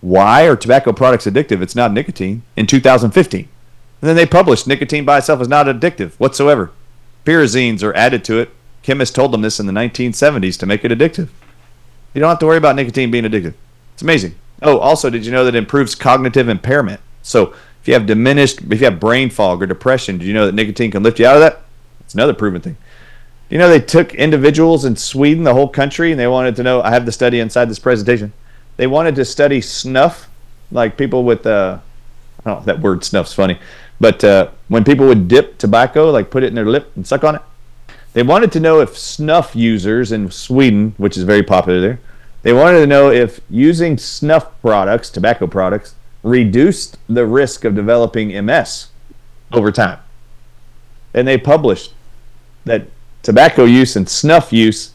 [0.00, 1.62] why are tobacco products addictive?
[1.62, 3.40] It's not nicotine in 2015.
[3.40, 6.72] And then they published nicotine by itself is not addictive whatsoever.
[7.24, 8.50] Pyrazines are added to it.
[8.82, 11.28] Chemists told them this in the 1970s to make it addictive.
[12.12, 13.54] You don't have to worry about nicotine being addictive.
[13.94, 14.34] It's amazing.
[14.60, 17.00] Oh, also, did you know that it improves cognitive impairment?
[17.22, 20.46] So if you have diminished, if you have brain fog or depression, did you know
[20.46, 21.62] that nicotine can lift you out of that?
[22.00, 22.76] It's another proven thing.
[23.52, 26.80] You know, they took individuals in Sweden, the whole country, and they wanted to know.
[26.80, 28.32] I have the study inside this presentation.
[28.78, 30.30] They wanted to study snuff,
[30.70, 31.80] like people with, uh,
[32.46, 33.58] know, that word snuff's funny,
[34.00, 37.24] but uh, when people would dip tobacco, like put it in their lip and suck
[37.24, 37.42] on it,
[38.14, 42.00] they wanted to know if snuff users in Sweden, which is very popular there,
[42.40, 48.28] they wanted to know if using snuff products, tobacco products, reduced the risk of developing
[48.46, 48.88] MS
[49.52, 49.98] over time.
[51.12, 51.92] And they published
[52.64, 52.86] that
[53.22, 54.92] tobacco use and snuff use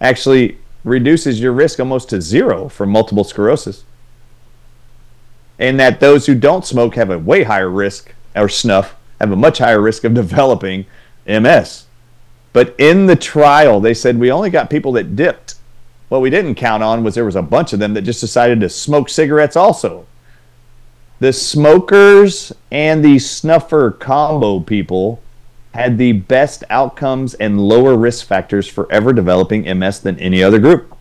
[0.00, 3.84] actually reduces your risk almost to zero for multiple sclerosis.
[5.58, 9.36] And that those who don't smoke have a way higher risk, or snuff, have a
[9.36, 10.86] much higher risk of developing
[11.26, 11.86] MS.
[12.52, 15.56] But in the trial, they said we only got people that dipped.
[16.08, 18.60] What we didn't count on was there was a bunch of them that just decided
[18.60, 20.06] to smoke cigarettes also.
[21.18, 25.20] The smokers and the snuffer combo people
[25.76, 30.58] had the best outcomes and lower risk factors for ever developing MS than any other
[30.58, 30.96] group.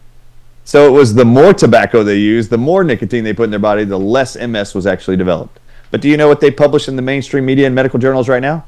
[0.64, 3.60] So it was the more tobacco they used, the more nicotine they put in their
[3.60, 5.60] body, the less MS was actually developed.
[5.92, 8.42] But do you know what they publish in the mainstream media and medical journals right
[8.42, 8.66] now?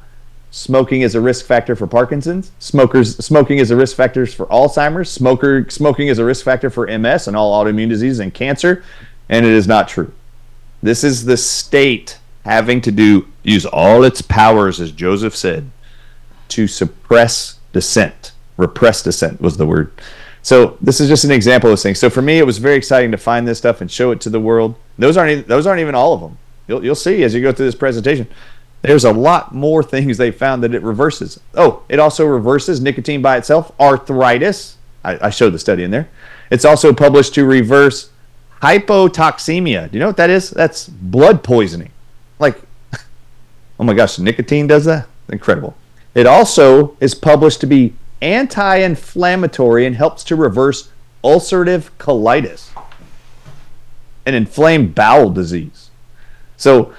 [0.51, 2.51] Smoking is a risk factor for Parkinson's.
[2.59, 5.09] Smokers smoking is a risk factor for Alzheimer's.
[5.09, 8.84] Smoker smoking is a risk factor for MS and all autoimmune diseases and cancer,
[9.27, 10.13] and it is not true.
[10.81, 15.69] This is the state having to do use all its powers, as Joseph said,
[16.49, 18.32] to suppress dissent.
[18.57, 19.91] Repress dissent was the word.
[20.41, 21.99] So this is just an example of things.
[21.99, 24.30] So for me, it was very exciting to find this stuff and show it to
[24.30, 24.76] the world.
[24.98, 26.38] Those aren't even, those aren't even all of them.
[26.68, 28.28] You'll, you'll see as you go through this presentation.
[28.82, 31.40] There's a lot more things they found that it reverses.
[31.56, 34.78] Oh, it also reverses nicotine by itself, arthritis.
[35.03, 36.07] I, I showed the study in there.
[36.49, 38.11] It's also published to reverse
[38.61, 39.91] hypotoxemia.
[39.91, 40.52] Do you know what that is?
[40.52, 41.91] That's blood poisoning.
[42.40, 42.61] Like,
[43.80, 45.07] oh my gosh, nicotine does that?
[45.30, 45.76] Incredible.
[46.18, 50.89] It also is published to be anti inflammatory and helps to reverse
[51.23, 52.72] ulcerative colitis,
[54.26, 55.91] an inflamed bowel disease.
[56.57, 56.91] So,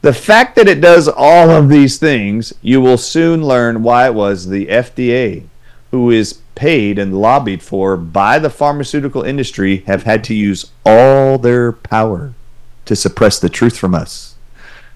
[0.00, 4.14] the fact that it does all of these things, you will soon learn why it
[4.14, 5.44] was the FDA,
[5.90, 11.36] who is paid and lobbied for by the pharmaceutical industry, have had to use all
[11.36, 12.32] their power
[12.86, 14.36] to suppress the truth from us.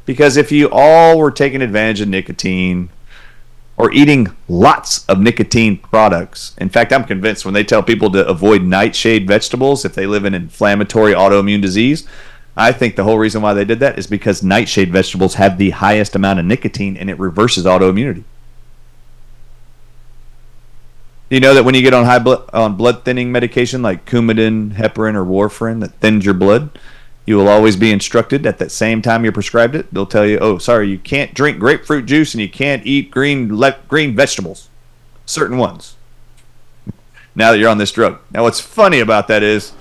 [0.06, 2.88] Because if you all were taking advantage of nicotine
[3.76, 8.26] or eating lots of nicotine products, in fact, I'm convinced when they tell people to
[8.26, 12.06] avoid nightshade vegetables if they live in inflammatory autoimmune disease,
[12.56, 15.70] I think the whole reason why they did that is because nightshade vegetables have the
[15.70, 18.24] highest amount of nicotine and it reverses autoimmunity.
[21.28, 22.22] You know that when you get on high
[22.52, 26.78] on blood thinning medication like Coumadin, heparin, or warfarin that thins your blood,
[27.26, 29.92] you will always be instructed at that same time you're prescribed it.
[29.92, 33.54] They'll tell you, "Oh, sorry, you can't drink grapefruit juice and you can't eat green
[33.54, 34.68] le- green vegetables,
[35.26, 35.96] certain ones."
[37.34, 38.18] Now that you're on this drug.
[38.32, 39.72] Now, what's funny about that is,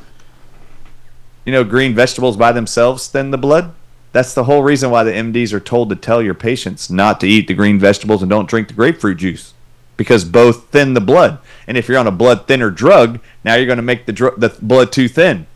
[1.45, 3.73] you know, green vegetables by themselves thin the blood.
[4.11, 7.27] That's the whole reason why the MDs are told to tell your patients not to
[7.27, 9.53] eat the green vegetables and don't drink the grapefruit juice
[9.97, 11.39] because both thin the blood.
[11.67, 14.39] And if you're on a blood thinner drug, now you're going to make the dr-
[14.39, 15.47] the blood too thin.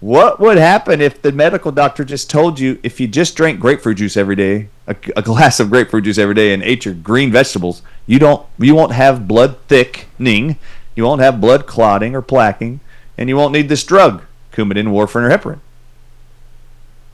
[0.00, 3.98] What would happen if the medical doctor just told you if you just drank grapefruit
[3.98, 7.30] juice every day, a, a glass of grapefruit juice every day, and ate your green
[7.30, 10.56] vegetables, you don't you won't have blood thickening,
[10.96, 12.80] you won't have blood clotting or plaquing,
[13.18, 14.22] and you won't need this drug,
[14.52, 15.60] Coumadin, warfarin, or heparin.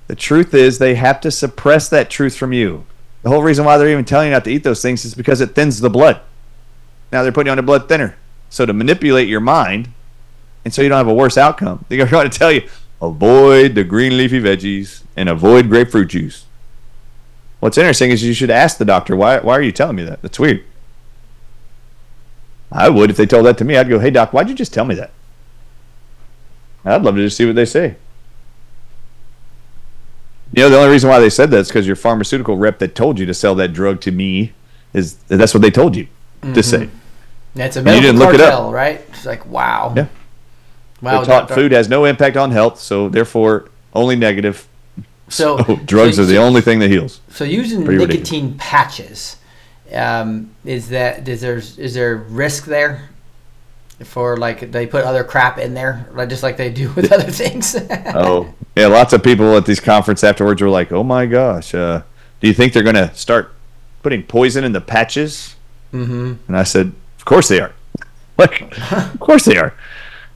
[0.06, 2.86] The truth is they have to suppress that truth from you.
[3.24, 5.40] The whole reason why they're even telling you not to eat those things is because
[5.40, 6.20] it thins the blood.
[7.10, 8.16] Now they're putting you on a blood thinner.
[8.48, 9.88] So to manipulate your mind,
[10.66, 12.68] and so you don't have a worse outcome, they're going to tell you
[13.00, 16.44] avoid the green leafy veggies and avoid grapefruit juice.
[17.60, 19.38] What's interesting is you should ask the doctor why.
[19.38, 20.22] Why are you telling me that?
[20.22, 20.64] That's weird.
[22.72, 23.76] I would if they told that to me.
[23.76, 25.12] I'd go, "Hey doc, why'd you just tell me that?"
[26.84, 27.94] I'd love to just see what they say.
[30.52, 32.96] You know, the only reason why they said that is because your pharmaceutical rep that
[32.96, 34.52] told you to sell that drug to me
[34.92, 36.08] is that's what they told you
[36.40, 36.60] to mm-hmm.
[36.60, 36.90] say.
[37.54, 38.50] That's a you medical didn't look it up.
[38.50, 39.04] cartel, right?
[39.10, 39.94] It's like wow.
[39.96, 40.08] Yeah.
[41.06, 41.22] Wow.
[41.22, 44.66] They're taught food has no impact on health, so therefore only negative.
[45.28, 47.20] So Oh, drugs so- are the only thing that heals.
[47.28, 49.36] So using Pretty nicotine patches,
[49.92, 53.08] um, is that is there is there risk there
[54.02, 57.30] for like they put other crap in there, like just like they do with other
[57.30, 57.76] things?
[58.06, 58.88] Oh, yeah.
[58.88, 62.02] Lots of people at these conference afterwards were like, "Oh my gosh, uh,
[62.40, 63.52] do you think they're going to start
[64.02, 65.54] putting poison in the patches?"
[65.92, 66.34] mm-hmm.
[66.48, 67.72] And I said, "Of course they are.
[68.38, 69.72] Like, of course they are.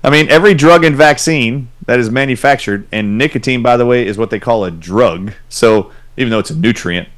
[0.02, 4.16] I mean, every drug and vaccine that is manufactured, and nicotine, by the way, is
[4.16, 5.32] what they call a drug.
[5.48, 7.08] So even though it's a nutrient,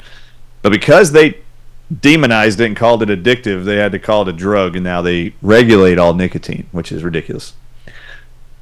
[0.62, 1.38] but because they
[2.00, 5.02] demonized it and called it addictive, they had to call it a drug, and now
[5.02, 7.54] they regulate all nicotine, which is ridiculous.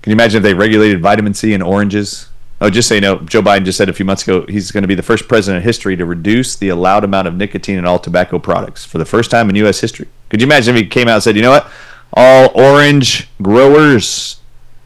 [0.02, 2.28] Can you imagine if they regulated vitamin C in oranges?
[2.62, 4.88] Oh, just you know, Joe Biden just said a few months ago he's going to
[4.88, 7.98] be the first president in history to reduce the allowed amount of nicotine in all
[7.98, 9.80] tobacco products for the first time in U.S.
[9.80, 10.08] history.
[10.28, 11.70] Could you imagine if he came out and said, you know what?
[12.12, 14.40] All orange growers,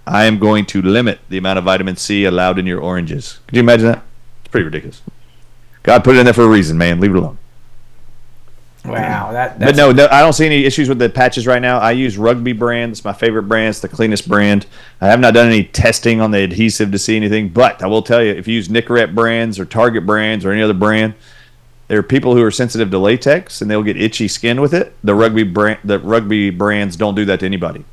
[0.06, 3.40] I am going to limit the amount of vitamin C allowed in your oranges.
[3.46, 4.02] Could you imagine that?
[4.40, 5.02] It's pretty ridiculous.
[5.82, 7.00] God put it in there for a reason, man.
[7.00, 7.38] Leave it alone.
[8.84, 11.78] Wow, that But no, no, I don't see any issues with the patches right now.
[11.78, 12.92] I use Rugby brand.
[12.92, 13.70] It's my favorite brand.
[13.70, 14.66] It's the cleanest brand.
[15.00, 18.02] I have not done any testing on the adhesive to see anything, but I will
[18.02, 21.14] tell you, if you use Nicorette brands or Target brands or any other brand,
[21.88, 24.94] there are people who are sensitive to latex and they'll get itchy skin with it.
[25.04, 27.84] The Rugby brand, the Rugby brands don't do that to anybody.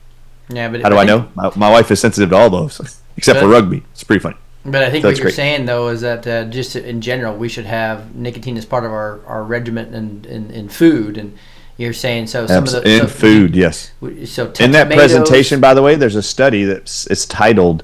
[0.49, 1.31] yeah, but How do I think- know?
[1.35, 2.79] My, my wife is sensitive to all those,
[3.17, 3.83] except for Rugby.
[3.91, 4.37] It's pretty funny.
[4.63, 5.35] But I think That's what you're great.
[5.35, 8.91] saying though is that uh, just in general we should have nicotine as part of
[8.91, 11.35] our, our regimen and in, in food and
[11.77, 13.91] you're saying so some Abs- of the in so, food, yes.
[14.25, 17.83] so In that tomatoes- presentation, by the way, there's a study that's it's titled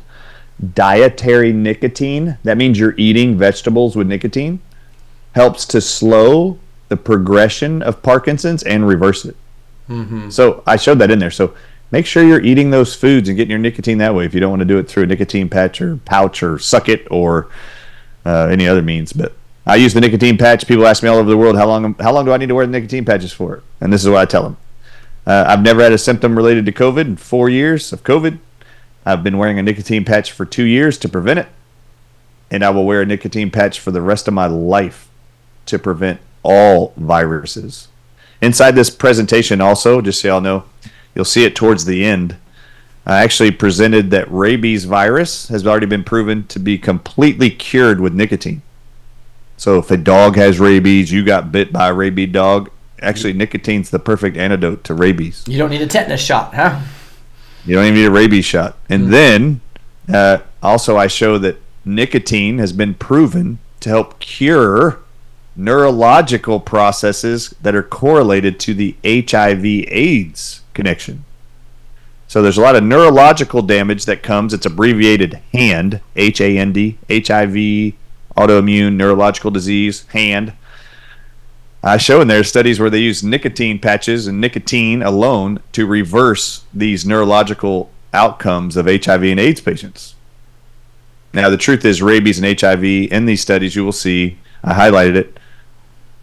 [0.74, 4.60] "Dietary Nicotine." That means you're eating vegetables with nicotine
[5.38, 6.58] helps to slow
[6.90, 9.36] the progression of Parkinson's and reverse it.
[9.88, 10.32] Mhm.
[10.32, 11.30] So I showed that in there.
[11.30, 11.54] So
[11.92, 14.26] make sure you're eating those foods and getting your nicotine that way.
[14.26, 16.90] If you don't want to do it through a nicotine patch or pouch or suck
[16.90, 17.48] it or
[18.26, 19.34] uh, any other means, but
[19.68, 20.66] I use the nicotine patch.
[20.68, 22.56] People ask me all over the world how long how long do I need to
[22.56, 23.62] wear the nicotine patches for?
[23.80, 24.58] And this is what I tell them.
[25.28, 28.40] Uh, I've never had a symptom related to COVID in four years of COVID.
[29.06, 31.48] I've been wearing a nicotine patch for two years to prevent it,
[32.50, 35.07] and I will wear a nicotine patch for the rest of my life
[35.68, 37.88] to prevent all viruses.
[38.42, 40.64] Inside this presentation, also, just so y'all know,
[41.16, 42.38] you'll see it towards the end.
[43.06, 48.14] I actually presented that rabies virus has already been proven to be completely cured with
[48.14, 48.62] nicotine.
[49.56, 52.70] So if a dog has rabies, you got bit by a rabid dog,
[53.02, 55.44] Actually, nicotine's the perfect antidote to rabies.
[55.48, 56.82] You don't need a tetanus shot, huh?
[57.66, 58.76] You don't even need a rabies shot.
[58.90, 59.62] And then
[60.12, 65.00] uh, also, I show that nicotine has been proven to help cure
[65.58, 71.26] neurological processes that are correlated to the HIV/AIDS connection.
[72.28, 74.54] So there's a lot of neurological damage that comes.
[74.54, 77.94] It's abbreviated HAND, H A N D, HIV,
[78.36, 80.54] autoimmune neurological disease, HAND.
[81.84, 86.66] I show in there studies where they use nicotine patches and nicotine alone to reverse
[86.74, 90.16] these neurological outcomes of HIV and AIDS patients.
[91.34, 95.16] Now, the truth is, rabies and HIV in these studies, you will see, I highlighted
[95.16, 95.40] it.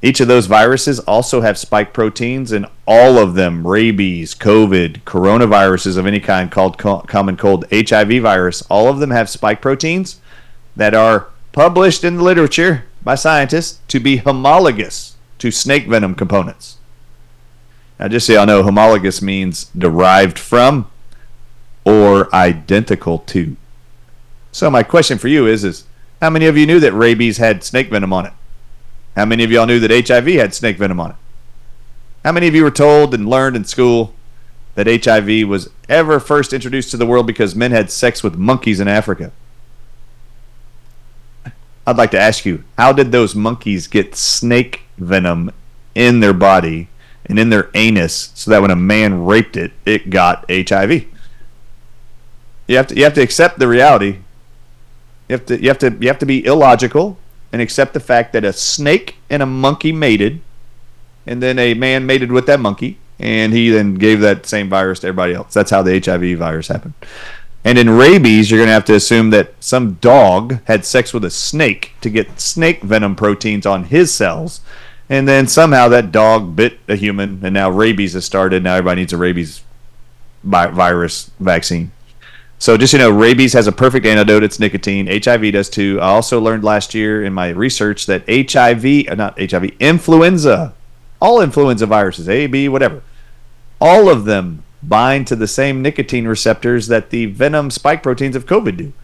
[0.05, 5.97] Each of those viruses also have spike proteins, and all of them, rabies, COVID, coronaviruses
[5.97, 10.21] of any kind called co- common cold, HIV virus, all of them have spike proteins
[10.77, 16.77] that are published in the literature by scientists to be homologous to snake venom components.
[17.99, 20.91] Now, just so y'all know, homologous means derived from
[21.87, 23.57] or identical to.
[24.53, 25.85] So, my question for you is: Is
[26.21, 28.35] how many of you knew that rabies had snake venom on it?
[29.16, 31.16] How many of y'all knew that HIV had snake venom on it?
[32.24, 34.15] How many of you were told and learned in school
[34.74, 38.81] that HIV was ever first introduced to the world because men had sex with monkeys
[38.81, 39.31] in Africa?
[41.86, 45.53] I'd like to ask you, how did those monkeys get snake venom
[45.95, 46.89] in their body
[47.27, 51.05] and in their anus so that when a man raped it, it got HIV?
[52.66, 54.20] You have to you have to accept the reality.
[55.28, 57.19] You have to you have to you have to be illogical
[57.55, 60.41] and accept the fact that a snake and a monkey mated,
[61.25, 64.99] and then a man mated with that monkey, and he then gave that same virus
[64.99, 65.55] to everybody else.
[65.55, 66.95] That's how the HIV virus happened.
[67.63, 71.25] And in rabies, you're going to have to assume that some dog had sex with
[71.25, 74.61] a snake to get snake venom proteins on his cells.
[75.09, 78.65] And then somehow that dog bit a human, and now rabies has started.
[78.65, 79.63] Now everybody needs a rabies
[80.43, 81.93] virus vaccine.
[82.65, 84.43] So just you know, rabies has a perfect antidote.
[84.43, 85.07] It's nicotine.
[85.07, 85.99] HIV does too.
[86.01, 90.73] I also learned last year in my research that HIV, uh, not HIV, influenza,
[91.20, 93.03] all influenza viruses, A, B, whatever,
[93.82, 98.47] all of them bind to the same nicotine receptors that the venom spike proteins of
[98.47, 98.95] COVID do.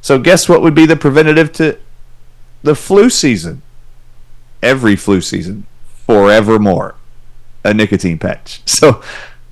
[0.00, 1.80] So guess what would be the preventative to
[2.62, 3.62] the flu season?
[4.62, 5.66] Every flu season,
[6.06, 6.94] forevermore,
[7.64, 8.62] a nicotine patch.
[8.66, 9.02] So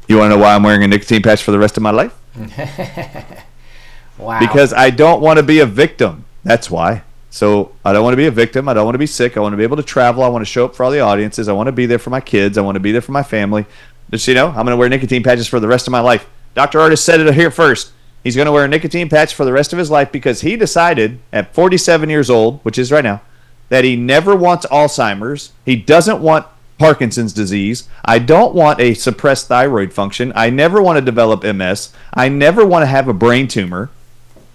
[0.07, 1.91] you want to know why I'm wearing a nicotine patch for the rest of my
[1.91, 2.20] life?
[4.19, 4.39] Wow.
[4.39, 6.27] because I don't want to be a victim.
[6.45, 7.05] That's why.
[7.31, 8.69] So I don't want to be a victim.
[8.69, 9.37] I don't want to be sick.
[9.37, 10.23] I want to be able to travel.
[10.23, 11.49] I want to show up for all the audiences.
[11.49, 12.59] I want to be there for my kids.
[12.59, 13.65] I want to be there for my family.
[14.11, 16.29] Just you know, I'm going to wear nicotine patches for the rest of my life.
[16.55, 16.81] Dr.
[16.81, 17.93] Ardis said it here first.
[18.25, 20.57] He's going to wear a nicotine patch for the rest of his life because he
[20.57, 23.23] decided at 47 years old, which is right now,
[23.71, 25.53] that he never wants Alzheimer's.
[25.65, 26.47] He doesn't want
[26.81, 27.89] Parkinson's disease.
[28.07, 30.33] I don't want a suppressed thyroid function.
[30.35, 31.93] I never want to develop MS.
[32.15, 33.91] I never want to have a brain tumor.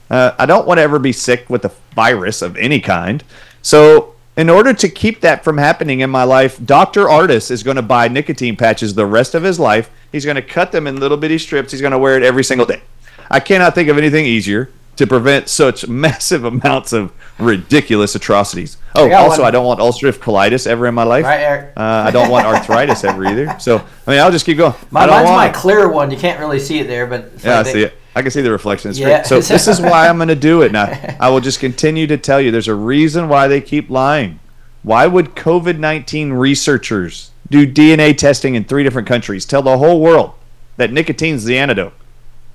[0.09, 3.23] Uh, I don't want to ever be sick with a virus of any kind.
[3.61, 7.05] So, in order to keep that from happening in my life, Dr.
[7.05, 9.91] Ardis is going to buy nicotine patches the rest of his life.
[10.11, 11.71] He's going to cut them in little bitty strips.
[11.71, 12.81] He's going to wear it every single day.
[13.29, 18.77] I cannot think of anything easier to prevent such massive amounts of ridiculous atrocities.
[18.95, 19.47] Oh, I also, one.
[19.49, 21.25] I don't want ulcerative colitis ever in my life.
[21.25, 21.73] Right, Eric.
[21.75, 23.57] Uh, I don't want arthritis ever either.
[23.59, 24.73] So, I mean, I'll just keep going.
[24.91, 26.11] My, I mine's my clear one.
[26.11, 27.97] You can't really see it there, but Yeah, I like see it.
[28.15, 28.89] I can see the reflection.
[28.91, 29.17] It's Yeah.
[29.17, 29.25] great.
[29.25, 30.85] So this is why I'm going to do it now.
[31.19, 32.49] I will just continue to tell you.
[32.51, 34.39] There's a reason why they keep lying.
[34.83, 40.31] Why would COVID-19 researchers do DNA testing in three different countries, tell the whole world
[40.77, 41.93] that nicotine's the antidote,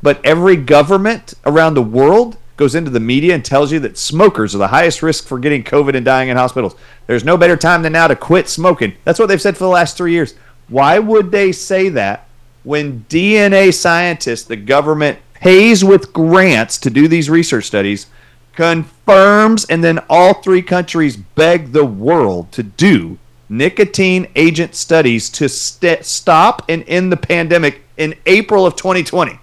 [0.03, 4.55] but every government around the world goes into the media and tells you that smokers
[4.55, 6.75] are the highest risk for getting COVID and dying in hospitals.
[7.07, 8.95] There's no better time than now to quit smoking.
[9.05, 10.35] That's what they've said for the last three years.
[10.69, 12.29] Why would they say that
[12.63, 18.07] when DNA scientists, the government pays with grants to do these research studies,
[18.53, 23.19] confirms, and then all three countries beg the world to do
[23.51, 29.40] nicotine agent studies to st- stop and end the pandemic in April of 2020,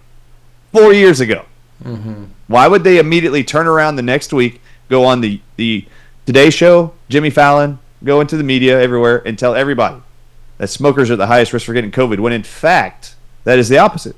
[0.71, 1.45] four years ago?
[1.83, 2.25] Mm-hmm.
[2.47, 5.85] Why would they immediately turn around the next week, go on the, the
[6.25, 10.01] Today Show, Jimmy Fallon, go into the media everywhere and tell everybody
[10.57, 13.77] that smokers are the highest risk for getting COVID, when in fact, that is the
[13.77, 14.15] opposite.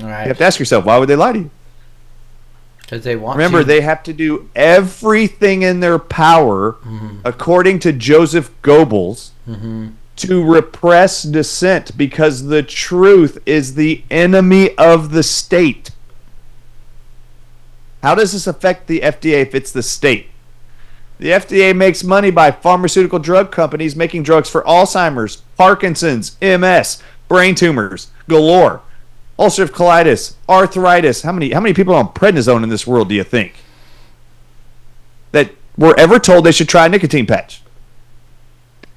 [0.00, 1.50] All You have to ask yourself, why would they lie to you?
[2.78, 3.64] Because they want Remember, to.
[3.64, 7.18] they have to do everything in their power, mm-hmm.
[7.24, 9.88] according to Joseph Goebbels, mm-hmm.
[10.16, 15.90] To repress dissent because the truth is the enemy of the state.
[18.02, 20.28] How does this affect the FDA if it's the state?
[21.18, 27.54] The FDA makes money by pharmaceutical drug companies making drugs for Alzheimer's, Parkinson's, MS, brain
[27.54, 28.82] tumors, galore,
[29.38, 31.22] ulcerative colitis, arthritis.
[31.22, 33.54] How many how many people on prednisone in this world do you think?
[35.32, 37.62] That were ever told they should try a nicotine patch?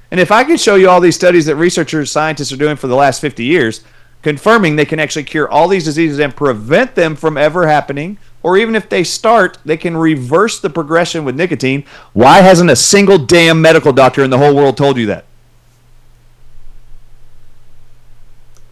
[0.09, 2.87] And if I could show you all these studies that researchers, scientists are doing for
[2.87, 3.83] the last 50 years,
[4.21, 8.57] confirming they can actually cure all these diseases and prevent them from ever happening, or
[8.57, 11.83] even if they start, they can reverse the progression with nicotine.
[12.13, 15.25] Why hasn't a single damn medical doctor in the whole world told you that?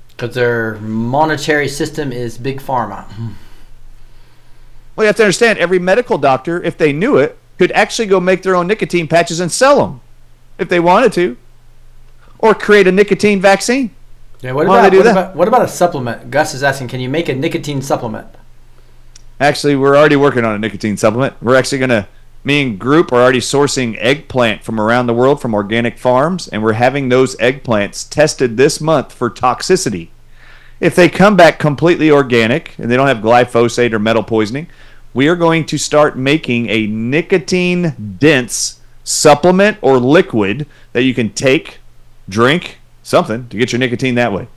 [0.09, 3.05] Because their monetary system is big pharma.
[4.95, 8.21] Well, you have to understand every medical doctor, if they knew it, could actually go
[8.21, 10.01] make their own nicotine patches and sell them
[10.57, 11.37] if they wanted to,
[12.39, 13.91] or create a nicotine vaccine.
[14.41, 16.29] Yeah, what Why about, they do what, about what about a supplement?
[16.29, 18.27] Gus is asking, can you make a nicotine supplement?
[19.39, 21.35] Actually, we're already working on a nicotine supplement.
[21.41, 22.07] We're actually going to,
[22.43, 26.61] me and group are already sourcing eggplant from around the world from organic farms, and
[26.63, 30.09] we're having those eggplants tested this month for toxicity.
[30.79, 34.67] If they come back completely organic and they don't have glyphosate or metal poisoning,
[35.13, 41.29] we are going to start making a nicotine dense supplement or liquid that you can
[41.29, 41.77] take,
[42.27, 44.49] drink, something to get your nicotine that way.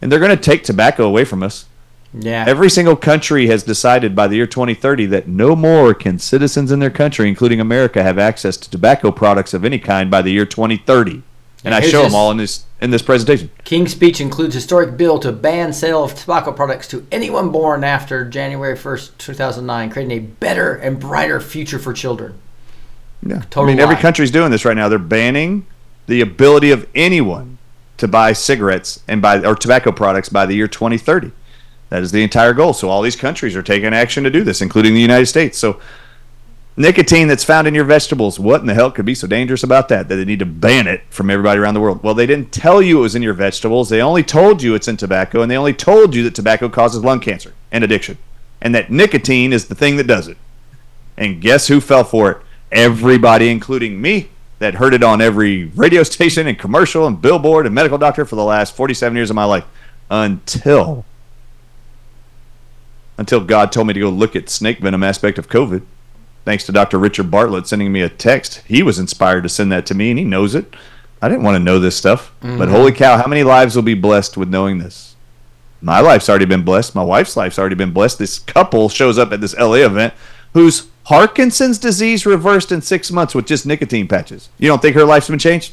[0.00, 1.66] And they're going to take tobacco away from us.
[2.14, 2.44] Yeah.
[2.46, 6.78] Every single country has decided by the year 2030 that no more can citizens in
[6.78, 10.46] their country, including America, have access to tobacco products of any kind by the year
[10.46, 11.22] 2030.
[11.64, 13.50] And I show them all in this in this presentation.
[13.64, 18.24] King's speech includes historic bill to ban sale of tobacco products to anyone born after
[18.24, 22.38] January 1st, 2009, creating a better and brighter future for children.
[23.28, 23.42] Yeah.
[23.50, 24.00] Total I mean, every lie.
[24.02, 24.88] country's doing this right now.
[24.88, 25.66] They're banning
[26.06, 27.58] the ability of anyone
[27.96, 31.32] to buy cigarettes and buy or tobacco products by the year 2030.
[31.88, 32.72] That is the entire goal.
[32.72, 35.56] So all these countries are taking action to do this, including the United States.
[35.56, 35.80] So
[36.76, 39.88] nicotine that's found in your vegetables, what in the hell could be so dangerous about
[39.88, 42.02] that that they need to ban it from everybody around the world?
[42.02, 43.88] Well, they didn't tell you it was in your vegetables.
[43.88, 47.04] They only told you it's in tobacco, and they only told you that tobacco causes
[47.04, 48.18] lung cancer and addiction,
[48.60, 50.36] and that nicotine is the thing that does it.
[51.16, 52.38] And guess who fell for it?
[52.72, 54.28] Everybody, including me,
[54.58, 58.36] that heard it on every radio station and commercial and billboard and medical doctor for
[58.36, 59.64] the last 47 years of my life
[60.10, 61.04] until
[63.18, 65.82] until God told me to go look at snake venom aspect of COVID.
[66.44, 66.98] Thanks to Dr.
[66.98, 68.62] Richard Bartlett sending me a text.
[68.66, 70.74] He was inspired to send that to me and he knows it.
[71.22, 72.32] I didn't want to know this stuff.
[72.40, 72.70] But mm-hmm.
[72.70, 75.16] holy cow, how many lives will be blessed with knowing this?
[75.80, 76.94] My life's already been blessed.
[76.94, 78.18] My wife's life's already been blessed.
[78.18, 80.14] This couple shows up at this LA event
[80.52, 84.48] whose Parkinson's disease reversed in six months with just nicotine patches.
[84.58, 85.72] You don't think her life's been changed?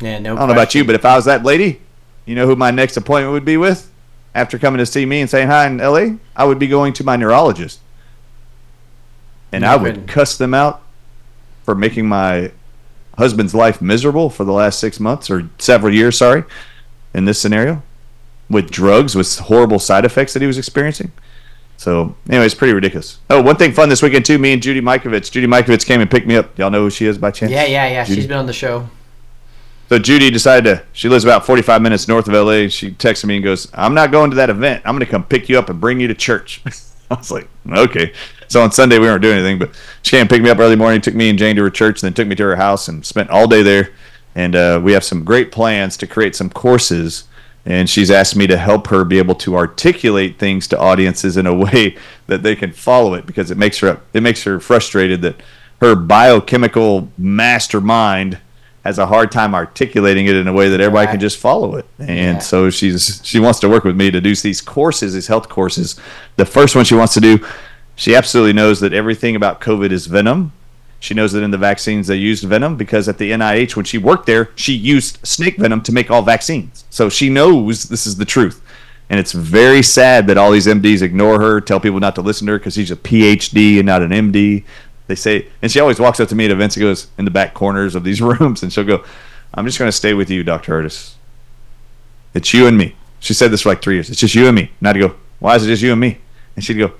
[0.00, 0.34] Yeah, no.
[0.34, 1.82] I don't know about you, but if I was that lady,
[2.24, 3.92] you know who my next appointment would be with?
[4.34, 7.04] After coming to see me and saying hi in LA, I would be going to
[7.04, 7.80] my neurologist.
[9.52, 10.06] And No I would kidding.
[10.06, 10.80] cuss them out
[11.64, 12.52] for making my
[13.18, 16.44] husband's life miserable for the last six months or several years, sorry,
[17.12, 17.82] in this scenario
[18.48, 21.12] with drugs, with horrible side effects that he was experiencing.
[21.80, 23.20] So, anyway, it's pretty ridiculous.
[23.30, 25.30] Oh, one thing fun this weekend, too, me and Judy Mikovits.
[25.30, 26.58] Judy Mikovits came and picked me up.
[26.58, 27.50] Y'all know who she is by chance?
[27.50, 28.04] Yeah, yeah, yeah.
[28.04, 28.20] Judy.
[28.20, 28.86] She's been on the show.
[29.88, 30.84] So Judy decided to.
[30.92, 32.68] She lives about 45 minutes north of LA.
[32.68, 34.82] She texted me and goes, "I'm not going to that event.
[34.84, 36.62] I'm going to come pick you up and bring you to church."
[37.10, 38.12] I was like, "Okay."
[38.48, 39.70] So on Sunday we weren't doing anything, but
[40.02, 42.02] she came and picked me up early morning, took me and Jane to her church,
[42.02, 43.90] and then took me to her house and spent all day there.
[44.34, 47.24] And uh, we have some great plans to create some courses.
[47.66, 51.46] And she's asked me to help her be able to articulate things to audiences in
[51.46, 51.96] a way
[52.26, 55.36] that they can follow it because it makes her it makes her frustrated that
[55.80, 58.38] her biochemical mastermind
[58.84, 61.12] has a hard time articulating it in a way that everybody Right.
[61.12, 61.84] can just follow it.
[61.98, 62.38] And Yeah.
[62.38, 65.96] so she's she wants to work with me to do these courses, these health courses.
[66.36, 67.40] The first one she wants to do,
[67.94, 70.52] she absolutely knows that everything about COVID is venom.
[71.00, 73.96] She knows that in the vaccines they used venom because at the NIH when she
[73.96, 76.84] worked there, she used snake venom to make all vaccines.
[76.90, 78.62] So she knows this is the truth.
[79.08, 82.46] And it's very sad that all these MDs ignore her, tell people not to listen
[82.46, 84.62] to her because she's a PhD and not an MD.
[85.08, 87.30] They say, and she always walks up to me at events and goes in the
[87.32, 89.04] back corners of these rooms, and she'll go,
[89.52, 91.14] "I'm just going to stay with you, Doctor Ardis.
[92.34, 94.08] It's you and me." She said this for like three years.
[94.08, 94.70] It's just you and me.
[94.78, 96.18] And I'd go, "Why is it just you and me?"
[96.54, 96.92] And she'd go,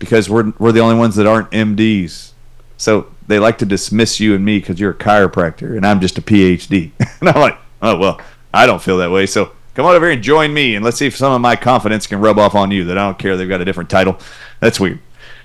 [0.00, 2.32] "Because we're we're the only ones that aren't MDs.
[2.76, 6.18] So they like to dismiss you and me because you're a chiropractor and I'm just
[6.18, 6.90] a PhD."
[7.20, 8.20] and I'm like, "Oh well,
[8.52, 9.26] I don't feel that way.
[9.26, 11.56] So come on over here and join me, and let's see if some of my
[11.56, 12.84] confidence can rub off on you.
[12.84, 14.18] That I don't care they've got a different title.
[14.60, 15.00] That's weird."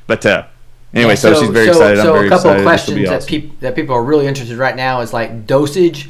[0.08, 0.48] But uh,
[0.94, 2.02] anyway, Yeah, so, she's very excited.
[2.02, 2.66] So I'm very a couple excited.
[2.66, 3.28] of This will be questions that, awesome.
[3.28, 6.10] peop- that people are really interested right now is like dosage,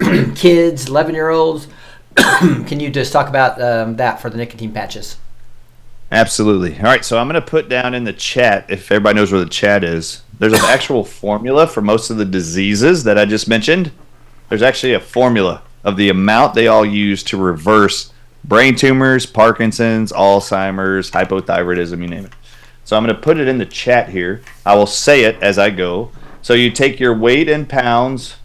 [0.34, 1.68] kids, 11 year olds.
[2.16, 5.16] Can you just talk about um, that for the nicotine patches?
[6.10, 6.76] Absolutely.
[6.78, 9.44] All right, so I'm going to put down in the chat, if everybody knows where
[9.44, 13.48] the chat is, there's an actual formula for most of the diseases that I just
[13.48, 13.90] mentioned.
[14.48, 18.12] There's actually a formula of the amount they all use to reverse
[18.44, 22.32] brain tumors, Parkinson's, Alzheimer's, hypothyroidism, you name it.
[22.84, 24.42] So I'm going to put it in the chat here.
[24.64, 26.12] I will say it as I go.
[26.40, 28.36] So you take your weight in pounds,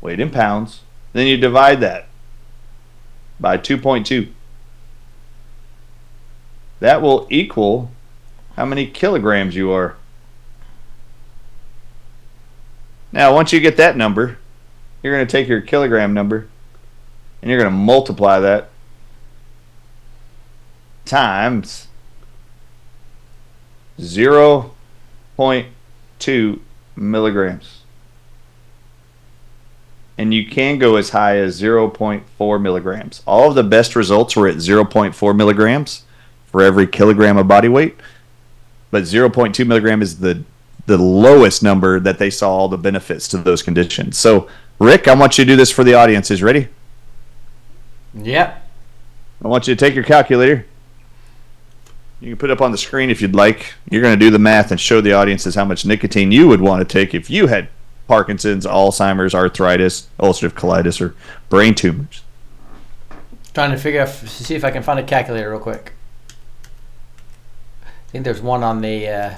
[0.00, 0.80] weight in pounds,
[1.12, 2.08] then you divide that
[3.40, 4.30] by 2.2.
[6.80, 7.90] That will equal
[8.56, 9.96] how many kilograms you are.
[13.16, 14.36] Now, once you get that number,
[15.02, 16.48] you're going to take your kilogram number
[17.40, 18.68] and you're going to multiply that
[21.06, 21.86] times
[23.98, 26.60] 0.2
[26.94, 27.80] milligrams.
[30.18, 33.22] And you can go as high as 0.4 milligrams.
[33.26, 36.02] All of the best results were at 0.4 milligrams
[36.44, 37.96] for every kilogram of body weight.
[38.90, 40.44] But 0.2 milligram is the
[40.86, 44.18] the lowest number that they saw all the benefits to those conditions.
[44.18, 44.48] So,
[44.78, 46.30] Rick, I want you to do this for the audience.
[46.30, 46.68] Is ready?
[48.14, 48.62] Yep.
[49.44, 50.66] I want you to take your calculator.
[52.20, 53.74] You can put it up on the screen if you'd like.
[53.90, 56.60] You're going to do the math and show the audiences how much nicotine you would
[56.60, 57.68] want to take if you had
[58.08, 61.14] Parkinson's, Alzheimer's, arthritis, ulcerative colitis, or
[61.48, 62.22] brain tumors.
[63.52, 65.92] Trying to figure out, see if I can find a calculator real quick.
[67.84, 69.34] I think there's one on the uh,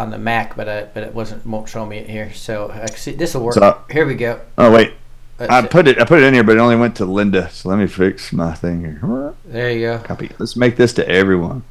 [0.00, 2.32] on the Mac, but I, but it wasn't won't show me it here.
[2.32, 3.54] So I see this will work.
[3.54, 4.40] So- here we go.
[4.56, 4.94] Oh wait,
[5.36, 5.70] That's I it.
[5.70, 6.00] put it.
[6.00, 7.50] I put it in here, but it only went to Linda.
[7.50, 9.34] So let me fix my thing here.
[9.44, 9.98] there you go.
[9.98, 10.30] Copy.
[10.38, 11.62] Let's make this to everyone.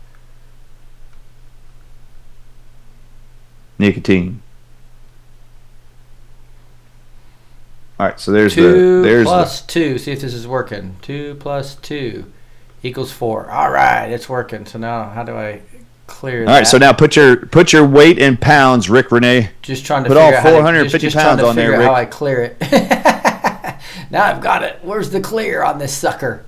[3.79, 4.41] Nicotine.
[7.99, 9.97] All right, so there's Two the there's the, plus two.
[9.97, 10.97] See if this is working.
[11.01, 12.31] Two plus two
[12.83, 13.49] equals four.
[13.49, 14.65] All right, it's working.
[14.65, 15.61] So now how do I
[16.09, 16.57] clear All that?
[16.59, 19.51] right, so now put your put your weight in pounds, Rick Renee.
[19.61, 21.55] just trying to put all figure out how to- 450 just, just pounds to on
[21.55, 22.59] there, figure out how I clear it.
[24.11, 24.79] now I've got it.
[24.81, 26.45] Where's the clear on this sucker?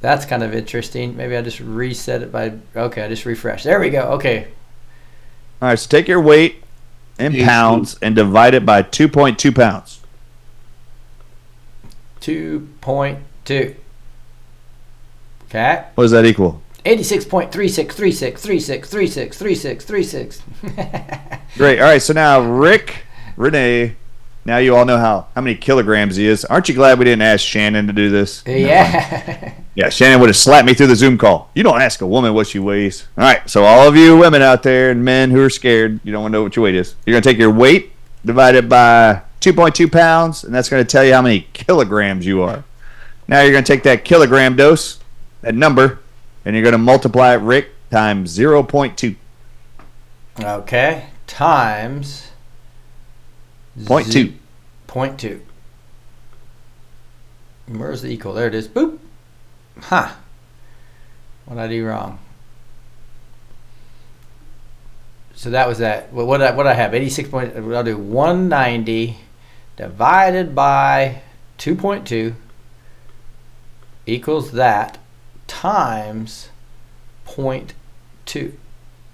[0.00, 1.16] That's kind of interesting.
[1.16, 3.02] Maybe I just reset it by okay.
[3.02, 3.64] I just refresh.
[3.64, 4.02] There we go.
[4.12, 4.48] Okay,
[5.60, 6.62] All right, so take your weight
[7.18, 10.00] in pounds and divide it by 2.2 pounds.
[12.20, 13.74] two point two.
[15.48, 15.84] Okay.
[15.94, 16.62] What does that equal?
[16.88, 20.40] Eighty-six point three six three six three six three six three six three six.
[21.56, 21.80] Great.
[21.80, 23.04] All right, so now Rick
[23.36, 23.94] Renee.
[24.46, 26.46] Now you all know how how many kilograms he is.
[26.46, 28.42] Aren't you glad we didn't ask Shannon to do this?
[28.46, 29.52] Yeah.
[29.78, 31.52] Yeah, Shannon would have slapped me through the Zoom call.
[31.54, 33.06] You don't ask a woman what she weighs.
[33.16, 36.10] All right, so all of you women out there and men who are scared, you
[36.10, 36.96] don't want to know what your weight is.
[37.06, 37.92] You're going to take your weight
[38.24, 42.64] divided by 2.2 pounds, and that's going to tell you how many kilograms you are.
[43.28, 44.98] Now you're going to take that kilogram dose,
[45.42, 46.00] that number,
[46.48, 49.16] and you're going to multiply it, Rick, times 0.2.
[50.40, 51.06] okay.
[51.26, 52.30] Times.
[53.84, 54.34] Point z- two.
[54.86, 55.42] Point two.
[57.66, 58.32] Where's the equal?
[58.32, 58.66] There it is.
[58.66, 58.98] Boop.
[59.78, 60.14] Huh.
[61.44, 62.18] What did I do wrong?
[65.34, 66.14] So that was that.
[66.14, 66.94] What what did I, what did I have?
[66.94, 67.54] Eighty six point.
[67.54, 69.18] I'll do one ninety
[69.76, 71.20] divided by
[71.58, 72.34] two point two
[74.06, 74.98] equals that
[75.48, 76.50] times
[77.24, 77.74] point
[78.24, 78.54] two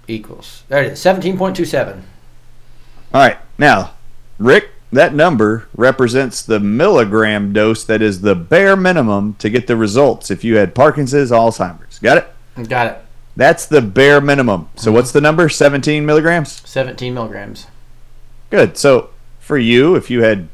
[0.07, 2.03] equals there it is seventeen point two seven.
[3.13, 3.93] All right, now,
[4.37, 9.77] Rick, that number represents the milligram dose that is the bare minimum to get the
[9.77, 11.99] results if you had Parkinson's, Alzheimer's.
[11.99, 12.69] Got it?
[12.69, 13.05] Got it.
[13.35, 14.69] That's the bare minimum.
[14.75, 14.95] So mm-hmm.
[14.95, 15.49] what's the number?
[15.49, 16.61] 17 milligrams?
[16.67, 17.67] 17 milligrams.
[18.49, 18.77] Good.
[18.77, 19.09] So
[19.39, 20.47] for you, if you had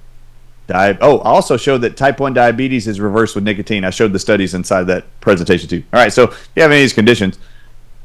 [0.67, 3.83] di- oh, I also showed that type 1 diabetes is reversed with nicotine.
[3.83, 5.83] I showed the studies inside that presentation too.
[5.93, 7.39] All right, so if you have any of these conditions,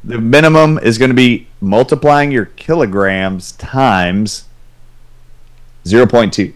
[0.05, 4.45] the minimum is going to be multiplying your kilograms times
[5.85, 6.55] 0.2.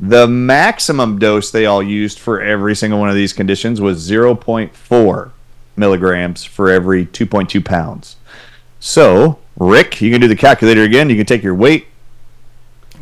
[0.00, 5.30] The maximum dose they all used for every single one of these conditions was 0.4
[5.76, 8.16] milligrams for every 2.2 pounds.
[8.80, 11.10] So, Rick, you can do the calculator again.
[11.10, 11.88] You can take your weight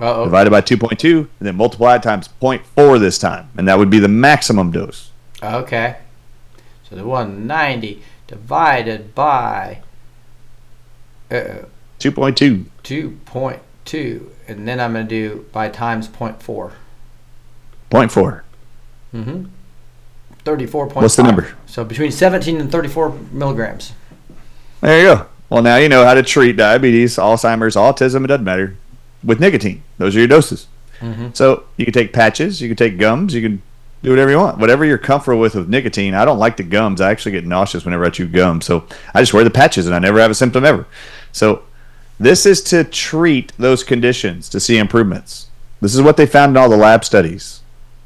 [0.01, 0.25] Uh-oh.
[0.25, 3.49] divided by 2.2 and then multiply it times 0.4 this time.
[3.57, 5.11] And that would be the maximum dose.
[5.43, 5.97] Okay.
[6.89, 9.83] So the 190 divided by
[11.31, 11.65] uh,
[11.99, 12.67] 2.2.
[12.85, 14.29] 2.2.
[14.49, 16.73] And then I'm going to do by times 0.4.
[17.91, 18.43] 0.4.
[19.15, 19.45] Mm-hmm.
[20.45, 20.95] 34.5.
[20.95, 21.57] What's the number?
[21.67, 23.93] So between 17 and 34 milligrams.
[24.81, 25.27] There you go.
[25.49, 28.25] Well, now you know how to treat diabetes, Alzheimer's, autism.
[28.25, 28.77] It doesn't matter
[29.25, 29.83] with nicotine.
[29.99, 30.67] Those are your doses.
[31.01, 31.37] Mhm.
[31.37, 33.61] So you can take patches, you can take gums, you can
[34.03, 36.15] do whatever you want, whatever you're comfortable with with nicotine.
[36.15, 37.01] I don't like the gums.
[37.01, 38.85] I actually get nauseous whenever I chew gum, so
[39.15, 40.87] I just wear the patches and I never have a symptom ever.
[41.33, 41.63] So
[42.19, 45.49] This is to treat those conditions to see improvements.
[45.83, 47.61] This is what they found in all the lab studies.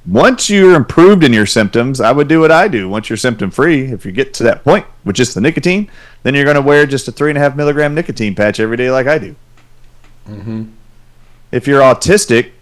[0.05, 2.89] Once you're improved in your symptoms, I would do what I do.
[2.89, 5.89] Once you're symptom free, if you get to that point with just the nicotine,
[6.25, 8.77] then you're going to wear just a three and a half milligram nicotine patch every
[8.77, 9.37] day, like I do.
[11.53, 12.53] If you're autistic,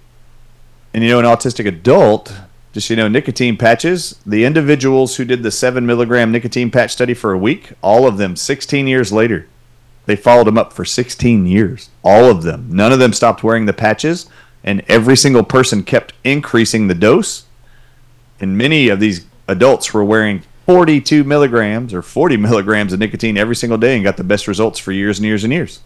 [0.95, 2.35] and you know an autistic adult,
[2.73, 4.19] just you know, nicotine patches.
[4.25, 8.19] The individuals who did the seven milligram nicotine patch study for a week, all of
[8.19, 9.47] them, 16 years later,
[10.07, 11.91] they followed them up for 16 years.
[12.03, 12.69] All of them.
[12.71, 14.27] None of them stopped wearing the patches,
[14.63, 17.45] and every single person kept increasing the dose.
[18.41, 23.57] And many of these adults were wearing 42 milligrams or 40 milligrams of nicotine every
[23.57, 25.81] single day and got the best results for years and years and years.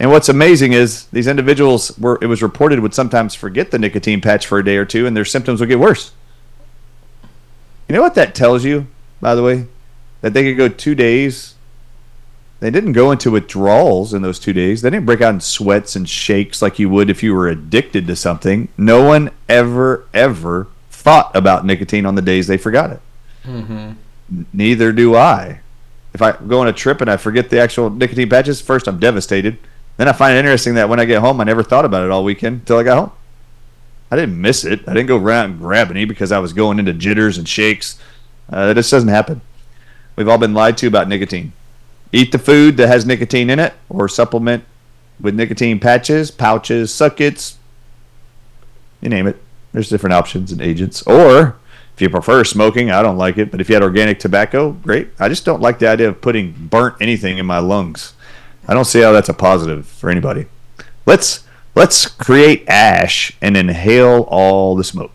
[0.00, 4.20] And what's amazing is these individuals were it was reported would sometimes forget the nicotine
[4.20, 6.12] patch for a day or two and their symptoms would get worse.
[7.88, 8.86] You know what that tells you,
[9.20, 9.66] by the way?
[10.20, 11.54] That they could go 2 days
[12.60, 14.82] they didn't go into withdrawals in those 2 days.
[14.82, 18.06] They didn't break out in sweats and shakes like you would if you were addicted
[18.08, 18.68] to something.
[18.76, 23.00] No one ever ever thought about nicotine on the days they forgot it.
[23.44, 23.92] Mm-hmm.
[24.52, 25.60] Neither do I.
[26.12, 28.98] If I go on a trip and I forget the actual nicotine patches, first I'm
[28.98, 29.58] devastated.
[29.98, 32.10] Then I find it interesting that when I get home, I never thought about it
[32.10, 33.12] all weekend until I got home.
[34.10, 34.88] I didn't miss it.
[34.88, 37.98] I didn't go around and grab any because I was going into jitters and shakes.
[38.50, 39.42] Uh, just doesn't happen.
[40.16, 41.52] We've all been lied to about nicotine.
[42.12, 44.64] Eat the food that has nicotine in it, or supplement
[45.20, 47.58] with nicotine patches, pouches, suckets,
[49.00, 49.36] you name it.
[49.72, 51.02] There's different options and agents.
[51.02, 51.56] Or
[51.94, 53.50] if you prefer smoking, I don't like it.
[53.50, 55.10] But if you had organic tobacco, great.
[55.18, 58.14] I just don't like the idea of putting burnt anything in my lungs.
[58.68, 60.46] I don't see how that's a positive for anybody.
[61.06, 65.10] Let's let's create ash and inhale all the smoke.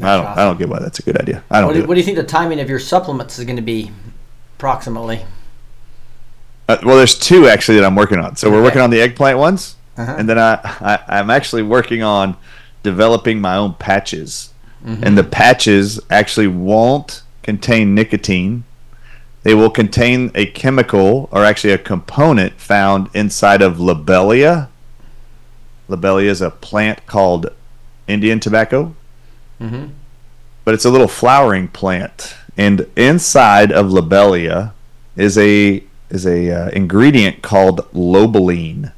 [0.00, 1.44] I don't I don't get why that's a good idea.
[1.50, 3.44] I don't What do do, what do you think the timing of your supplements is
[3.44, 3.90] going to be,
[4.56, 5.24] approximately?
[6.68, 8.34] Uh, well, there's two actually that I'm working on.
[8.36, 10.16] So we're working on the eggplant ones, Uh-huh.
[10.18, 12.36] and then I, I I'm actually working on
[12.82, 14.52] developing my own patches,
[14.84, 18.64] and the patches actually won't contain nicotine.
[19.46, 24.70] They will contain a chemical or actually a component found inside of lobelia.
[25.86, 27.46] Lobelia is a plant called
[28.08, 28.96] Indian tobacco,
[30.64, 34.72] but it's a little flowering plant, and inside of lobelia
[35.14, 38.90] is a is a uh, ingredient called lobeline.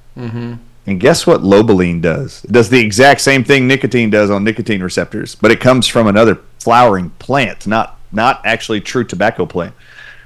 [0.87, 2.43] And guess what lobeline does?
[2.45, 6.07] It does the exact same thing nicotine does on nicotine receptors, but it comes from
[6.07, 9.75] another flowering plant, not not actually true tobacco plant.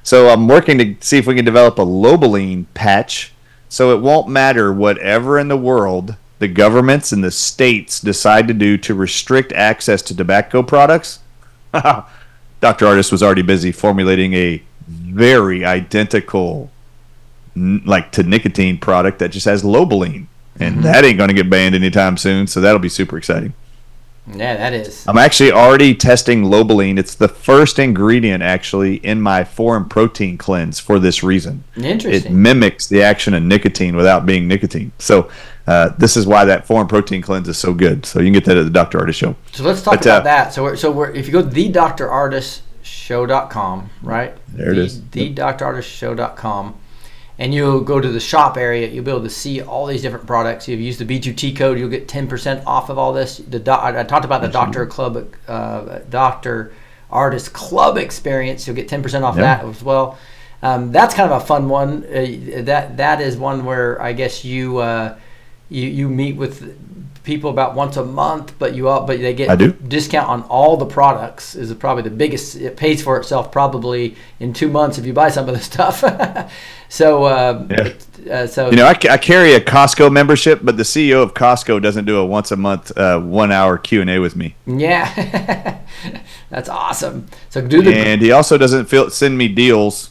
[0.02, 3.32] So I'm working to see if we can develop a lobeline patch
[3.68, 8.54] so it won't matter whatever in the world the governments and the states decide to
[8.54, 11.20] do to restrict access to tobacco products.
[11.72, 12.04] Dr.
[12.62, 16.70] Ardis was already busy formulating a very identical
[17.54, 20.26] like to nicotine product that just has lobeline
[20.58, 20.82] and mm-hmm.
[20.82, 23.52] that ain't going to get banned anytime soon so that'll be super exciting
[24.26, 25.04] Yeah, that is.
[25.08, 30.78] i'm actually already testing lobeline it's the first ingredient actually in my foreign protein cleanse
[30.78, 32.32] for this reason Interesting.
[32.32, 35.28] it mimics the action of nicotine without being nicotine so
[35.66, 38.44] uh, this is why that foreign protein cleanse is so good so you can get
[38.44, 40.52] that at the dr ardis show So let's talk But, about uh, that.
[40.52, 44.36] So we're, so we're, if you go to the doctorardisshow.com, right?
[44.48, 45.08] There it the, is.
[45.10, 46.74] The doctorardisshow.com.
[47.42, 48.86] And you'll go to the shop area.
[48.86, 50.68] You'll be able to see all these different products.
[50.68, 53.38] If you use the B2T code, you'll get 10% off of all this.
[53.38, 56.72] The I talked about the Doctor Club, uh, Doctor
[57.10, 58.66] Ardis Club experience.
[58.68, 59.42] You'll get 10% off Yeah.
[59.42, 60.18] that as well.
[60.62, 62.04] Um, that's kind of a fun one.
[62.04, 65.16] Uh, that that is one where I guess you uh,
[65.68, 66.60] you you meet with
[67.24, 69.72] people about once a month, but you all but they get I do.
[69.72, 72.56] discount on all the products is probably the biggest.
[72.56, 76.02] It pays for itself probably in two months if you buy some of the stuff.
[76.88, 77.92] so uh, Yeah.
[78.32, 81.80] uh, so you know I, I carry a costco membership but the ceo of costco
[81.82, 85.78] doesn't do a once a month uh, one hour q&a with me yeah,
[86.50, 87.26] that's awesome.
[87.50, 90.10] So do the and he also doesn't feel send me deals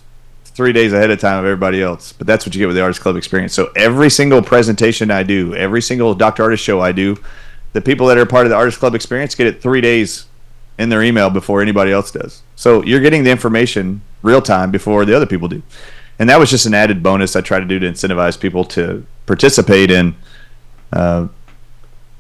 [0.62, 2.14] three days ahead of time of everybody else.
[2.14, 3.52] But that's what you get with the Ardis Club experience.
[3.52, 6.44] So every single presentation I do, every single Dr.
[6.44, 7.18] Ardis show I do,
[7.74, 10.28] the people that are part of the Ardis Club experience get it three days
[10.78, 12.44] in their email before anybody else does.
[12.56, 15.64] So you're getting the information real time before the other people do.
[16.20, 19.04] And that was just an added bonus I try to do to incentivize people to
[19.26, 20.16] participate in
[20.94, 21.28] uh,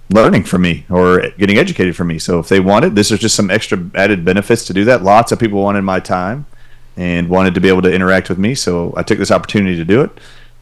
[0.10, 2.18] learning from me or getting educated from me.
[2.18, 5.04] So if they wanted, this is just some extra added benefits to do that.
[5.04, 6.48] Lots of people wanted my time
[6.98, 8.56] and wanted to be able to interact with me.
[8.56, 10.12] So I took this opportunity to do it.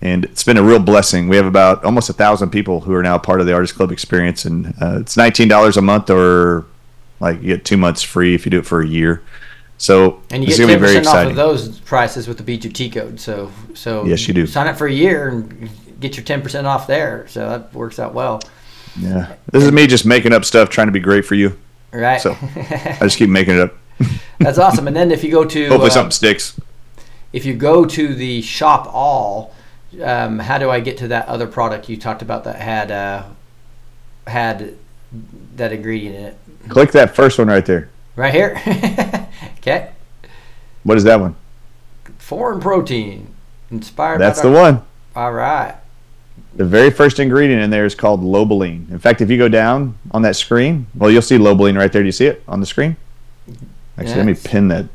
[0.02, 1.28] And it's been a real blessing.
[1.28, 3.92] We have about almost a thousand people who are now part of the Ardis Club
[3.92, 6.64] experience, and uh, it's nineteen dollars a month, or
[7.20, 9.22] like you get two months free if you do it for a year.
[9.78, 12.94] So and you get ten be very percent off of those prices with the B2T
[12.94, 13.20] code.
[13.20, 14.48] So so Yes, you do.
[14.48, 15.70] Sign up for a year and
[16.00, 17.28] get your ten percent off there.
[17.28, 18.42] So that works out well,
[18.98, 19.36] Yeah.
[19.52, 21.58] This is me just making up stuff, trying to be great for you.
[21.92, 22.22] right?
[22.22, 23.76] So I just keep making it up.
[24.40, 24.88] That's awesome.
[24.88, 26.60] And then if you go to Hopefully uh, something sticks.
[27.34, 29.54] if you go to the shop all,
[30.02, 33.26] um, how do I get to that other product you talked about that had uh,
[34.28, 34.76] had
[35.56, 36.38] that ingredient in it?
[36.70, 37.90] Click that first one right there.
[38.16, 38.62] Right here.
[39.58, 39.92] okay.
[40.84, 41.36] What is that one?
[42.18, 43.34] Foreign protein
[43.72, 44.20] inspired.
[44.20, 44.86] That's by the Dr- one.
[45.16, 45.76] All right.
[46.56, 48.90] The very first ingredient in there is called lobeline.
[48.90, 52.02] In fact, if you go down on that screen, well, you'll see lobeline right there.
[52.02, 52.98] Do you see it on the screen?
[54.00, 54.86] Actually, let me pin that.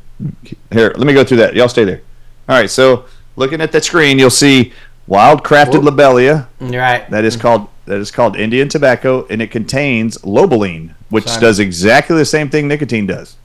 [0.71, 1.55] Here, let me go through that.
[1.55, 2.01] Y'all stay there.
[2.47, 3.05] All right, so
[3.35, 4.73] looking at that screen, you'll see
[5.07, 5.95] wild crafted Whoop.
[5.95, 6.47] lobelia.
[6.59, 7.09] Right.
[7.09, 11.41] That is called that is called Indian tobacco, and it contains lobeline, which Simon.
[11.41, 13.37] does exactly the same thing nicotine does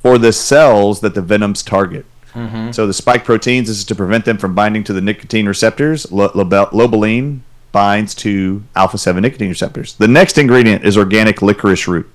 [0.00, 2.06] for the cells that the venoms target.
[2.32, 2.70] Mm-hmm.
[2.70, 6.10] So the spike proteins is to prevent them from binding to the nicotine receptors.
[6.12, 7.40] Lo- lobe- lobeline
[7.72, 9.94] binds to alpha seven nicotine receptors.
[9.94, 12.08] The next ingredient is organic licorice root.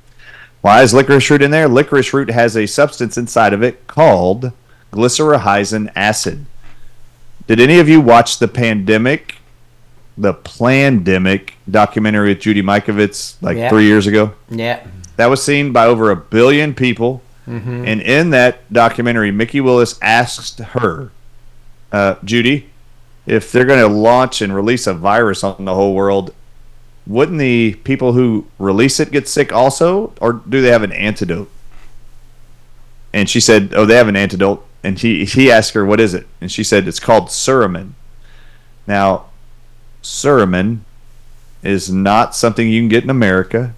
[0.63, 1.67] Why is licorice root in there?
[1.67, 4.53] Licorice root has a substance inside of it called
[4.93, 6.45] glycyrrhizin acid.
[7.47, 9.35] Did any of you watch the pandemic,
[10.17, 13.67] the Plandemic documentary with Judy Mikovits like Yeah.
[13.67, 14.31] three years ago?
[14.49, 14.79] Yeah.
[15.17, 17.21] That was seen by over a billion people.
[17.45, 21.11] And in that documentary, Mikki Willis asked her,
[21.91, 22.69] uh, Judy,
[23.27, 26.33] if they're going to launch and release a virus on the whole world,
[27.05, 30.13] wouldn't the people who release it get sick also?
[30.21, 31.49] Or do they have an antidote?
[33.13, 34.65] And she said, Oh, they have an antidote.
[34.83, 36.27] And he, he asked her, What is it?
[36.41, 37.91] And she said, It's called Suramin.
[38.87, 39.25] Now,
[40.01, 40.79] Suramin
[41.61, 43.73] is not something you can get in America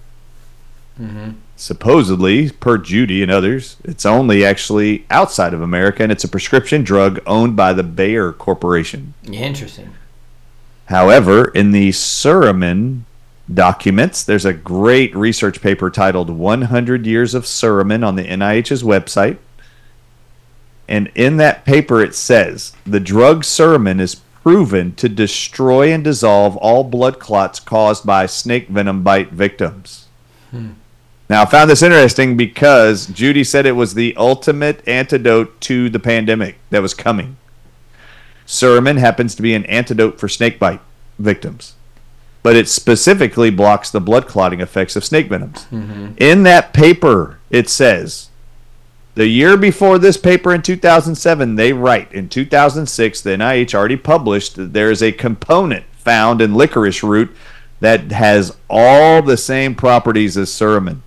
[1.00, 1.32] mm-hmm.
[1.56, 6.82] supposedly, per Judy and others, it's only actually outside of America, and it's a prescription
[6.82, 9.14] drug owned by the Bayer Corporation.
[9.24, 9.94] Interesting.
[10.86, 13.02] However, in the Suramin
[13.52, 19.38] documents, there's a great research paper titled 100 Years of Suramin on the NIH's website.
[20.88, 26.56] And in that paper, it says the drug Suramin is proven to destroy and dissolve
[26.58, 30.06] all blood clots caused by snake venom bite victims.
[30.52, 30.72] Hmm.
[31.28, 35.98] Now, I found this interesting because Judy said it was the ultimate antidote to the
[35.98, 37.36] pandemic that was coming.
[38.46, 40.80] Suramin happens to be an antidote for snakebite
[41.18, 41.74] victims,
[42.46, 45.64] but it specifically blocks the blood clotting effects of snake venoms.
[45.64, 46.12] Mm-hmm.
[46.18, 48.30] In that paper, it says
[49.16, 54.54] the year before this paper in 2007, they write in 2006, the NIH already published
[54.54, 57.34] that there is a component found in licorice root
[57.80, 61.00] that has all the same properties as suramin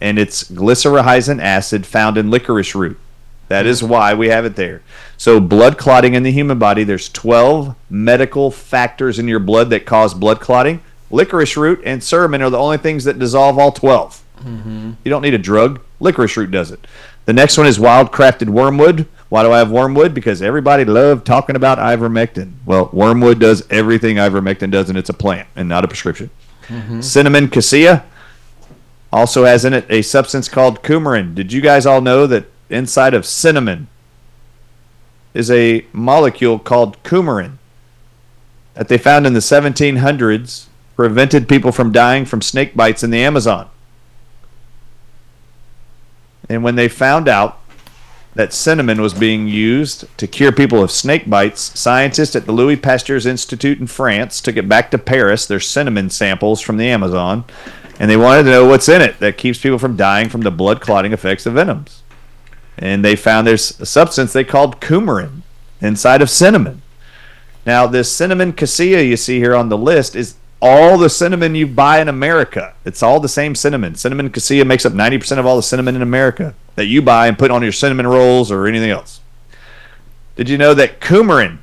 [0.00, 2.98] and it's glycyrrhizin acid found in licorice root.
[3.50, 4.80] That is why we have it there.
[5.16, 9.84] So blood clotting in the human body, there's 12 medical factors in your blood that
[9.84, 10.80] cause blood clotting.
[11.10, 14.22] Licorice root and suramin are the only things that dissolve all 12.
[14.38, 14.92] Mm-hmm.
[15.02, 15.80] You don't need a drug.
[15.98, 16.86] Licorice root does it.
[17.24, 19.08] The next one is wild crafted wormwood.
[19.30, 20.14] Why do I have wormwood?
[20.14, 22.52] Because everybody loved talking about ivermectin.
[22.64, 26.30] Well, wormwood does everything ivermectin does, and it's a plant and not a prescription.
[26.68, 27.00] Mm-hmm.
[27.00, 28.04] Cinnamon cassia
[29.12, 31.34] also has in it a substance called coumarin.
[31.34, 33.88] Did you guys all know that inside of cinnamon
[35.34, 37.58] is a molecule called coumarin
[38.74, 40.66] that they found in the 1700s
[40.96, 43.68] prevented people from dying from snake bites in the Amazon?
[46.48, 47.60] And when they found out
[48.34, 52.76] that cinnamon was being used to cure people of snake bites, scientists at the Louis
[52.76, 57.44] Pasteur's Institute in France took it back to Paris, their cinnamon samples from the Amazon,
[57.98, 60.50] and they wanted to know what's in it that keeps people from dying from the
[60.50, 61.99] blood clotting effects of venoms.
[62.80, 65.42] And they found there's a substance they called coumarin
[65.80, 66.82] inside of cinnamon.
[67.66, 71.66] Now, this cinnamon cassia you see here on the list is all the cinnamon you
[71.66, 72.74] buy in America.
[72.84, 73.94] It's all the same cinnamon.
[73.94, 77.38] Cinnamon cassia makes up 90% of all the cinnamon in America that you buy and
[77.38, 79.20] put on your cinnamon rolls or anything else.
[80.36, 81.58] Did you know that coumarin,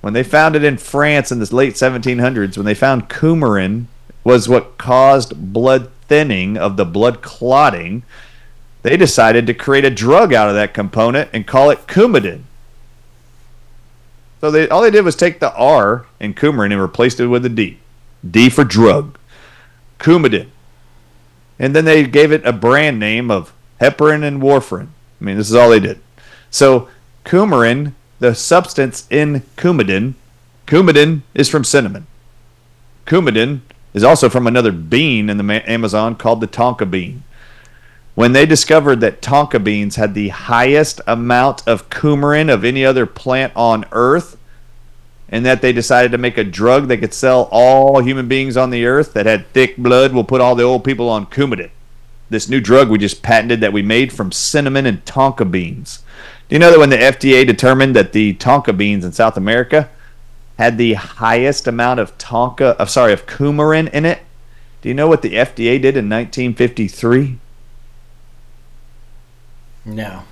[0.00, 3.86] when they found it in France in the late 1700s, when they found coumarin
[4.24, 8.02] was what caused blood thinning of the blood clotting,
[8.86, 12.42] they decided to create a drug out of that component and call it Coumadin.
[14.40, 17.44] So they all they did was take the R in coumarin and replaced it with
[17.44, 17.78] a D.
[18.30, 19.18] D for drug.
[19.98, 20.50] Coumadin.
[21.58, 24.90] And then they gave it a brand name of heparin and warfarin.
[25.20, 25.98] I mean, this is all they did.
[26.48, 26.88] So
[27.24, 30.14] coumarin, the substance in coumadin,
[30.68, 32.06] coumadin is from cinnamon.
[33.04, 33.62] Coumadin
[33.94, 37.24] is also from another bean in the Amazon called the tonka bean.
[38.16, 43.04] When they discovered that tonka beans had the highest amount of coumarin of any other
[43.04, 44.38] plant on earth,
[45.28, 48.70] and that they decided to make a drug that could sell all human beings on
[48.70, 51.68] the earth that had thick blood will put all the old people on Coumadin.
[52.30, 56.02] This new drug we just patented that we made from cinnamon and tonka beans.
[56.48, 59.90] Do you know that when the FDA determined that the tonka beans in South America
[60.58, 64.20] had the highest amount of tonka, of sorry, of coumarin in it?
[64.80, 67.40] Do you know what the FDA did in 1953?
[69.86, 70.24] No.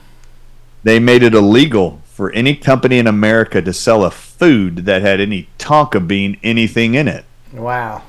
[0.82, 5.20] They made it illegal for any company in America to sell a food that had
[5.20, 7.24] any tonka bean anything in it.
[7.52, 8.02] Wow.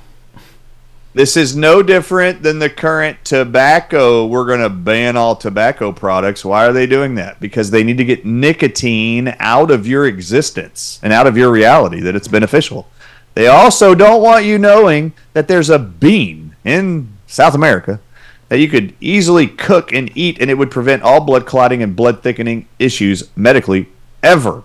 [1.13, 4.25] This is no different than the current tobacco.
[4.25, 6.43] We're going to ban all tobacco products.
[6.43, 7.39] Why are they doing that?
[7.39, 12.01] Because they need to get nicotine out of your existence and out of your reality
[12.01, 12.89] that it's beneficial.
[13.33, 18.01] They also don't want you knowing that there's a bean in South America
[18.55, 21.93] that you could easily cook and eat and it would prevent all blood clotting and
[21.93, 23.89] blood thickening issues medically
[24.23, 24.63] ever.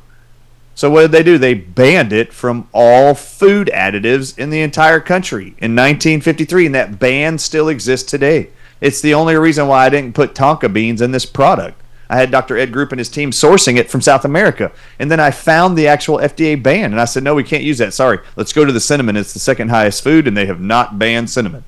[0.76, 1.38] So what did they do?
[1.38, 7.00] They banned it from all food additives in the entire country in 1953, and that
[7.00, 8.50] ban still exists today.
[8.80, 11.76] It's the only reason why I didn't put tonka beans in this product.
[12.08, 12.56] I had Dr.
[12.56, 14.70] Ed Group and his team sourcing it from South America,
[15.00, 17.78] and then I found the actual FDA ban, and I said, "No, we can't use
[17.78, 17.92] that.
[17.92, 19.16] Sorry, let's go to the cinnamon.
[19.16, 21.64] It's the second highest food, and they have not banned cinnamon."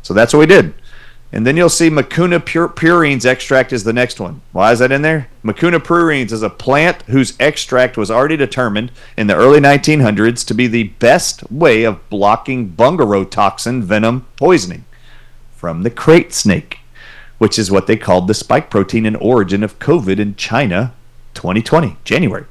[0.00, 0.72] So that's what we did.
[1.30, 4.40] And then you'll see Mucuna pur- pruriens extract is the next one.
[4.52, 5.28] Why is that in there?
[5.44, 10.54] Mucuna pruriens is a plant whose extract was already determined in the early 1900s to
[10.54, 14.86] be the best way of blocking bungarotoxin venom poisoning
[15.54, 16.78] from the krait snake,
[17.36, 20.94] which is what they called the spike protein in origin of COVID in China
[21.34, 22.46] 2020, January.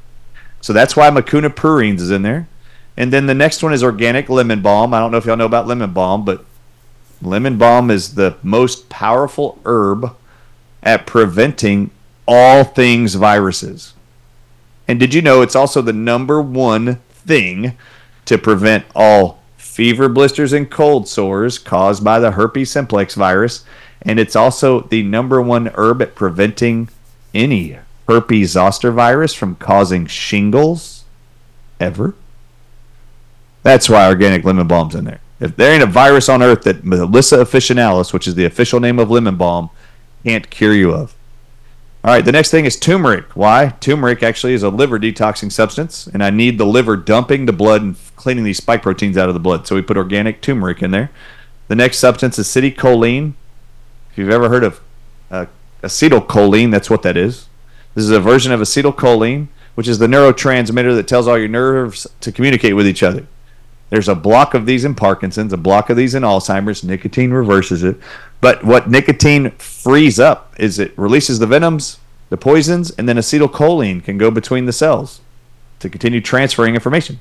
[0.61, 2.47] So that's why Mucuna pruriens is in there.
[2.95, 4.93] And then the next one is organic lemon balm.
[4.93, 6.45] I don't know if y'all know about lemon balm, but
[7.21, 10.15] Lemon balm is the most powerful herb
[10.83, 11.91] at preventing
[12.27, 13.93] all things viruses.
[14.87, 17.77] And did you know it's also the number one thing
[18.25, 23.65] to prevent all fever blisters and cold sores caused by the herpes simplex virus?
[24.01, 26.89] And it's also the number one herb at preventing
[27.33, 31.03] any herpes zoster virus from causing shingles
[31.79, 32.15] ever.
[33.63, 35.19] That's why organic lemon balm's in there.
[35.39, 38.97] If there ain't a virus on earth that Melissa officinalis, which is the official name
[38.97, 39.69] of lemon balm,
[40.23, 41.15] can't cure you of.
[42.03, 43.35] All right, the next thing is turmeric.
[43.35, 43.75] Why?
[43.79, 47.81] Turmeric actually is a liver detoxing substance, and I need the liver dumping the blood
[47.81, 49.67] and cleaning these spike proteins out of the blood.
[49.67, 51.11] So we put organic turmeric in there.
[51.67, 53.33] The next substance is acetylcholine.
[54.11, 54.79] If you've ever heard of
[55.29, 55.47] uh,
[55.81, 57.47] acetylcholine, that's what that is.
[57.93, 62.07] This is a version of acetylcholine, which is the neurotransmitter that tells all your nerves
[62.21, 63.27] to communicate with each other.
[63.89, 66.83] There's a block of these in Parkinson's, a block of these in Alzheimer's.
[66.83, 67.97] Nicotine reverses it.
[68.41, 71.99] But what nicotine frees up is it releases the venoms,
[72.29, 75.21] the poisons, and then acetylcholine can go between the cells
[75.79, 77.19] to continue transferring information.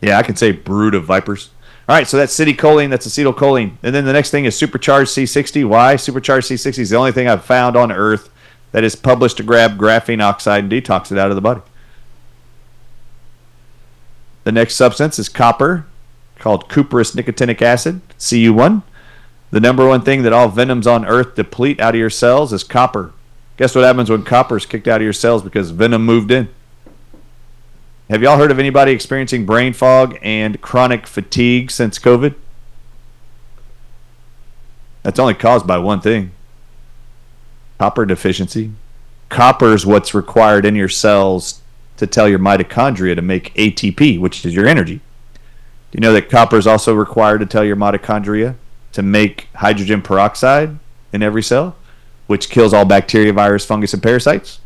[0.00, 1.50] Yeah, I can say brood of vipers.
[1.88, 3.78] All right, so that's acetylcholine, that's acetylcholine.
[3.82, 5.66] And then the next thing is supercharged C60.
[5.66, 5.96] Why?
[5.96, 8.28] Supercharged C60 is the only thing I've found on Earth
[8.72, 11.62] that is published to grab graphene oxide and detox it out of the body.
[14.48, 15.84] The next substance is copper,
[16.38, 18.82] called cuprous nicotinic acid, Cu1.
[19.50, 22.64] The number one thing that all venoms on Earth deplete out of your cells is
[22.64, 23.12] copper.
[23.58, 26.48] Guess what happens when copper is kicked out of your cells because venom moved in?
[28.08, 32.34] Have y'all heard of anybody experiencing brain fog and chronic fatigue since COVID?
[35.02, 36.30] That's only caused by one thing
[37.78, 38.72] copper deficiency.
[39.28, 41.60] Copper is what's required in your cells
[41.98, 45.00] to tell your mitochondria to make ATP, which is your energy.
[45.90, 48.56] Do you know that copper is also required to tell your mitochondria
[48.92, 50.78] to make hydrogen peroxide
[51.12, 51.76] in every cell,
[52.26, 54.60] which kills all bacteria, virus, fungus, and parasites?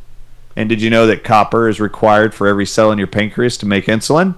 [0.54, 3.66] And did you know that copper is required for every cell in your pancreas to
[3.66, 4.34] make insulin?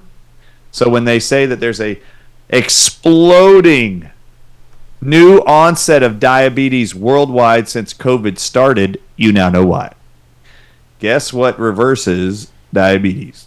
[0.71, 2.01] So when they say that there's a
[2.49, 4.11] exploding
[5.01, 9.93] new onset of diabetes worldwide since COVID started, you now know why.
[11.01, 13.47] Guess what reverses diabetes?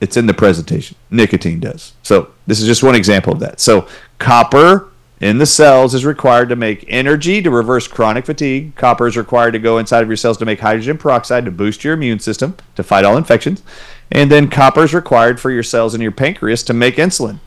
[0.00, 0.96] It's in the presentation.
[1.10, 1.92] Nicotine does.
[2.02, 3.60] So this is just one example of that.
[3.60, 3.86] So
[4.18, 4.88] copper
[5.20, 8.74] in the cells is required to make energy to reverse chronic fatigue.
[8.74, 11.84] Copper is required to go inside of your cells to make hydrogen peroxide to boost
[11.84, 13.62] your immune system to fight all infections.
[14.10, 17.38] And then copper is required for your cells in your pancreas to make insulin.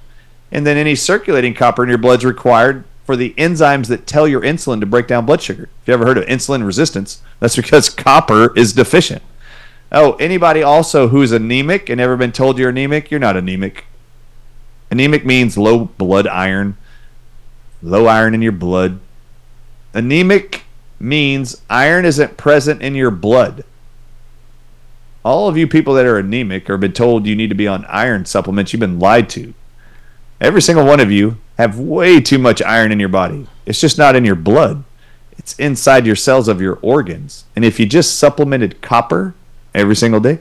[0.50, 4.28] And then any circulating copper in your blood is required for the enzymes that tell
[4.28, 5.70] your insulin to break down blood sugar.
[5.82, 9.22] If you ever heard of insulin resistance, that's because copper is deficient.
[9.92, 13.86] Oh, anybody also who's anemic and ever been told you're anemic, you're not anemic.
[14.92, 16.78] Anemic means low blood iron,
[17.82, 19.00] low iron in your blood.
[19.94, 20.64] Anemic
[21.00, 23.64] means iron isn't present in your blood.
[25.26, 27.84] all of you people that are anemic or been told you need to be on
[27.86, 29.56] iron supplements, you've been lied to.
[30.40, 33.48] Every single one of you have way too much iron in your body.
[33.66, 34.84] It's just not in your blood.
[35.38, 37.46] It's inside your cells of your organs.
[37.56, 39.34] And if you just supplemented copper
[39.76, 40.40] every single day,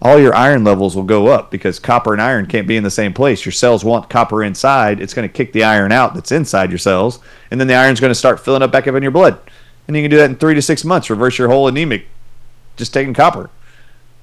[0.00, 2.90] all your iron levels will go up because copper and iron can't be in the
[2.90, 3.44] same place.
[3.44, 5.00] Your cells want copper inside.
[5.00, 7.18] It's going to kick the iron out that's inside your cells,
[7.50, 9.40] and then the iron's going to start filling up back up in your blood.
[9.86, 11.08] And you can do that in three to six months.
[11.08, 12.06] Reverse your whole anemic,
[12.76, 13.50] just taking copper.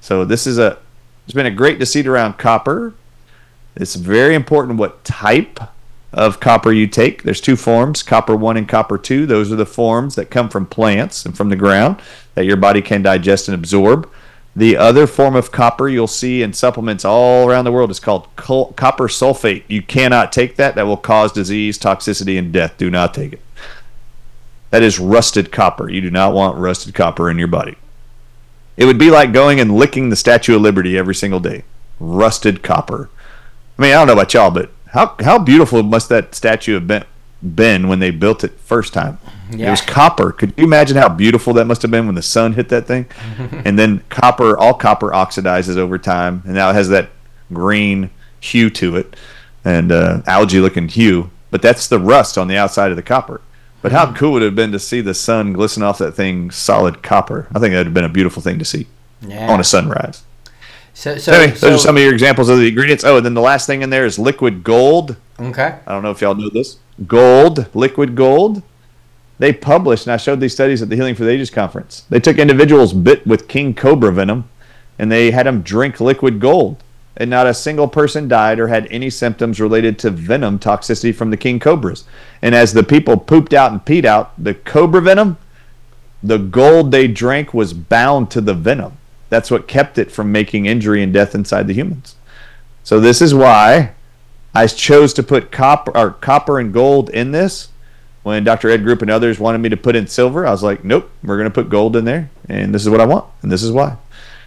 [0.00, 0.78] So this is a.
[1.24, 2.92] It's been a great deceit around copper.
[3.76, 5.58] It's very important what type
[6.12, 7.22] of copper you take.
[7.22, 9.26] There's two forms, copper 1 and copper 2.
[9.26, 12.00] Those are the forms that come from plants and from the ground
[12.34, 14.08] that your body can digest and absorb.
[14.56, 18.28] The other form of copper you'll see in supplements all around the world is called
[18.36, 19.64] col- copper sulfate.
[19.66, 20.76] You cannot take that.
[20.76, 22.76] That will cause disease, toxicity, and death.
[22.76, 23.40] Do not take it.
[24.70, 25.88] That is rusted copper.
[25.88, 27.76] You do not want rusted copper in your body.
[28.76, 31.64] It would be like going and licking the Statue of Liberty every single day.
[31.98, 33.10] Rusted copper.
[33.78, 36.86] I mean, I don't know about y'all, but how how beautiful must that statue have
[36.86, 37.04] been
[37.44, 39.18] been when they built it first time?
[39.50, 39.68] Yeah.
[39.68, 40.32] It was copper.
[40.32, 43.06] Could you imagine how beautiful that must have been when the sun hit that thing?
[43.64, 47.10] and then copper, all copper oxidizes over time, and now it has that
[47.52, 49.16] green hue to it
[49.64, 51.30] and uh, algae looking hue.
[51.50, 53.40] But that's the rust on the outside of the copper.
[53.82, 56.50] But how cool would it have been to see the sun glisten off that thing
[56.50, 57.46] solid copper?
[57.54, 58.86] I think that would have been a beautiful thing to see
[59.20, 59.50] Yeah.
[59.52, 60.22] on a sunrise.
[60.94, 63.04] so, so, Anyway, so those are some of your examples of the ingredients.
[63.04, 65.16] Oh, and then the last thing in there is liquid gold.
[65.38, 65.78] okay.
[65.86, 66.78] I don't know if y'all know this.
[67.06, 68.62] Gold, liquid gold.
[69.38, 72.04] They published, and I showed these studies at the Healing for the Ages conference.
[72.08, 74.48] They took individuals bit with king cobra venom,
[74.98, 76.82] and they had them drink liquid gold,
[77.16, 81.30] and not a single person died or had any symptoms related to venom toxicity from
[81.30, 82.04] the king cobras.
[82.42, 85.36] And as the people pooped out and peed out, the cobra venom,
[86.22, 88.96] the gold they drank was bound to the venom.
[89.30, 92.14] That's what kept it from making injury and death inside the humans.
[92.84, 93.94] So this is why
[94.54, 97.68] I chose to put copper or copper and gold in this.
[98.22, 98.70] When Dr.
[98.70, 101.36] Ed Group and others wanted me to put in silver, I was like, nope, we're
[101.36, 103.70] going to put gold in there, and this is what I want, and this is
[103.70, 103.98] why.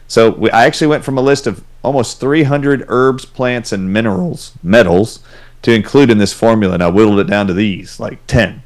[0.08, 4.54] So we, I actually went from a list of almost 300 herbs, plants, and minerals,
[4.64, 5.20] metals,
[5.62, 8.64] to include in this formula, and I whittled it down to these, like 10.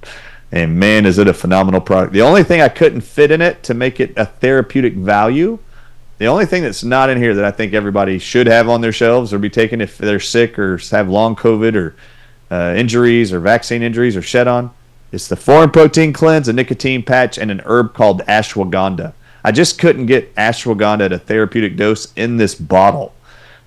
[0.52, 2.14] And man, is it a phenomenal product.
[2.14, 5.60] The only thing I couldn't fit in it to make it a therapeutic value
[6.22, 8.92] the only thing that's not in here that I think everybody should have on their
[8.92, 11.96] shelves or be taken if they're sick or have long COVID or
[12.52, 14.70] uh, injuries or vaccine injuries or shed on
[15.12, 19.14] is the foreign protein cleanse, a nicotine patch, and an herb called ashwagandha.
[19.44, 23.16] I just couldn't get ashwagandha at a therapeutic dose in this bottle.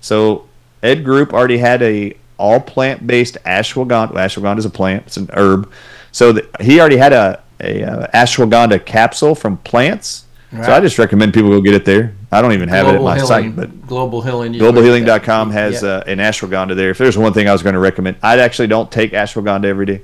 [0.00, 0.46] So
[0.80, 4.12] Ed Group already had a all plant based ashwagandha.
[4.12, 5.72] Ashwagandha is a plant; it's an herb.
[6.12, 10.23] So the, he already had a a uh, ashwagandha capsule from plants.
[10.62, 12.14] So I just recommend people go get it there.
[12.30, 14.52] I don't even have it at my healing, site, but global healing.
[14.52, 15.88] globalhealing.com has Yeah.
[15.88, 16.90] uh, an ashwagandha there.
[16.90, 19.86] If there's one thing I was going to recommend, I actually don't take ashwagandha every
[19.86, 20.02] day.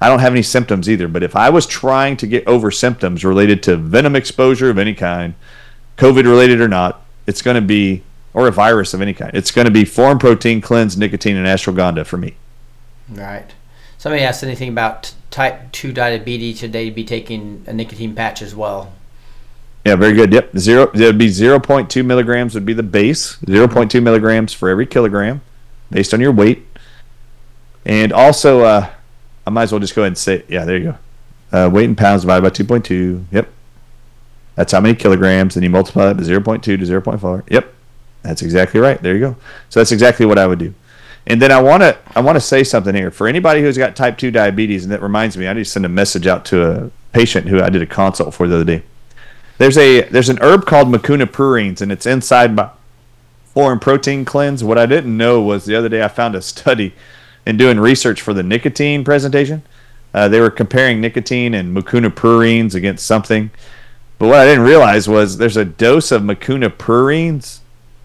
[0.00, 3.24] I don't have any symptoms either, but if I was trying to get over symptoms
[3.24, 5.32] related to venom exposure of any kind,
[5.96, 8.02] COVID related or not, it's going to be,
[8.34, 11.46] or a virus of any kind, it's going to be foreign protein cleanse, nicotine, and
[11.46, 12.34] ashwagandha for me.
[13.08, 13.54] Right.
[13.96, 16.58] Somebody asked anything about type 2 diabetes.
[16.58, 18.92] Should they be taking a nicotine patch as well?
[19.86, 20.32] Yeah, very good.
[20.32, 20.90] Yep, zero.
[20.94, 23.38] It would be zero point two milligrams would be the base.
[23.46, 25.42] Zero point two milligrams for every kilogram,
[25.92, 26.66] based on your weight.
[27.84, 28.90] And also, uh,
[29.46, 30.96] I might as well just go ahead and say, yeah, there you
[31.52, 31.56] go.
[31.56, 33.26] Uh, weight in pounds divided by two point two.
[33.30, 33.48] Yep,
[34.56, 35.54] that's how many kilograms.
[35.54, 37.44] And you multiply that by zero point two to zero point four.
[37.48, 37.72] Yep,
[38.22, 39.00] that's exactly right.
[39.00, 39.36] There you go.
[39.68, 40.74] So that's exactly what I would do.
[41.28, 43.94] And then I want to I want to say something here for anybody who's got
[43.94, 46.86] type two diabetes, and that reminds me, I need to send a message out to
[46.86, 48.82] a patient who I did a consult for the other day.
[49.58, 52.70] There's a there's an herb called Mucuna pruriens, and it's inside my
[53.46, 54.62] foreign protein cleanse.
[54.62, 56.94] What I didn't know was the other day I found a study
[57.46, 59.62] in doing research for the nicotine presentation.
[60.12, 63.50] Uh, they were comparing nicotine and Mucuna pruriens against something,
[64.18, 67.60] but what I didn't realize was there's a dose of Mucuna pruriens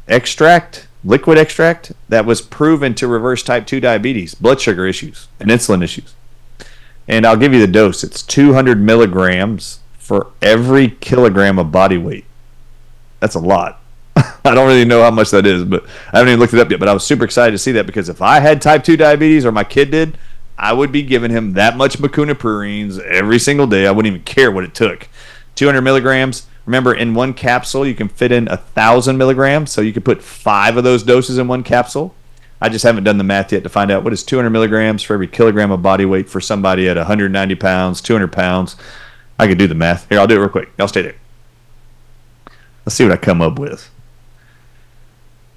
[0.07, 5.49] extract, liquid extract, that was proven to reverse type 2 diabetes, blood sugar issues, and
[5.49, 6.13] insulin issues.
[7.07, 8.03] And I'll give you the dose.
[8.03, 9.80] It's 200 milligrams
[10.11, 12.25] for every kilogram of body weight.
[13.21, 13.79] That's a lot.
[14.17, 16.69] I don't really know how much that is, but I haven't even looked it up
[16.69, 16.81] yet.
[16.81, 19.45] But I was super excited to see that because if I had type 2 diabetes
[19.45, 20.17] or my kid did,
[20.57, 23.87] I would be giving him that much Mucuna pruriens every single day.
[23.87, 25.07] I wouldn't even care what it took.
[25.55, 26.45] 200 milligrams.
[26.65, 30.21] Remember, in one capsule, you can fit in a thousand milligrams, so you could put
[30.21, 32.13] five of those doses in one capsule.
[32.59, 35.13] I just haven't done the math yet to find out what is 200 milligrams for
[35.13, 38.75] every kilogram of body weight for somebody at 190 pounds, 200 pounds.
[39.41, 40.07] I could do the math.
[40.07, 40.69] Here, I'll do it real quick.
[40.77, 41.15] Y'all stay there.
[42.85, 43.89] Let's see what I come up with.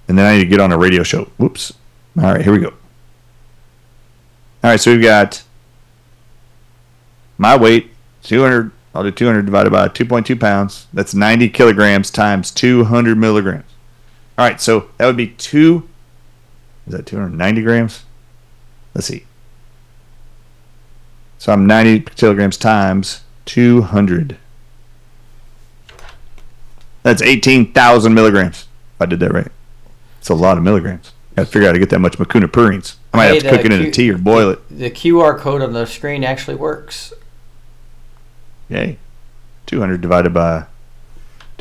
[0.08, 1.24] and then I need to get on a radio show.
[1.36, 1.74] Whoops.
[2.16, 2.70] All right, here we go.
[2.70, 5.42] All right, so we've got
[7.36, 7.90] my weight,
[8.22, 8.72] 200.
[8.94, 10.86] I'll do 200 divided by 2.2 pounds.
[10.94, 13.70] That's 90 kilograms times 200 milligrams.
[14.38, 15.86] All right, so that would be two.
[16.86, 18.04] Is that 290 grams?
[18.94, 19.26] Let's see.
[21.36, 24.36] So I'm 90 kilograms times 200.
[27.02, 28.66] That's 18,000 milligrams.
[28.98, 29.48] I did that right.
[30.18, 31.12] It's a lot of milligrams.
[31.36, 32.97] Got to figure out how to get that much mucuna pruriens.
[33.12, 34.60] I might Hey, have to cook it in a tea or boil it.
[34.70, 37.12] The QR code on the screen actually works.
[38.68, 38.98] Yay.
[39.66, 40.66] 200 divided by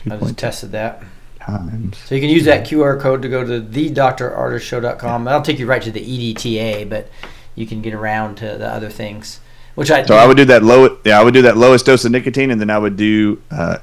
[0.09, 1.03] I just tested that.
[1.39, 1.97] times.
[1.97, 5.23] So you can use that QR code to go to thedrardisshow.com.
[5.25, 7.09] That'll take you right to the EDTA, but
[7.55, 9.39] you can get around to the other things.
[9.75, 10.97] Which I So I would do that low.
[11.03, 13.79] Yeah, I would do that lowest dose of nicotine, and then I would do uh,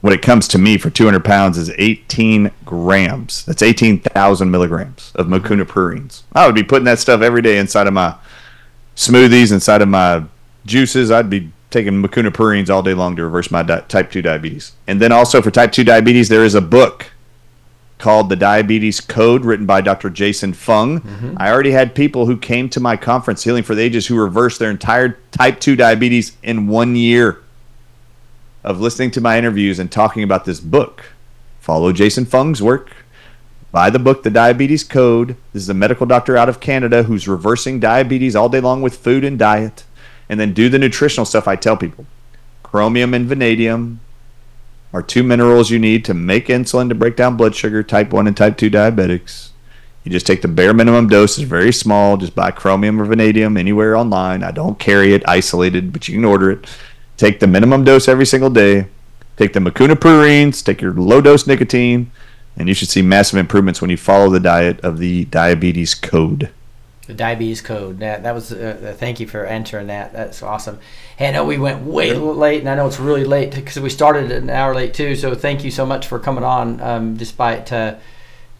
[0.00, 3.44] what it comes to me for 200 pounds is 18 grams.
[3.44, 6.22] That's 18,000 milligrams of Mucuna pruriens.
[6.32, 8.14] I would be putting that stuff every day inside of my
[8.94, 10.24] smoothies, inside of my
[10.66, 11.10] juices.
[11.10, 14.72] I'd be taking Mucuna pruriens all day long to reverse my di- type 2 diabetes.
[14.86, 17.10] And then also for type 2 diabetes, there is a book
[17.98, 20.08] called The Diabetes Code, written by Dr.
[20.08, 21.00] Jason Fung.
[21.00, 21.34] Mm-hmm.
[21.36, 24.58] I already had people who came to my conference, Healing for the Ages, who reversed
[24.58, 27.42] their entire type 2 diabetes in one year
[28.64, 31.04] of listening to my interviews and talking about this book.
[31.60, 32.92] Follow Jason Fung's work.
[33.70, 35.36] Buy the book, The Diabetes Code.
[35.52, 38.96] This is a medical doctor out of Canada who's reversing diabetes all day long with
[38.96, 39.84] food and diet.
[40.28, 42.06] And then do the nutritional stuff I tell people.
[42.62, 44.00] Chromium and vanadium,
[44.92, 48.26] are two minerals you need to make insulin to break down blood sugar, type 1
[48.26, 49.50] and type 2 diabetics.
[50.04, 52.16] You just take the bare minimum dose, it's very small.
[52.16, 54.42] Just buy chromium or vanadium anywhere online.
[54.42, 56.66] I don't carry it isolated, but you can order it.
[57.18, 58.86] Take the minimum dose every single day.
[59.36, 62.10] Take the Mucuna pruriens, take your low dose nicotine,
[62.56, 66.50] and you should see massive improvements when you follow the diet of the diabetes code.
[67.08, 68.00] The diabetes code.
[68.00, 68.52] That that was.
[68.52, 70.12] Uh, uh, thank you for entering that.
[70.12, 70.78] That's awesome.
[71.16, 73.88] Hey, I know we went way late, and I know it's really late because we
[73.88, 75.16] started an hour late too.
[75.16, 77.94] So thank you so much for coming on, um, despite uh,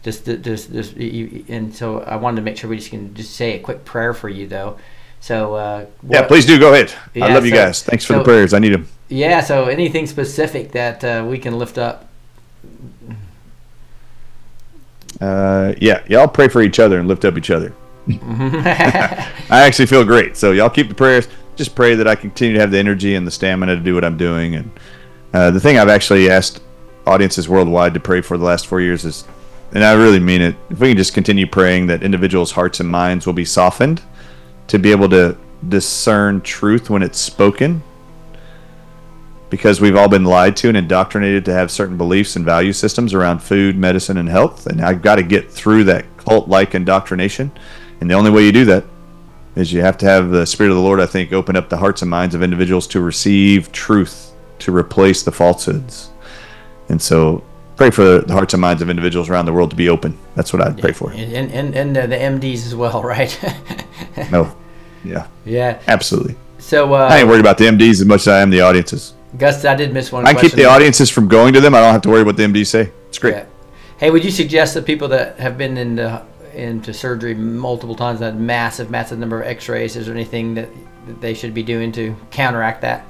[0.03, 0.97] just just just.
[0.97, 3.85] you- And so I wanted to make sure we just can just say a quick
[3.85, 4.79] prayer for you though.
[5.21, 6.57] So uh, Yeah, what- please do.
[6.59, 6.91] Go ahead.
[7.15, 7.83] I Yeah, love you guys.
[7.83, 8.55] Thanks for so- the prayers.
[8.55, 8.87] I need them.
[9.09, 9.41] Yeah.
[9.41, 12.07] So anything specific that uh, we can lift up.
[15.21, 17.73] Uh, yeah, y'all pray for each other and lift up each other.
[18.21, 20.35] I actually feel great.
[20.35, 21.27] So y'all keep the prayers.
[21.55, 24.03] Just pray that I continue to have the energy and the stamina to do what
[24.03, 24.55] I'm doing.
[24.55, 24.71] And
[25.33, 26.61] uh, the thing I've actually asked
[27.05, 29.25] audiences worldwide to pray for the last four years is,
[29.73, 30.55] and I really mean it.
[30.69, 34.01] If we can just continue praying that individuals' hearts and minds will be softened
[34.67, 37.83] to be able to discern truth when it's spoken,
[39.49, 43.13] because we've all been lied to and indoctrinated to have certain beliefs and value systems
[43.13, 44.67] around food, medicine, and health.
[44.67, 47.51] And I've got to get through that cult like indoctrination.
[48.01, 48.85] And the only way you do that
[49.55, 51.77] is you have to have the Spirit of the Lord, I think, open up the
[51.77, 56.09] hearts and minds of individuals to receive truth, to replace the falsehoods.
[56.87, 57.43] And so
[57.75, 60.17] pray for the hearts and minds of individuals around the world to be open.
[60.35, 61.11] That's what I'd pray for.
[61.11, 63.37] And and and uh, the MDs as well, right?
[64.31, 64.55] No.
[65.03, 65.81] Yeah, yeah.
[65.87, 66.35] absolutely.
[66.57, 69.13] So uh, I ain't worried about the MDs as much as I am the audiences.
[69.37, 70.27] Gus, I did miss one.
[70.27, 71.73] I keep the audiences from going to them.
[71.73, 72.91] I don't have to worry what the MDs say.
[73.07, 73.35] It's great.
[73.35, 73.45] Yeah.
[73.97, 78.35] Hey, would you suggest that people that have been into into surgery multiple times, that
[78.35, 80.69] massive, massive number of X-rays, is there anything that,
[81.07, 83.05] that they should be doing to counteract that?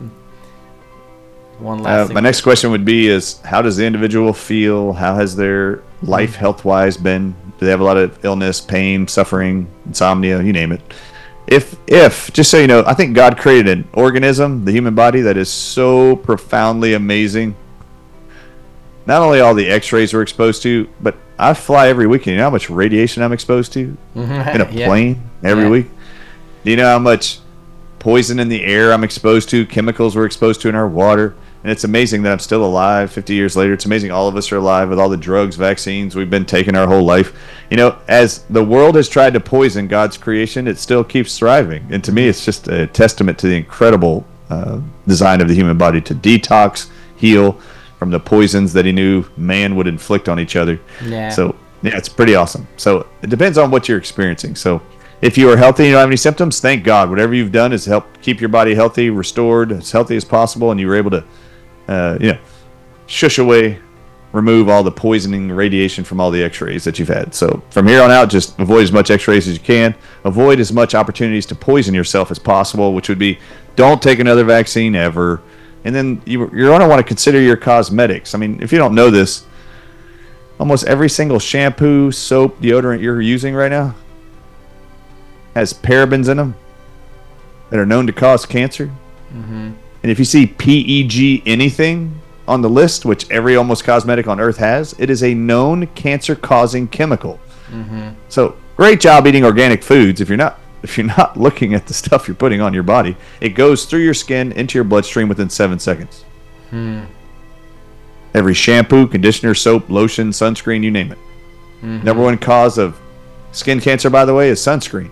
[1.60, 4.94] One last Uh, my next question would be: Is how does the individual feel?
[4.94, 7.36] How has their life, health wise, been?
[7.58, 10.42] Do they have a lot of illness, pain, suffering, insomnia?
[10.42, 10.82] You name it.
[11.48, 15.22] If, if, just so you know, I think God created an organism, the human body,
[15.22, 17.56] that is so profoundly amazing.
[19.08, 22.34] Not only all the X-rays we're exposed to, but I fly every weekend.
[22.34, 24.88] You know how much radiation I'm exposed to in a Yeah.
[24.88, 25.70] plane every Yeah.
[25.70, 25.86] week.
[26.66, 27.40] Do you know how much
[28.00, 31.34] poison in the air I'm exposed to, chemicals we're exposed to in our water?
[31.64, 33.74] And it's amazing that I'm still alive 50 years later.
[33.74, 36.76] It's amazing all of us are alive with all the drugs, vaccines we've been taking
[36.76, 37.34] our whole life.
[37.70, 41.86] You know, as the world has tried to poison God's creation, it still keeps thriving.
[41.92, 45.78] And to me, it's just a testament to the incredible uh, design of the human
[45.78, 46.88] body to detox,
[47.18, 47.60] heal
[48.00, 50.80] from the poisons that He knew man would inflict on each other.
[51.06, 51.30] Yeah.
[51.30, 52.68] So yeah, it's pretty awesome.
[52.78, 54.56] So it depends on what you're experiencing.
[54.56, 54.82] So
[55.22, 57.10] if you are healthy and you don't have any symptoms, thank God.
[57.10, 60.80] Whatever you've done has helped keep your body healthy, restored, as healthy as possible, and
[60.80, 61.26] you were able to,
[61.90, 62.40] uh, you know,
[63.08, 63.80] shush away,
[64.32, 67.34] remove all the poisoning radiation from all the X-rays that you've had.
[67.34, 69.94] So from here on out, just avoid as much X-rays as you can.
[70.24, 73.40] Avoid as much opportunities to poison yourself as possible, which would be
[73.76, 75.42] don't take another vaccine ever.
[75.86, 78.36] And then you, you're going to want to consider your cosmetics.
[78.36, 79.46] I mean, if you don't know this,
[80.60, 83.96] almost every single shampoo, soap, deodorant you're using right now
[85.56, 86.56] has parabens in them
[87.70, 88.88] that are known to cause cancer.
[89.34, 89.72] Mm-hmm.
[90.04, 94.58] And if you see PEG anything on the list, which every almost cosmetic on earth
[94.58, 97.40] has, it is a known cancer causing chemical.
[97.70, 98.10] Mm-hmm.
[98.30, 100.22] So great job eating organic foods.
[100.22, 103.16] If you're not if you're not looking at the stuff you're putting on your body,
[103.42, 106.24] it goes through your skin into your bloodstream within seven seconds.
[106.70, 107.04] Hmm.
[108.34, 111.18] Every shampoo, conditioner, soap, lotion, sunscreen, you name it.
[111.82, 112.04] Mm-hmm.
[112.04, 113.00] Number one cause of
[113.52, 115.10] skin cancer, by the way, is sunscreen,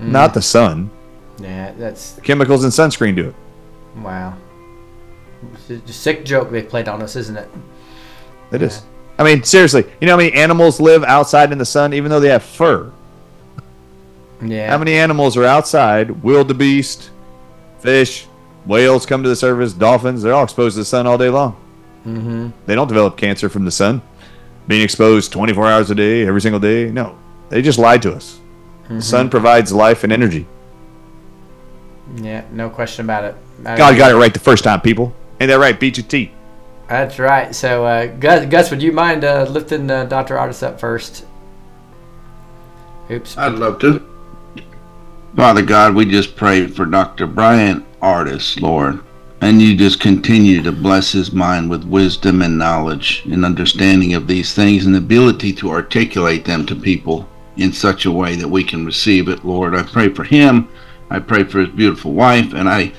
[0.00, 0.10] mm.
[0.10, 0.90] not the sun.
[1.38, 3.34] Yeah, that's The chemicals in sunscreen do it.
[3.96, 4.36] wow.
[5.68, 7.48] It's a sick joke they played on us, isn't it?
[8.52, 8.82] It is.
[9.18, 12.20] I mean, seriously, you know how many animals live outside in the sun, even though
[12.20, 12.90] they have fur?
[14.42, 14.70] Yeah.
[14.70, 16.22] How many animals are outside?
[16.22, 17.10] Wildebeest,
[17.80, 18.26] fish,
[18.66, 21.52] whales come to the surface, dolphins, they're all exposed to the sun all day long.
[22.06, 22.50] Mm-hmm.
[22.66, 24.02] They don't develop cancer from the sun.
[24.66, 26.90] Being exposed 24 hours a day, every single day.
[26.90, 27.18] No.
[27.48, 28.38] They just lied to us.
[28.88, 30.46] The sun provides life and energy.
[32.16, 33.36] Yeah, no question about it.
[33.64, 35.14] I God got it right the first time, people.
[35.40, 35.78] Ain't that right?
[35.78, 36.30] Beat your teeth.
[36.88, 37.54] That's right.
[37.54, 40.36] So, uh, Gus, Gus, would you mind uh, lifting uh, Dr.
[40.36, 41.24] Ardis up first?
[43.10, 43.38] Oops.
[43.38, 44.09] I'd love to.
[45.36, 47.26] Father God, we just pray for Dr.
[47.26, 49.00] Bryan Ardis, Lord.
[49.40, 54.26] And you just continue to bless his mind with wisdom and knowledge and understanding of
[54.26, 58.48] these things and the ability to articulate them to people in such a way that
[58.48, 59.74] we can receive it, Lord.
[59.74, 60.68] I pray for him.
[61.10, 62.52] I pray for his beautiful wife.
[62.52, 62.92] And I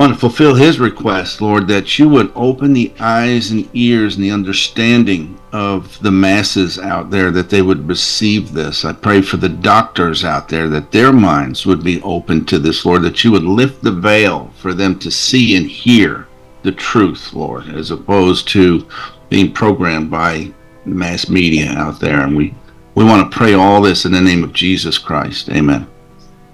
[0.00, 4.24] want to fulfill his request, Lord, that you would open the eyes and ears and
[4.24, 8.86] the understanding of the masses out there, that they would receive this.
[8.86, 12.86] I pray for the doctors out there, that their minds would be open to this,
[12.86, 16.26] Lord, that you would lift the veil for them to see and hear
[16.62, 18.88] the truth, Lord, as opposed to
[19.28, 20.50] being programmed by
[20.86, 22.22] mass media out there.
[22.22, 22.54] And we,
[22.94, 25.50] we want to pray all this in the name of Jesus Christ.
[25.50, 25.86] Amen.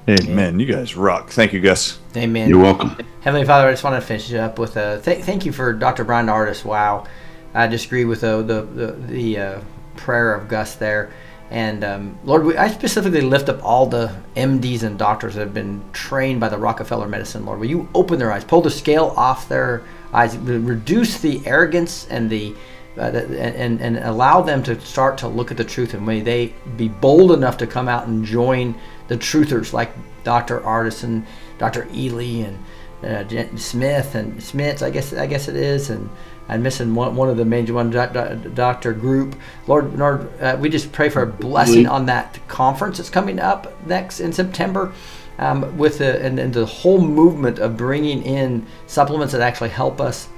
[0.08, 0.60] Amen.
[0.60, 1.30] You guys rock.
[1.30, 1.98] Thank you, Gus.
[2.16, 2.48] Amen.
[2.48, 2.96] You're welcome.
[3.22, 6.04] Heavenly Father, I just want to finish up with a th- thank you for Dr.
[6.04, 6.64] Bryan Ardis.
[6.64, 7.06] Wow,
[7.54, 9.60] I just agree with the the the, the uh,
[9.96, 11.12] prayer of Gus there.
[11.50, 15.54] And um, Lord, we, I specifically lift up all the MDs and doctors that have
[15.54, 17.44] been trained by the Rockefeller Medicine.
[17.44, 22.06] Lord, will you open their eyes, pull the scale off their eyes, reduce the arrogance
[22.10, 22.54] and the
[22.98, 26.20] uh, the- and, and allow them to start to look at the truth and may
[26.20, 28.74] they be bold enough to come out and join
[29.08, 29.90] the truthers like
[30.24, 30.60] Dr.
[30.60, 31.26] Ardis and
[31.58, 31.88] Dr.
[31.94, 32.58] Ely and
[33.02, 36.08] uh, Smith and Smiths, I guess I guess it is, and
[36.48, 39.36] I'm missing one, one of the major one doc, doc, doctor group.
[39.66, 43.72] Lord, Lord, uh, we just pray for a blessing on that conference that's coming up
[43.86, 44.92] next in September.
[45.38, 50.00] Um, with the and, and the whole movement of bringing in supplements that actually help
[50.00, 50.28] us,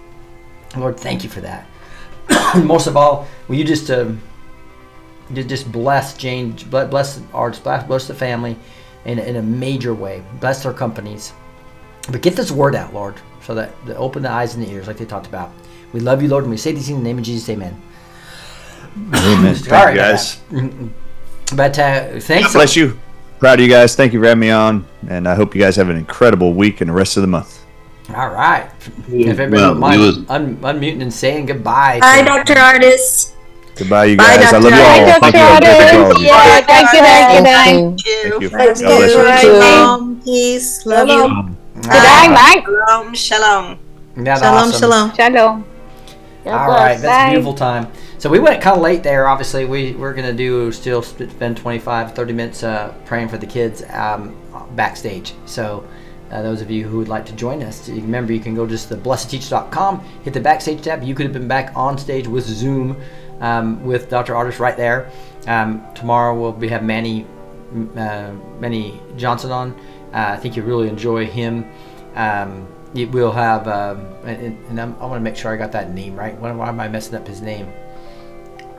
[0.77, 1.69] Lord, thank you for that.
[2.65, 4.21] Most of all, will you just um,
[5.35, 8.57] just bless Jane, ble- bless Arts, bless, bless the family
[9.05, 10.23] in, in a major way.
[10.41, 11.33] Bless their companies.
[12.11, 14.87] But get this word out, Lord, so that, that open the eyes and the ears,
[14.87, 15.51] like they talked about.
[15.93, 17.49] We love you, Lord, and we say these in the name of Jesus.
[17.51, 17.81] Amen.
[19.15, 19.55] Amen.
[19.55, 20.41] Thank Sorry you, about guys.
[21.55, 22.53] But uh, thanks.
[22.53, 22.99] Bless you.
[23.39, 23.95] Proud of you guys.
[23.95, 24.87] Thank you for having me on.
[25.09, 27.65] And I hope you guys have an incredible week and the rest of the month.
[28.15, 28.71] All right.
[29.09, 32.01] If everybody Well, don't mind was- un- unmuting and saying goodbye.
[32.01, 32.55] Bye, to- Dr.
[32.55, 33.33] Ardis.
[33.79, 34.53] Goodbye, you Bye, guys.
[34.53, 35.21] I love you all.
[35.21, 35.61] Bye, Thank you all.
[35.61, 36.65] Thank you all you.
[36.67, 38.49] Thank you, thank you, thank Thank you.
[38.51, 38.87] Thank you.
[38.89, 39.39] you.
[39.39, 40.21] Shalom.
[40.23, 40.85] Peace.
[40.85, 41.59] Love you.
[41.83, 42.65] Good night, Mike.
[42.65, 43.79] Shalom, shalom.
[44.17, 44.81] That's Shalom, awesome.
[44.81, 45.15] shalom.
[45.15, 45.65] Shalom.
[46.47, 47.87] All right, that's a beautiful time.
[48.19, 49.29] So we went kind of late there.
[49.29, 53.85] Obviously, we we're gonna do still spend 25, 30 minutes uh, praying for the kids
[53.91, 54.37] um,
[54.75, 55.35] backstage.
[55.47, 55.87] So
[56.33, 58.89] uh, those of you who would like to join us, remember you can go just
[58.89, 61.03] to blessed2teach.com, hit the backstage tab.
[61.05, 62.97] You could have been back on stage with Zoom
[63.41, 64.35] um, with Dr.
[64.35, 65.11] Ardis right there.
[65.47, 67.27] Um, tomorrow we'll be have Manny
[67.97, 69.73] uh, Manny Johnson on.
[70.13, 71.71] Uh, I think you'll really enjoy him.
[72.15, 75.93] Um, it will have, um, and, and I want to make sure I got that
[75.93, 76.37] name right.
[76.39, 77.71] Why, why am I messing up his name?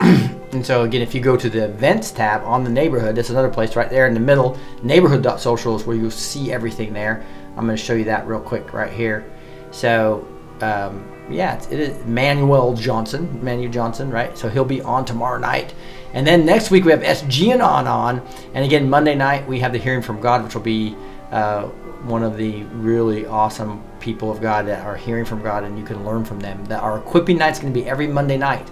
[0.00, 3.48] and so again, if you go to the events tab on the neighborhood, that's another
[3.48, 4.58] place right there in the middle.
[4.82, 7.24] Neighborhood.social is where you'll see everything there.
[7.56, 9.30] I'm going to show you that real quick right here.
[9.70, 10.26] So
[10.60, 14.36] um, yeah, it is Manuel Johnson, Manuel Johnson, right?
[14.36, 15.74] So he'll be on tomorrow night.
[16.12, 18.22] And then next week we have SG Anon on.
[18.54, 20.96] And again, Monday night we have the hearing from God, which will be
[21.30, 21.64] uh,
[22.02, 25.84] one of the really awesome people of God that are hearing from God, and you
[25.84, 26.64] can learn from them.
[26.64, 28.68] That our equipping night's going to be every Monday night.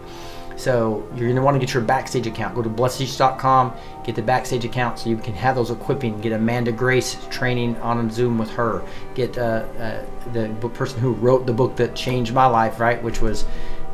[0.58, 2.56] So you're want to get your backstage account.
[2.56, 6.20] Go to blessed2teach.com, get the backstage account so you can have those equipping.
[6.20, 8.82] Get Amanda Grace training on Zoom with her.
[9.14, 13.00] Get uh, uh, the person who wrote the book that changed my life, right?
[13.00, 13.44] Which was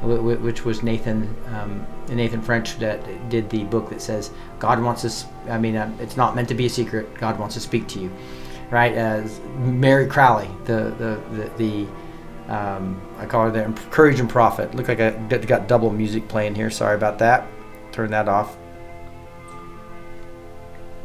[0.00, 4.82] wh- wh- which was Nathan um, Nathan French that did the book that says God
[4.82, 5.26] wants us.
[5.50, 7.12] I mean, uh, it's not meant to be a secret.
[7.16, 8.10] God wants to speak to you,
[8.70, 8.94] right?
[8.94, 11.86] As Mary Crowley, the the the, the
[12.48, 14.74] um, I call her the encouraging prophet.
[14.74, 16.70] Look like I got- double music playing here.
[16.70, 17.47] Sorry about that.
[17.92, 18.56] Turn that off.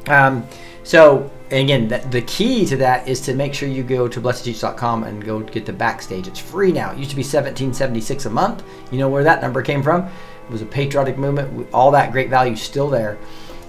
[0.08, 0.46] Um,
[0.84, 5.24] so again, the key to that is to make sure you go to blessed2teach.com and
[5.24, 6.28] go get the backstage.
[6.28, 6.92] It's free now.
[6.92, 8.64] It used to be 1776 a month.
[8.92, 10.04] You know where that number came from?
[10.06, 11.68] It was a patriotic movement.
[11.74, 13.18] All that great value still there,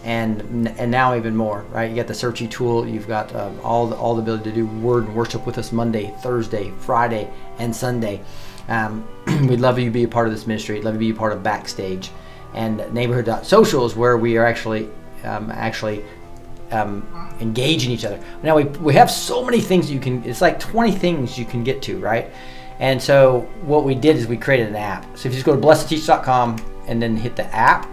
[0.05, 1.63] and and now even more.
[1.71, 1.91] Right?
[1.91, 2.87] You got the searchy tool.
[2.87, 5.73] You've got um, all the, all the ability to do word and worship with us
[5.73, 8.23] Monday, Thursday, Friday, and Sunday.
[8.69, 9.07] Um,
[9.49, 10.77] we'd love you to be a part of this ministry.
[10.77, 12.11] We'd love you to be a part of backstage.
[12.55, 14.89] And neighborhood.social is where we are actually
[15.25, 16.05] um, actually
[16.71, 17.07] um,
[17.41, 18.21] engaging each other.
[18.43, 20.25] Now we, we have so many things you can.
[20.25, 22.31] It's like 20 things you can get to, right?
[22.79, 25.05] And so what we did is we created an app.
[25.17, 27.87] So if you just go to blessed2teach.com and then hit the app,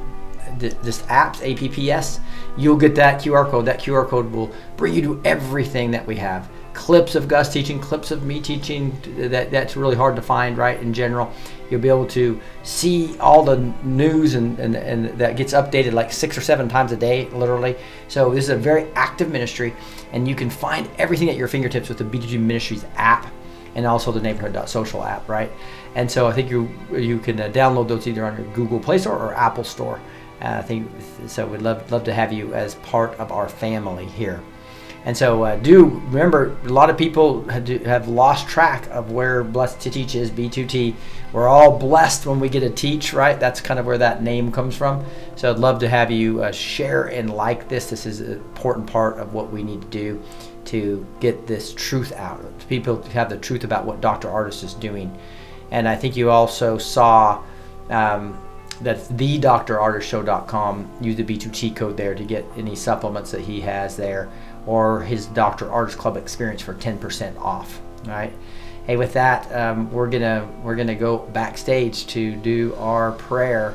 [0.57, 2.19] this app's apps,
[2.57, 3.65] you'll get that QR code.
[3.65, 6.49] That QR code will bring you to everything that we have.
[6.73, 8.95] Clips of Gus teaching, clips of me teaching.
[9.17, 10.79] That that's really hard to find, right?
[10.79, 11.33] In general,
[11.69, 16.11] you'll be able to see all the news and, and, and that gets updated like
[16.11, 17.75] six or seven times a day, literally.
[18.07, 19.73] So this is a very active ministry,
[20.11, 23.27] and you can find everything at your fingertips with the B2T Ministries app
[23.77, 25.51] and also the neighborhood.social app, right?
[25.95, 28.97] And so I think you you can uh, download those either on your Google Play
[28.97, 30.01] Store or Apple Store.
[30.41, 30.89] Uh, I think
[31.27, 31.47] so.
[31.47, 34.41] We'd love love to have you as part of our family here.
[35.07, 39.79] And so, uh, do remember, a lot of people have, lost track of where Blessed
[39.81, 40.95] to Teach is, B2T.
[41.31, 43.39] We're all blessed when we get to teach, right?
[43.39, 45.05] That's kind of where that name comes from.
[45.37, 47.89] So, I'd love to have you uh, share and like this.
[47.89, 50.21] This is an important part of what we need to do
[50.65, 52.43] to get this truth out.
[52.67, 54.27] People have the truth about what Dr.
[54.27, 55.17] Ardis is doing.
[55.71, 57.41] And I think you also saw
[57.89, 58.37] um,
[58.81, 60.91] that's thedrardisshow.com.
[61.01, 64.29] Use the B2T code there to get any supplements that he has there
[64.65, 65.65] or his Dr.
[65.67, 67.81] Ardis Club experience for 10% off.
[68.05, 68.33] All right.
[68.85, 73.73] Hey, with that, um, we're gonna we're gonna go backstage to do our prayer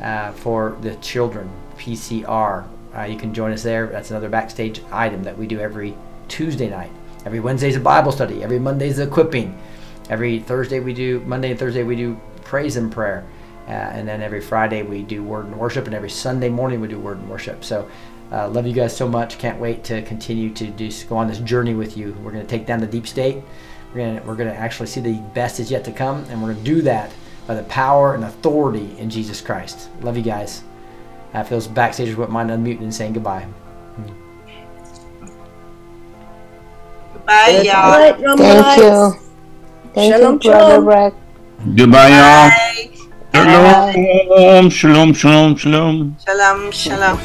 [0.00, 2.64] uh, for the children PCR.
[2.96, 3.88] Uh, you can join us there.
[3.88, 5.96] That's another backstage item that we do every
[6.28, 6.92] Tuesday night.
[7.24, 8.44] Every Wednesday's a Bible study.
[8.44, 9.58] Every Monday Monday's equipping.
[10.08, 13.24] Every Thursday we do Monday and Thursday we do praise and prayer.
[13.66, 16.88] Uh, and then every Friday we do word and worship, and every Sunday morning we
[16.88, 17.64] do word and worship.
[17.64, 17.88] So,
[18.32, 19.38] uh, love you guys so much.
[19.38, 22.16] Can't wait to continue to do, go on this journey with you.
[22.22, 23.42] We're going to take down the deep state.
[23.94, 26.42] We're going to we're going to actually see the best is yet to come, and
[26.42, 27.12] we're going to do that
[27.46, 29.90] by the power and authority in Jesus Christ.
[30.00, 30.62] Love you guys.
[31.34, 33.46] If those backstagers wouldn't mind unmuting and saying goodbye.
[37.26, 38.16] Bye, y'all.
[38.36, 39.14] Thank you.
[39.94, 40.88] Thank Shalom, you, Brother shalom.
[41.76, 42.50] Goodbye, y'all.
[43.32, 43.92] Bye.
[43.92, 46.16] Shalom, shalom, shalom, shalom.
[46.26, 47.18] Shalom, shalom.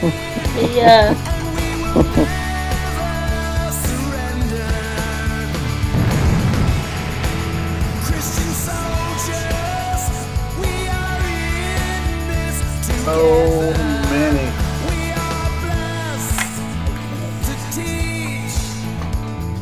[0.75, 1.15] Yeah.
[8.03, 10.03] Christian soldiers,
[10.59, 12.57] we are in this
[13.05, 13.73] So
[14.11, 14.47] many.
[14.87, 16.61] We are blessed
[17.47, 18.57] to teach.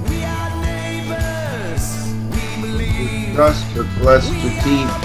[0.09, 1.85] We are neighbors.
[2.32, 3.35] We believe.
[3.35, 5.05] Trust are blessed to teach.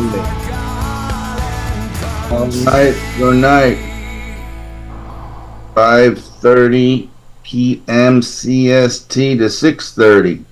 [0.00, 0.16] Love
[2.32, 3.76] All night, good night.
[5.74, 7.08] 5.30
[7.42, 8.20] p.m.
[8.22, 10.44] CST to 6.30.